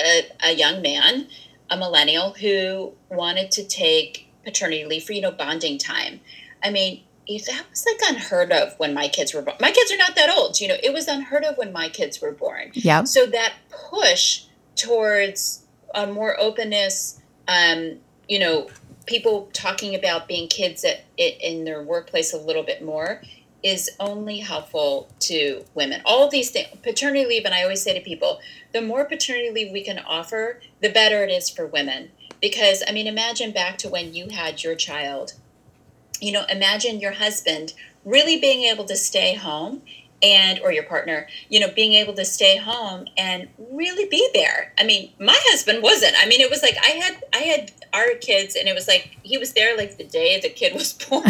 a, 0.00 0.22
a 0.44 0.52
young 0.54 0.80
man, 0.80 1.28
a 1.70 1.76
millennial 1.76 2.32
who 2.32 2.92
wanted 3.10 3.50
to 3.52 3.64
take 3.64 4.28
paternity 4.44 4.84
leave 4.84 5.04
for 5.04 5.12
you 5.12 5.20
know 5.20 5.32
bonding 5.32 5.78
time. 5.78 6.20
I 6.62 6.70
mean, 6.70 7.02
that 7.28 7.64
was 7.70 7.86
like 7.86 8.10
unheard 8.10 8.52
of 8.52 8.78
when 8.78 8.94
my 8.94 9.08
kids 9.08 9.34
were 9.34 9.42
born. 9.42 9.56
My 9.60 9.72
kids 9.72 9.92
are 9.92 9.96
not 9.96 10.14
that 10.16 10.30
old, 10.30 10.60
you 10.60 10.68
know. 10.68 10.76
It 10.82 10.92
was 10.92 11.08
unheard 11.08 11.44
of 11.44 11.56
when 11.56 11.72
my 11.72 11.88
kids 11.88 12.20
were 12.20 12.32
born. 12.32 12.70
Yeah. 12.72 13.04
So 13.04 13.26
that 13.26 13.54
push 13.70 14.44
towards 14.76 15.64
a 15.94 16.06
more 16.06 16.38
openness, 16.38 17.20
um, 17.48 17.96
you 18.28 18.38
know, 18.38 18.68
people 19.06 19.48
talking 19.52 19.94
about 19.94 20.28
being 20.28 20.48
kids 20.48 20.84
at 20.84 21.04
in 21.16 21.64
their 21.64 21.82
workplace 21.82 22.32
a 22.32 22.38
little 22.38 22.62
bit 22.62 22.84
more 22.84 23.22
is 23.66 23.90
only 23.98 24.38
helpful 24.38 25.08
to 25.20 25.64
women. 25.74 26.02
All 26.04 26.28
these 26.28 26.50
things, 26.50 26.68
paternity 26.82 27.26
leave, 27.26 27.44
and 27.44 27.54
I 27.54 27.62
always 27.62 27.82
say 27.82 27.98
to 27.98 28.04
people, 28.04 28.40
the 28.72 28.82
more 28.82 29.04
paternity 29.04 29.50
leave 29.50 29.72
we 29.72 29.84
can 29.84 29.98
offer, 29.98 30.60
the 30.80 30.88
better 30.88 31.24
it 31.24 31.30
is 31.30 31.50
for 31.50 31.66
women. 31.66 32.10
Because 32.40 32.82
I 32.86 32.92
mean, 32.92 33.06
imagine 33.06 33.52
back 33.52 33.78
to 33.78 33.88
when 33.88 34.14
you 34.14 34.28
had 34.28 34.62
your 34.62 34.74
child 34.74 35.34
you 36.20 36.32
know, 36.32 36.44
imagine 36.48 37.00
your 37.00 37.12
husband 37.12 37.74
really 38.04 38.40
being 38.40 38.62
able 38.62 38.84
to 38.84 38.96
stay 38.96 39.34
home 39.34 39.82
and 40.22 40.58
or 40.60 40.72
your 40.72 40.82
partner 40.84 41.26
you 41.50 41.60
know 41.60 41.68
being 41.74 41.92
able 41.92 42.14
to 42.14 42.24
stay 42.24 42.56
home 42.56 43.04
and 43.18 43.48
really 43.70 44.08
be 44.08 44.26
there 44.32 44.72
i 44.78 44.82
mean 44.82 45.12
my 45.20 45.38
husband 45.50 45.82
wasn't 45.82 46.14
i 46.18 46.26
mean 46.26 46.40
it 46.40 46.48
was 46.48 46.62
like 46.62 46.74
i 46.82 46.88
had 46.88 47.22
i 47.34 47.38
had 47.38 47.70
our 47.96 48.14
kids 48.20 48.54
and 48.54 48.68
it 48.68 48.74
was 48.74 48.86
like 48.86 49.16
he 49.22 49.38
was 49.38 49.52
there 49.54 49.76
like 49.76 49.96
the 49.96 50.04
day 50.04 50.38
the 50.40 50.48
kid 50.48 50.74
was 50.74 50.92
born 51.08 51.24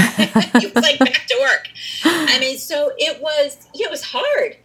he 0.61 0.67
was 0.67 0.75
like 0.75 0.99
back 0.99 1.27
to 1.27 1.37
work 1.41 1.69
i 2.05 2.39
mean 2.41 2.59
so 2.59 2.93
it 2.99 3.23
was 3.23 3.69
it 3.75 3.91
was 3.91 4.03
hard 4.03 4.57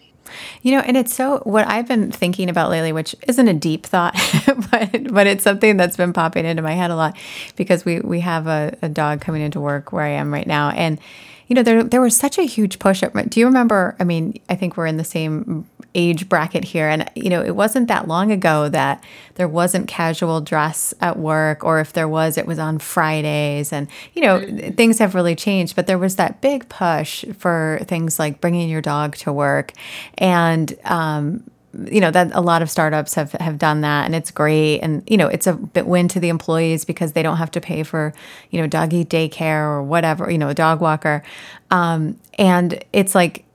you 0.62 0.76
know, 0.76 0.82
and 0.82 0.96
it's 0.96 1.14
so 1.14 1.40
what 1.40 1.68
I've 1.68 1.88
been 1.88 2.12
thinking 2.12 2.50
about 2.50 2.70
lately, 2.70 2.94
which 2.94 3.16
isn't 3.28 3.48
a 3.48 3.54
deep 3.54 3.86
thought, 3.86 4.16
but 4.72 5.12
but 5.12 5.28
it's 5.28 5.44
something 5.44 5.78
that's 5.78 5.98
been 5.98 6.14
popping 6.14 6.46
into 6.46 6.62
my 6.62 6.74
head 6.74 6.92
a 6.92 6.96
lot 6.96 7.18
because 7.56 7.84
we 7.84 8.00
we 8.00 8.22
have 8.22 8.48
a, 8.48 8.78
a 8.82 8.88
dog 8.88 9.22
coming 9.22 9.42
into 9.42 9.60
work 9.60 9.92
where 9.92 10.04
I 10.04 10.10
am 10.10 10.32
right 10.32 10.48
now, 10.48 10.70
and 10.70 11.00
you 11.48 11.56
know, 11.56 11.64
there 11.64 11.84
there 11.84 12.00
was 12.00 12.16
such 12.16 12.38
a 12.38 12.44
huge 12.44 12.80
push. 12.80 13.02
Do 13.02 13.40
you 13.40 13.46
remember? 13.46 13.96
I 14.00 14.04
mean, 14.04 14.40
I 14.48 14.56
think 14.56 14.78
we're 14.78 14.86
in 14.86 14.98
the 14.98 15.04
same 15.04 15.68
age 15.95 16.30
bracket 16.30 16.63
here, 16.63 16.88
and 16.88 17.10
you 17.15 17.30
know, 17.30 17.41
it 17.41 17.56
wasn't 17.56 17.88
that 17.88 18.08
long 18.08 18.32
ago 18.32 18.69
that 18.69 19.04
there 19.36 19.47
wasn't 19.47 19.88
casual 19.88 20.41
dress 20.41 20.93
at 21.01 21.17
work, 21.17 21.63
or 21.63 21.80
if 21.80 21.93
there 21.93 22.08
was, 22.08 22.38
it 22.38 22.45
was 22.45 22.60
on 22.60 22.80
Fridays, 22.80 23.71
and 23.73 23.88
you 24.13 24.21
know, 24.21 24.39
mm-hmm. 24.39 24.71
things 24.71 24.99
have 24.99 25.15
really 25.15 25.36
changed. 25.36 25.75
But 25.75 25.88
there 25.88 25.97
was 25.97 26.15
that 26.15 26.41
big 26.41 26.69
push 26.69 27.25
for 27.38 27.80
things 27.84 28.19
like 28.19 28.41
bringing 28.41 28.69
your 28.69 28.82
dog 28.82 29.15
to 29.17 29.34
work, 29.34 29.73
and 30.17 30.73
um, 30.86 31.43
you 31.86 32.01
know 32.01 32.12
that 32.12 32.32
a 32.34 32.41
lot 32.41 32.62
of 32.62 32.69
startups 32.69 33.13
have 33.13 33.32
have 33.34 33.58
done 33.58 33.82
that 33.82 34.06
and 34.06 34.13
it's 34.13 34.30
great 34.30 34.80
and 34.80 35.04
you 35.10 35.15
know 35.15 35.27
it's 35.27 35.47
a 35.47 35.54
bit 35.54 35.88
win 35.88 36.08
to 36.08 36.19
the 36.19 36.30
employees 36.30 36.84
because 36.84 37.13
they 37.13 37.23
don't 37.23 37.38
have 37.38 37.51
to 37.51 37.62
pay 37.62 37.84
for 37.84 38.13
you 38.49 38.60
know 38.60 38.67
doggy 38.67 39.06
daycare 39.06 39.63
or 39.63 39.84
whatever 39.84 40.30
you 40.30 40.38
know 40.38 40.49
a 40.49 40.54
dog 40.54 40.82
walker 40.82 41.23
um, 41.69 42.19
and 42.38 42.84
it's 42.91 43.15
like 43.15 43.45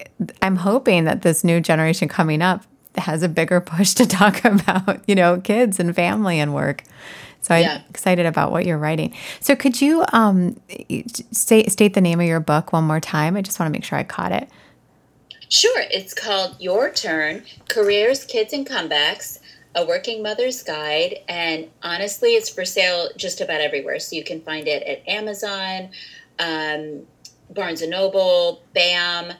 i'm 0.42 0.56
hoping 0.56 1.04
that 1.04 1.22
this 1.22 1.44
new 1.44 1.60
generation 1.60 2.08
coming 2.08 2.42
up 2.42 2.64
has 2.96 3.22
a 3.22 3.28
bigger 3.28 3.60
push 3.74 3.94
to 3.94 4.06
talk 4.06 4.44
about 4.44 5.00
you 5.06 5.14
know 5.14 5.40
kids 5.40 5.78
and 5.80 5.94
family 5.94 6.38
and 6.38 6.54
work 6.54 6.82
so 7.46 7.54
I'm 7.54 7.62
yeah. 7.62 7.82
excited 7.88 8.26
about 8.26 8.50
what 8.50 8.66
you're 8.66 8.76
writing. 8.76 9.14
So 9.38 9.54
could 9.54 9.80
you 9.80 10.04
um, 10.12 10.60
state 11.30 11.70
state 11.70 11.94
the 11.94 12.00
name 12.00 12.18
of 12.20 12.26
your 12.26 12.40
book 12.40 12.72
one 12.72 12.82
more 12.82 12.98
time? 12.98 13.36
I 13.36 13.42
just 13.42 13.60
want 13.60 13.68
to 13.68 13.72
make 13.72 13.84
sure 13.84 13.96
I 13.96 14.02
caught 14.02 14.32
it. 14.32 14.48
Sure. 15.48 15.84
It's 15.90 16.12
called 16.12 16.56
Your 16.58 16.90
Turn 16.90 17.44
Careers, 17.68 18.24
Kids, 18.24 18.52
and 18.52 18.66
Comebacks, 18.66 19.38
a 19.76 19.86
working 19.86 20.24
mother's 20.24 20.62
guide. 20.64 21.18
And 21.28 21.68
honestly, 21.84 22.30
it's 22.30 22.48
for 22.48 22.64
sale 22.64 23.10
just 23.16 23.40
about 23.40 23.60
everywhere. 23.60 24.00
So 24.00 24.16
you 24.16 24.24
can 24.24 24.40
find 24.40 24.66
it 24.66 24.82
at 24.82 25.08
Amazon, 25.08 25.90
um, 26.40 27.06
Barnes 27.50 27.80
and 27.80 27.92
Noble, 27.92 28.62
BAM, 28.74 29.34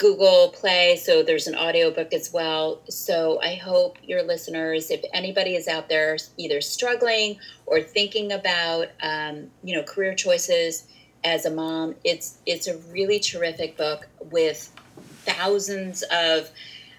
Google 0.00 0.48
Play. 0.48 0.96
So 0.96 1.22
there's 1.22 1.46
an 1.46 1.54
audiobook 1.54 2.14
as 2.14 2.32
well. 2.32 2.80
So 2.88 3.38
I 3.42 3.54
hope 3.54 3.98
your 4.02 4.22
listeners, 4.22 4.90
if 4.90 5.02
anybody 5.12 5.54
is 5.54 5.68
out 5.68 5.90
there 5.90 6.16
either 6.38 6.62
struggling 6.62 7.38
or 7.66 7.82
thinking 7.82 8.32
about, 8.32 8.88
um, 9.02 9.48
you 9.62 9.76
know, 9.76 9.82
career 9.82 10.14
choices 10.14 10.88
as 11.22 11.44
a 11.44 11.50
mom, 11.50 11.96
it's 12.02 12.38
it's 12.46 12.66
a 12.66 12.78
really 12.90 13.20
terrific 13.20 13.76
book 13.76 14.08
with 14.30 14.74
thousands 15.26 16.02
of 16.10 16.50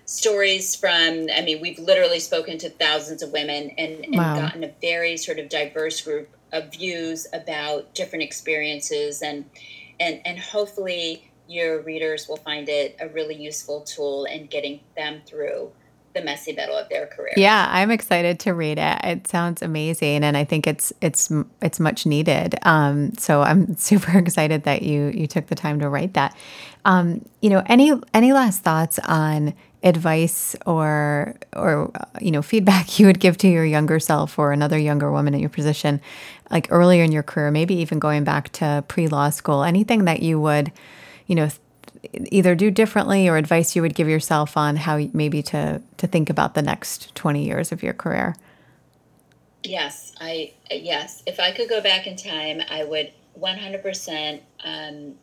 stories 0.06 0.76
from 0.76 1.28
i 1.34 1.42
mean 1.42 1.62
we've 1.62 1.80
literally 1.80 2.20
spoken 2.20 2.58
to 2.58 2.70
thousands 2.70 3.24
of 3.24 3.32
women 3.32 3.72
and, 3.78 4.04
and 4.04 4.16
wow. 4.18 4.36
gotten 4.36 4.64
a 4.64 4.72
very 4.82 5.16
sort 5.16 5.40
of 5.40 5.48
diverse 5.48 6.02
group 6.02 6.28
of 6.52 6.70
views 6.72 7.28
about 7.34 7.94
different 7.96 8.22
experiences 8.22 9.22
and 9.22 9.46
and 10.02 10.20
and 10.26 10.38
hopefully 10.38 11.31
your 11.52 11.82
readers 11.82 12.28
will 12.28 12.38
find 12.38 12.70
it 12.70 12.96
a 13.00 13.10
really 13.10 13.36
useful 13.36 13.82
tool 13.82 14.26
in 14.26 14.48
getting 14.48 14.80
them 14.96 15.22
through 15.26 15.72
the 16.14 16.22
messy 16.22 16.54
middle 16.54 16.76
of 16.76 16.90
their 16.90 17.08
career. 17.08 17.34
Yeah, 17.38 17.68
I'm 17.70 17.92
excited 17.92 18.40
to 18.42 18.54
read 18.54 18.78
it. 18.78 18.98
It 19.04 19.28
sounds 19.28 19.62
amazing, 19.62 20.24
and 20.24 20.36
I 20.36 20.44
think 20.44 20.68
it's 20.68 20.92
it's 21.02 21.32
it's 21.62 21.80
much 21.80 22.06
needed. 22.06 22.56
Um, 22.64 23.14
so 23.16 23.42
I'm 23.42 23.76
super 23.78 24.18
excited 24.18 24.64
that 24.64 24.82
you 24.82 25.12
you 25.14 25.28
took 25.28 25.48
the 25.48 25.56
time 25.56 25.80
to 25.80 25.90
write 25.90 26.14
that. 26.14 26.36
Um, 26.86 27.26
you 27.42 27.50
know, 27.50 27.64
any 27.66 27.94
any 28.14 28.34
last 28.34 28.64
thoughts 28.64 29.00
on 29.00 29.54
advice 29.84 30.56
or 30.66 31.36
or 31.56 31.92
you 32.20 32.32
know 32.32 32.42
feedback 32.42 33.00
you 33.00 33.08
would 33.08 33.20
give 33.20 33.38
to 33.38 33.48
your 33.48 33.66
younger 33.66 34.00
self 34.00 34.38
or 34.38 34.52
another 34.52 34.78
younger 34.78 35.12
woman 35.12 35.34
in 35.34 35.40
your 35.40 35.50
position 35.50 36.00
like 36.52 36.68
earlier 36.70 37.04
in 37.04 37.12
your 37.12 37.24
career 37.24 37.50
maybe 37.50 37.74
even 37.74 37.98
going 37.98 38.24
back 38.24 38.50
to 38.50 38.84
pre-law 38.88 39.28
school 39.32 39.64
anything 39.64 40.06
that 40.06 40.22
you 40.22 40.40
would 40.40 40.72
you 41.32 41.36
know 41.36 41.50
either 42.14 42.56
do 42.56 42.70
differently 42.70 43.30
or 43.30 43.38
advice 43.38 43.74
you 43.74 43.82
would 43.82 43.96
give 43.96 44.10
yourself 44.10 44.58
on 44.58 44.76
how 44.76 45.00
maybe 45.14 45.42
to 45.42 45.82
to 45.96 46.06
think 46.06 46.30
about 46.30 46.56
the 46.56 46.62
next 46.62 47.16
20 47.16 47.46
years 47.46 47.72
of 47.72 47.82
your 47.82 47.94
career? 47.94 48.36
Yes 49.64 50.14
i 50.20 50.52
yes. 50.70 51.24
If 51.26 51.40
i 51.40 51.52
could 51.52 51.70
go 51.70 51.82
back 51.82 52.06
in 52.06 52.18
time 52.18 52.62
i 52.70 52.84
would 52.84 53.14
100% 53.40 54.42
um, 54.66 55.14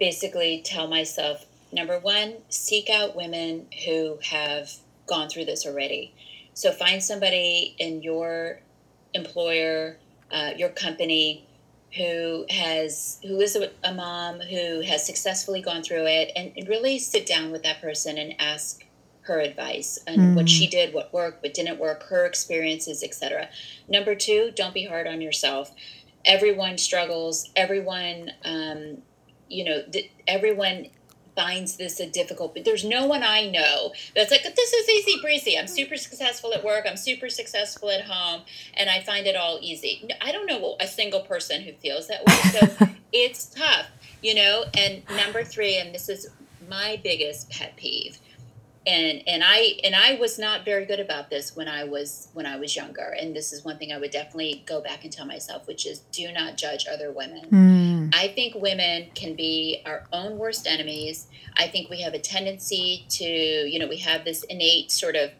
basically 0.00 0.62
tell 0.64 0.88
myself 0.88 1.44
number 1.70 1.98
one 1.98 2.36
seek 2.48 2.88
out 2.88 3.14
women 3.14 3.66
who 3.84 4.18
have 4.22 4.72
gone 5.06 5.28
through 5.28 5.44
this 5.44 5.66
already. 5.66 6.14
So 6.54 6.72
find 6.72 7.02
somebody 7.02 7.76
in 7.78 8.02
your 8.02 8.60
employer 9.12 9.98
uh, 10.30 10.52
your 10.56 10.70
company 10.70 11.46
who 11.96 12.44
has 12.50 13.20
who 13.22 13.40
is 13.40 13.56
a, 13.56 13.70
a, 13.84 13.94
mom 13.94 14.40
who 14.40 14.80
has 14.80 15.06
successfully 15.06 15.60
gone 15.60 15.82
through 15.82 16.06
it 16.06 16.32
and, 16.34 16.52
really 16.68 16.98
sit 16.98 17.26
down 17.26 17.52
with 17.52 17.62
that 17.62 17.80
person 17.80 18.18
and 18.18 18.34
ask 18.40 18.84
her 19.22 19.40
advice 19.40 19.98
and 20.06 20.20
mm. 20.20 20.34
what 20.34 20.48
she 20.48 20.66
did 20.66 20.92
what 20.92 21.12
worked 21.12 21.42
what 21.42 21.54
didn't 21.54 21.78
work 21.78 22.02
her 22.04 22.26
experiences 22.26 23.02
etc 23.02 23.48
number 23.88 24.14
two 24.14 24.52
don't 24.54 24.74
be 24.74 24.84
hard 24.84 25.06
on 25.06 25.20
yourself. 25.20 25.74
Everyone 26.24 26.78
struggles. 26.78 27.50
Everyone 27.54 28.30
um, 28.44 28.98
you 29.48 29.64
know 29.64 29.82
th- 29.90 30.10
everyone 30.26 30.88
finds 31.36 31.76
this 31.76 32.00
a 32.00 32.06
difficult 32.06 32.54
but 32.54 32.64
there's 32.64 32.84
no 32.84 33.06
one 33.06 33.22
i 33.22 33.48
know 33.50 33.92
that's 34.14 34.30
like 34.30 34.42
this 34.42 34.72
is 34.72 34.88
easy 34.88 35.20
breezy. 35.20 35.58
I'm 35.58 35.66
hmm. 35.66 35.72
super 35.72 35.96
successful 35.96 36.52
at 36.52 36.64
work. 36.64 36.86
I'm 36.88 36.96
super 36.96 37.28
successful 37.28 37.90
at 37.90 38.02
home 38.02 38.42
and 38.74 38.88
i 38.88 39.00
find 39.00 39.26
it 39.26 39.36
all 39.36 39.58
easy. 39.60 40.08
I 40.20 40.32
don't 40.32 40.46
know 40.46 40.76
a 40.80 40.86
single 40.86 41.20
person 41.20 41.62
who 41.62 41.72
feels 41.72 42.08
that 42.08 42.24
way 42.24 42.34
so 42.34 42.88
it's 43.12 43.46
tough 43.46 43.86
you 44.22 44.34
know? 44.34 44.64
And 44.76 45.02
number 45.16 45.44
three 45.44 45.76
and 45.76 45.94
this 45.94 46.08
is 46.08 46.28
my 46.68 46.98
biggest 47.04 47.50
pet 47.50 47.76
peeve 47.76 48.18
and 48.86 49.22
and 49.26 49.42
I 49.44 49.78
and 49.82 49.94
I 49.94 50.14
was 50.16 50.38
not 50.38 50.64
very 50.64 50.84
good 50.84 51.00
about 51.00 51.30
this 51.30 51.56
when 51.56 51.68
I 51.68 51.84
was 51.84 52.28
when 52.34 52.46
I 52.46 52.56
was 52.56 52.76
younger. 52.76 53.16
And 53.18 53.34
this 53.34 53.52
is 53.52 53.64
one 53.64 53.78
thing 53.78 53.92
I 53.92 53.98
would 53.98 54.10
definitely 54.10 54.62
go 54.66 54.80
back 54.80 55.04
and 55.04 55.12
tell 55.12 55.26
myself, 55.26 55.66
which 55.66 55.86
is 55.86 56.00
do 56.12 56.30
not 56.32 56.56
judge 56.56 56.86
other 56.90 57.10
women. 57.10 57.46
Mm. 57.50 58.14
I 58.14 58.28
think 58.28 58.54
women 58.54 59.08
can 59.14 59.34
be 59.34 59.82
our 59.86 60.04
own 60.12 60.38
worst 60.38 60.66
enemies. 60.66 61.28
I 61.56 61.68
think 61.68 61.88
we 61.88 62.02
have 62.02 62.14
a 62.14 62.18
tendency 62.18 63.06
to, 63.10 63.24
you 63.24 63.78
know, 63.78 63.86
we 63.86 63.98
have 63.98 64.24
this 64.24 64.44
innate 64.44 64.90
sort 64.90 65.16
of 65.16 65.30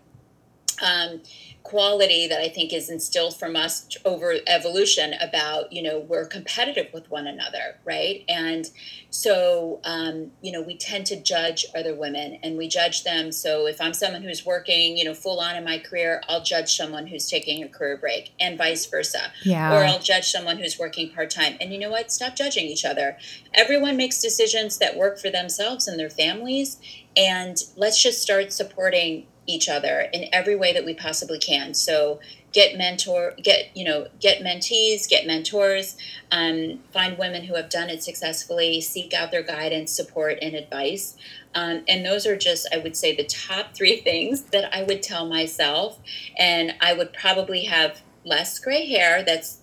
um, 0.82 1.20
quality 1.64 2.28
that 2.28 2.40
I 2.40 2.50
think 2.50 2.74
is 2.74 2.90
instilled 2.90 3.38
from 3.38 3.56
us 3.56 3.88
over 4.04 4.34
evolution 4.46 5.14
about, 5.14 5.72
you 5.72 5.82
know, 5.82 5.98
we're 5.98 6.26
competitive 6.26 6.88
with 6.92 7.10
one 7.10 7.26
another, 7.26 7.78
right? 7.86 8.22
And 8.28 8.68
so, 9.08 9.80
um, 9.82 10.30
you 10.42 10.52
know, 10.52 10.60
we 10.60 10.76
tend 10.76 11.06
to 11.06 11.16
judge 11.16 11.64
other 11.74 11.94
women 11.94 12.38
and 12.42 12.58
we 12.58 12.68
judge 12.68 13.02
them. 13.02 13.32
So 13.32 13.66
if 13.66 13.80
I'm 13.80 13.94
someone 13.94 14.22
who's 14.22 14.44
working, 14.44 14.98
you 14.98 15.04
know, 15.04 15.14
full 15.14 15.40
on 15.40 15.56
in 15.56 15.64
my 15.64 15.78
career, 15.78 16.22
I'll 16.28 16.42
judge 16.42 16.76
someone 16.76 17.06
who's 17.06 17.30
taking 17.30 17.64
a 17.64 17.68
career 17.68 17.96
break 17.96 18.34
and 18.38 18.58
vice 18.58 18.84
versa. 18.84 19.32
Yeah. 19.42 19.74
Or 19.74 19.84
I'll 19.84 20.00
judge 20.00 20.30
someone 20.30 20.58
who's 20.58 20.78
working 20.78 21.14
part 21.14 21.30
time. 21.30 21.56
And 21.62 21.72
you 21.72 21.78
know 21.78 21.90
what? 21.90 22.12
Stop 22.12 22.36
judging 22.36 22.66
each 22.66 22.84
other. 22.84 23.16
Everyone 23.54 23.96
makes 23.96 24.20
decisions 24.20 24.76
that 24.78 24.98
work 24.98 25.18
for 25.18 25.30
themselves 25.30 25.88
and 25.88 25.98
their 25.98 26.10
families. 26.10 26.78
And 27.16 27.56
let's 27.76 28.02
just 28.02 28.20
start 28.20 28.52
supporting 28.52 29.28
each 29.46 29.68
other 29.68 30.06
in 30.12 30.26
every 30.32 30.56
way 30.56 30.72
that 30.72 30.84
we 30.84 30.94
possibly 30.94 31.38
can. 31.38 31.74
So 31.74 32.20
get 32.52 32.78
mentor, 32.78 33.34
get 33.42 33.76
you 33.76 33.84
know, 33.84 34.06
get 34.20 34.42
mentees, 34.42 35.08
get 35.08 35.26
mentors, 35.26 35.96
um, 36.30 36.78
find 36.92 37.18
women 37.18 37.44
who 37.44 37.56
have 37.56 37.68
done 37.68 37.90
it 37.90 38.02
successfully, 38.02 38.80
seek 38.80 39.12
out 39.12 39.30
their 39.30 39.42
guidance, 39.42 39.90
support, 39.90 40.38
and 40.40 40.54
advice. 40.54 41.16
Um, 41.54 41.84
and 41.86 42.04
those 42.04 42.26
are 42.26 42.36
just, 42.36 42.66
I 42.72 42.78
would 42.78 42.96
say, 42.96 43.14
the 43.14 43.24
top 43.24 43.74
three 43.74 44.00
things 44.00 44.42
that 44.44 44.74
I 44.74 44.82
would 44.82 45.02
tell 45.02 45.26
myself. 45.26 45.98
And 46.38 46.74
I 46.80 46.94
would 46.94 47.12
probably 47.12 47.64
have 47.64 48.00
less 48.24 48.58
gray 48.58 48.86
hair. 48.86 49.22
That's 49.22 49.58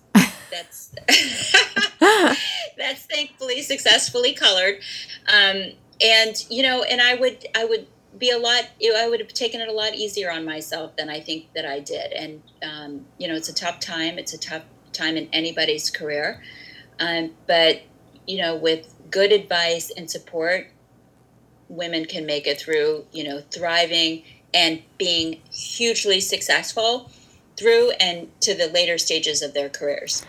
that's 0.50 0.94
that's 2.76 3.06
thankfully 3.06 3.62
successfully 3.62 4.34
colored. 4.34 4.76
Um, 5.26 5.72
and 6.02 6.44
you 6.50 6.62
know, 6.62 6.82
and 6.82 7.00
I 7.00 7.14
would 7.14 7.46
I 7.54 7.64
would 7.64 7.86
be 8.22 8.30
a 8.30 8.38
lot 8.38 8.64
i 8.96 9.08
would 9.08 9.18
have 9.18 9.34
taken 9.34 9.60
it 9.60 9.68
a 9.68 9.72
lot 9.72 9.94
easier 9.94 10.30
on 10.30 10.44
myself 10.44 10.96
than 10.96 11.10
i 11.10 11.20
think 11.20 11.52
that 11.54 11.66
i 11.66 11.80
did. 11.80 12.12
And 12.12 12.42
um, 12.62 13.06
you 13.18 13.28
know 13.28 13.34
it's 13.34 13.48
a 13.48 13.54
tough 13.54 13.80
time. 13.80 14.18
It's 14.18 14.32
a 14.32 14.38
tough 14.38 14.62
time 14.92 15.16
in 15.16 15.28
anybody's 15.32 15.90
career. 15.90 16.42
Um, 16.98 17.32
but 17.46 17.82
you 18.26 18.40
know 18.40 18.56
with 18.56 18.94
good 19.10 19.32
advice 19.32 19.90
and 19.96 20.10
support 20.10 20.68
women 21.68 22.04
can 22.04 22.26
make 22.26 22.46
it 22.46 22.60
through 22.60 23.06
you 23.12 23.24
know 23.24 23.40
thriving 23.50 24.22
and 24.54 24.82
being 24.98 25.40
hugely 25.50 26.20
successful 26.20 27.10
through 27.56 27.90
and 27.92 28.28
to 28.40 28.54
the 28.54 28.68
later 28.68 28.98
stages 28.98 29.42
of 29.42 29.54
their 29.54 29.68
careers. 29.68 30.24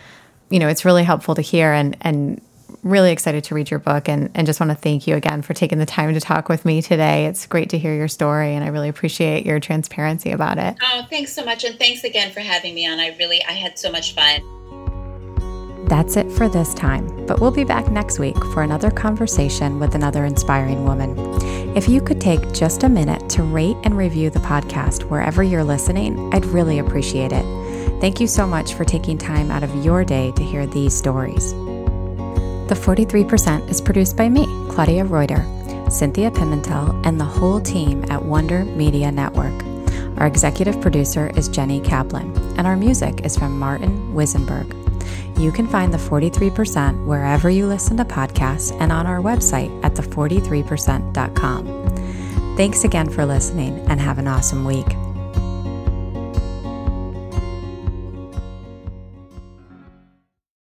You 0.50 0.58
know 0.58 0.68
it's 0.68 0.84
really 0.84 1.04
helpful 1.04 1.34
to 1.34 1.42
hear 1.42 1.72
and 1.72 1.96
and 2.00 2.40
really 2.84 3.10
excited 3.10 3.42
to 3.44 3.54
read 3.54 3.70
your 3.70 3.80
book 3.80 4.08
and, 4.08 4.30
and 4.34 4.46
just 4.46 4.60
want 4.60 4.70
to 4.70 4.76
thank 4.76 5.06
you 5.06 5.16
again 5.16 5.42
for 5.42 5.54
taking 5.54 5.78
the 5.78 5.86
time 5.86 6.12
to 6.14 6.20
talk 6.20 6.48
with 6.48 6.64
me 6.64 6.82
today. 6.82 7.26
It's 7.26 7.46
great 7.46 7.70
to 7.70 7.78
hear 7.78 7.94
your 7.94 8.08
story 8.08 8.54
and 8.54 8.62
I 8.62 8.68
really 8.68 8.90
appreciate 8.90 9.46
your 9.46 9.58
transparency 9.58 10.30
about 10.30 10.58
it. 10.58 10.76
Oh, 10.82 11.06
thanks 11.08 11.32
so 11.32 11.44
much. 11.44 11.64
And 11.64 11.78
thanks 11.78 12.04
again 12.04 12.30
for 12.30 12.40
having 12.40 12.74
me 12.74 12.86
on. 12.86 13.00
I 13.00 13.16
really, 13.18 13.42
I 13.44 13.52
had 13.52 13.78
so 13.78 13.90
much 13.90 14.14
fun. 14.14 14.42
That's 15.88 16.16
it 16.16 16.30
for 16.32 16.48
this 16.48 16.72
time, 16.72 17.26
but 17.26 17.40
we'll 17.40 17.50
be 17.50 17.64
back 17.64 17.90
next 17.90 18.18
week 18.18 18.36
for 18.52 18.62
another 18.62 18.90
conversation 18.90 19.78
with 19.78 19.94
another 19.94 20.24
inspiring 20.24 20.84
woman. 20.84 21.14
If 21.76 21.88
you 21.88 22.00
could 22.00 22.20
take 22.20 22.52
just 22.52 22.84
a 22.84 22.88
minute 22.88 23.28
to 23.30 23.42
rate 23.42 23.76
and 23.84 23.96
review 23.96 24.30
the 24.30 24.38
podcast 24.40 25.04
wherever 25.04 25.42
you're 25.42 25.64
listening, 25.64 26.32
I'd 26.32 26.46
really 26.46 26.78
appreciate 26.78 27.32
it. 27.32 27.44
Thank 28.00 28.18
you 28.18 28.26
so 28.26 28.46
much 28.46 28.74
for 28.74 28.84
taking 28.84 29.18
time 29.18 29.50
out 29.50 29.62
of 29.62 29.84
your 29.84 30.04
day 30.04 30.32
to 30.32 30.42
hear 30.42 30.66
these 30.66 30.96
stories. 30.96 31.54
The 32.68 32.74
43% 32.74 33.68
is 33.68 33.82
produced 33.82 34.16
by 34.16 34.30
me, 34.30 34.46
Claudia 34.70 35.04
Reuter, 35.04 35.44
Cynthia 35.90 36.30
Pimentel, 36.30 37.06
and 37.06 37.20
the 37.20 37.24
whole 37.24 37.60
team 37.60 38.04
at 38.10 38.24
Wonder 38.24 38.64
Media 38.64 39.12
Network. 39.12 39.52
Our 40.18 40.26
executive 40.26 40.80
producer 40.80 41.30
is 41.36 41.48
Jenny 41.48 41.80
Kaplan, 41.80 42.34
and 42.56 42.66
our 42.66 42.76
music 42.76 43.24
is 43.24 43.36
from 43.36 43.58
Martin 43.58 44.14
Wisenberg. 44.14 44.72
You 45.38 45.52
can 45.52 45.66
find 45.66 45.92
the 45.92 45.98
43% 45.98 47.04
wherever 47.04 47.50
you 47.50 47.66
listen 47.66 47.98
to 47.98 48.04
podcasts 48.04 48.74
and 48.80 48.90
on 48.90 49.06
our 49.06 49.18
website 49.18 49.84
at 49.84 49.94
the43%.com. 49.94 52.56
Thanks 52.56 52.84
again 52.84 53.10
for 53.10 53.26
listening 53.26 53.80
and 53.88 54.00
have 54.00 54.18
an 54.18 54.28
awesome 54.28 54.64
week. 54.64 54.86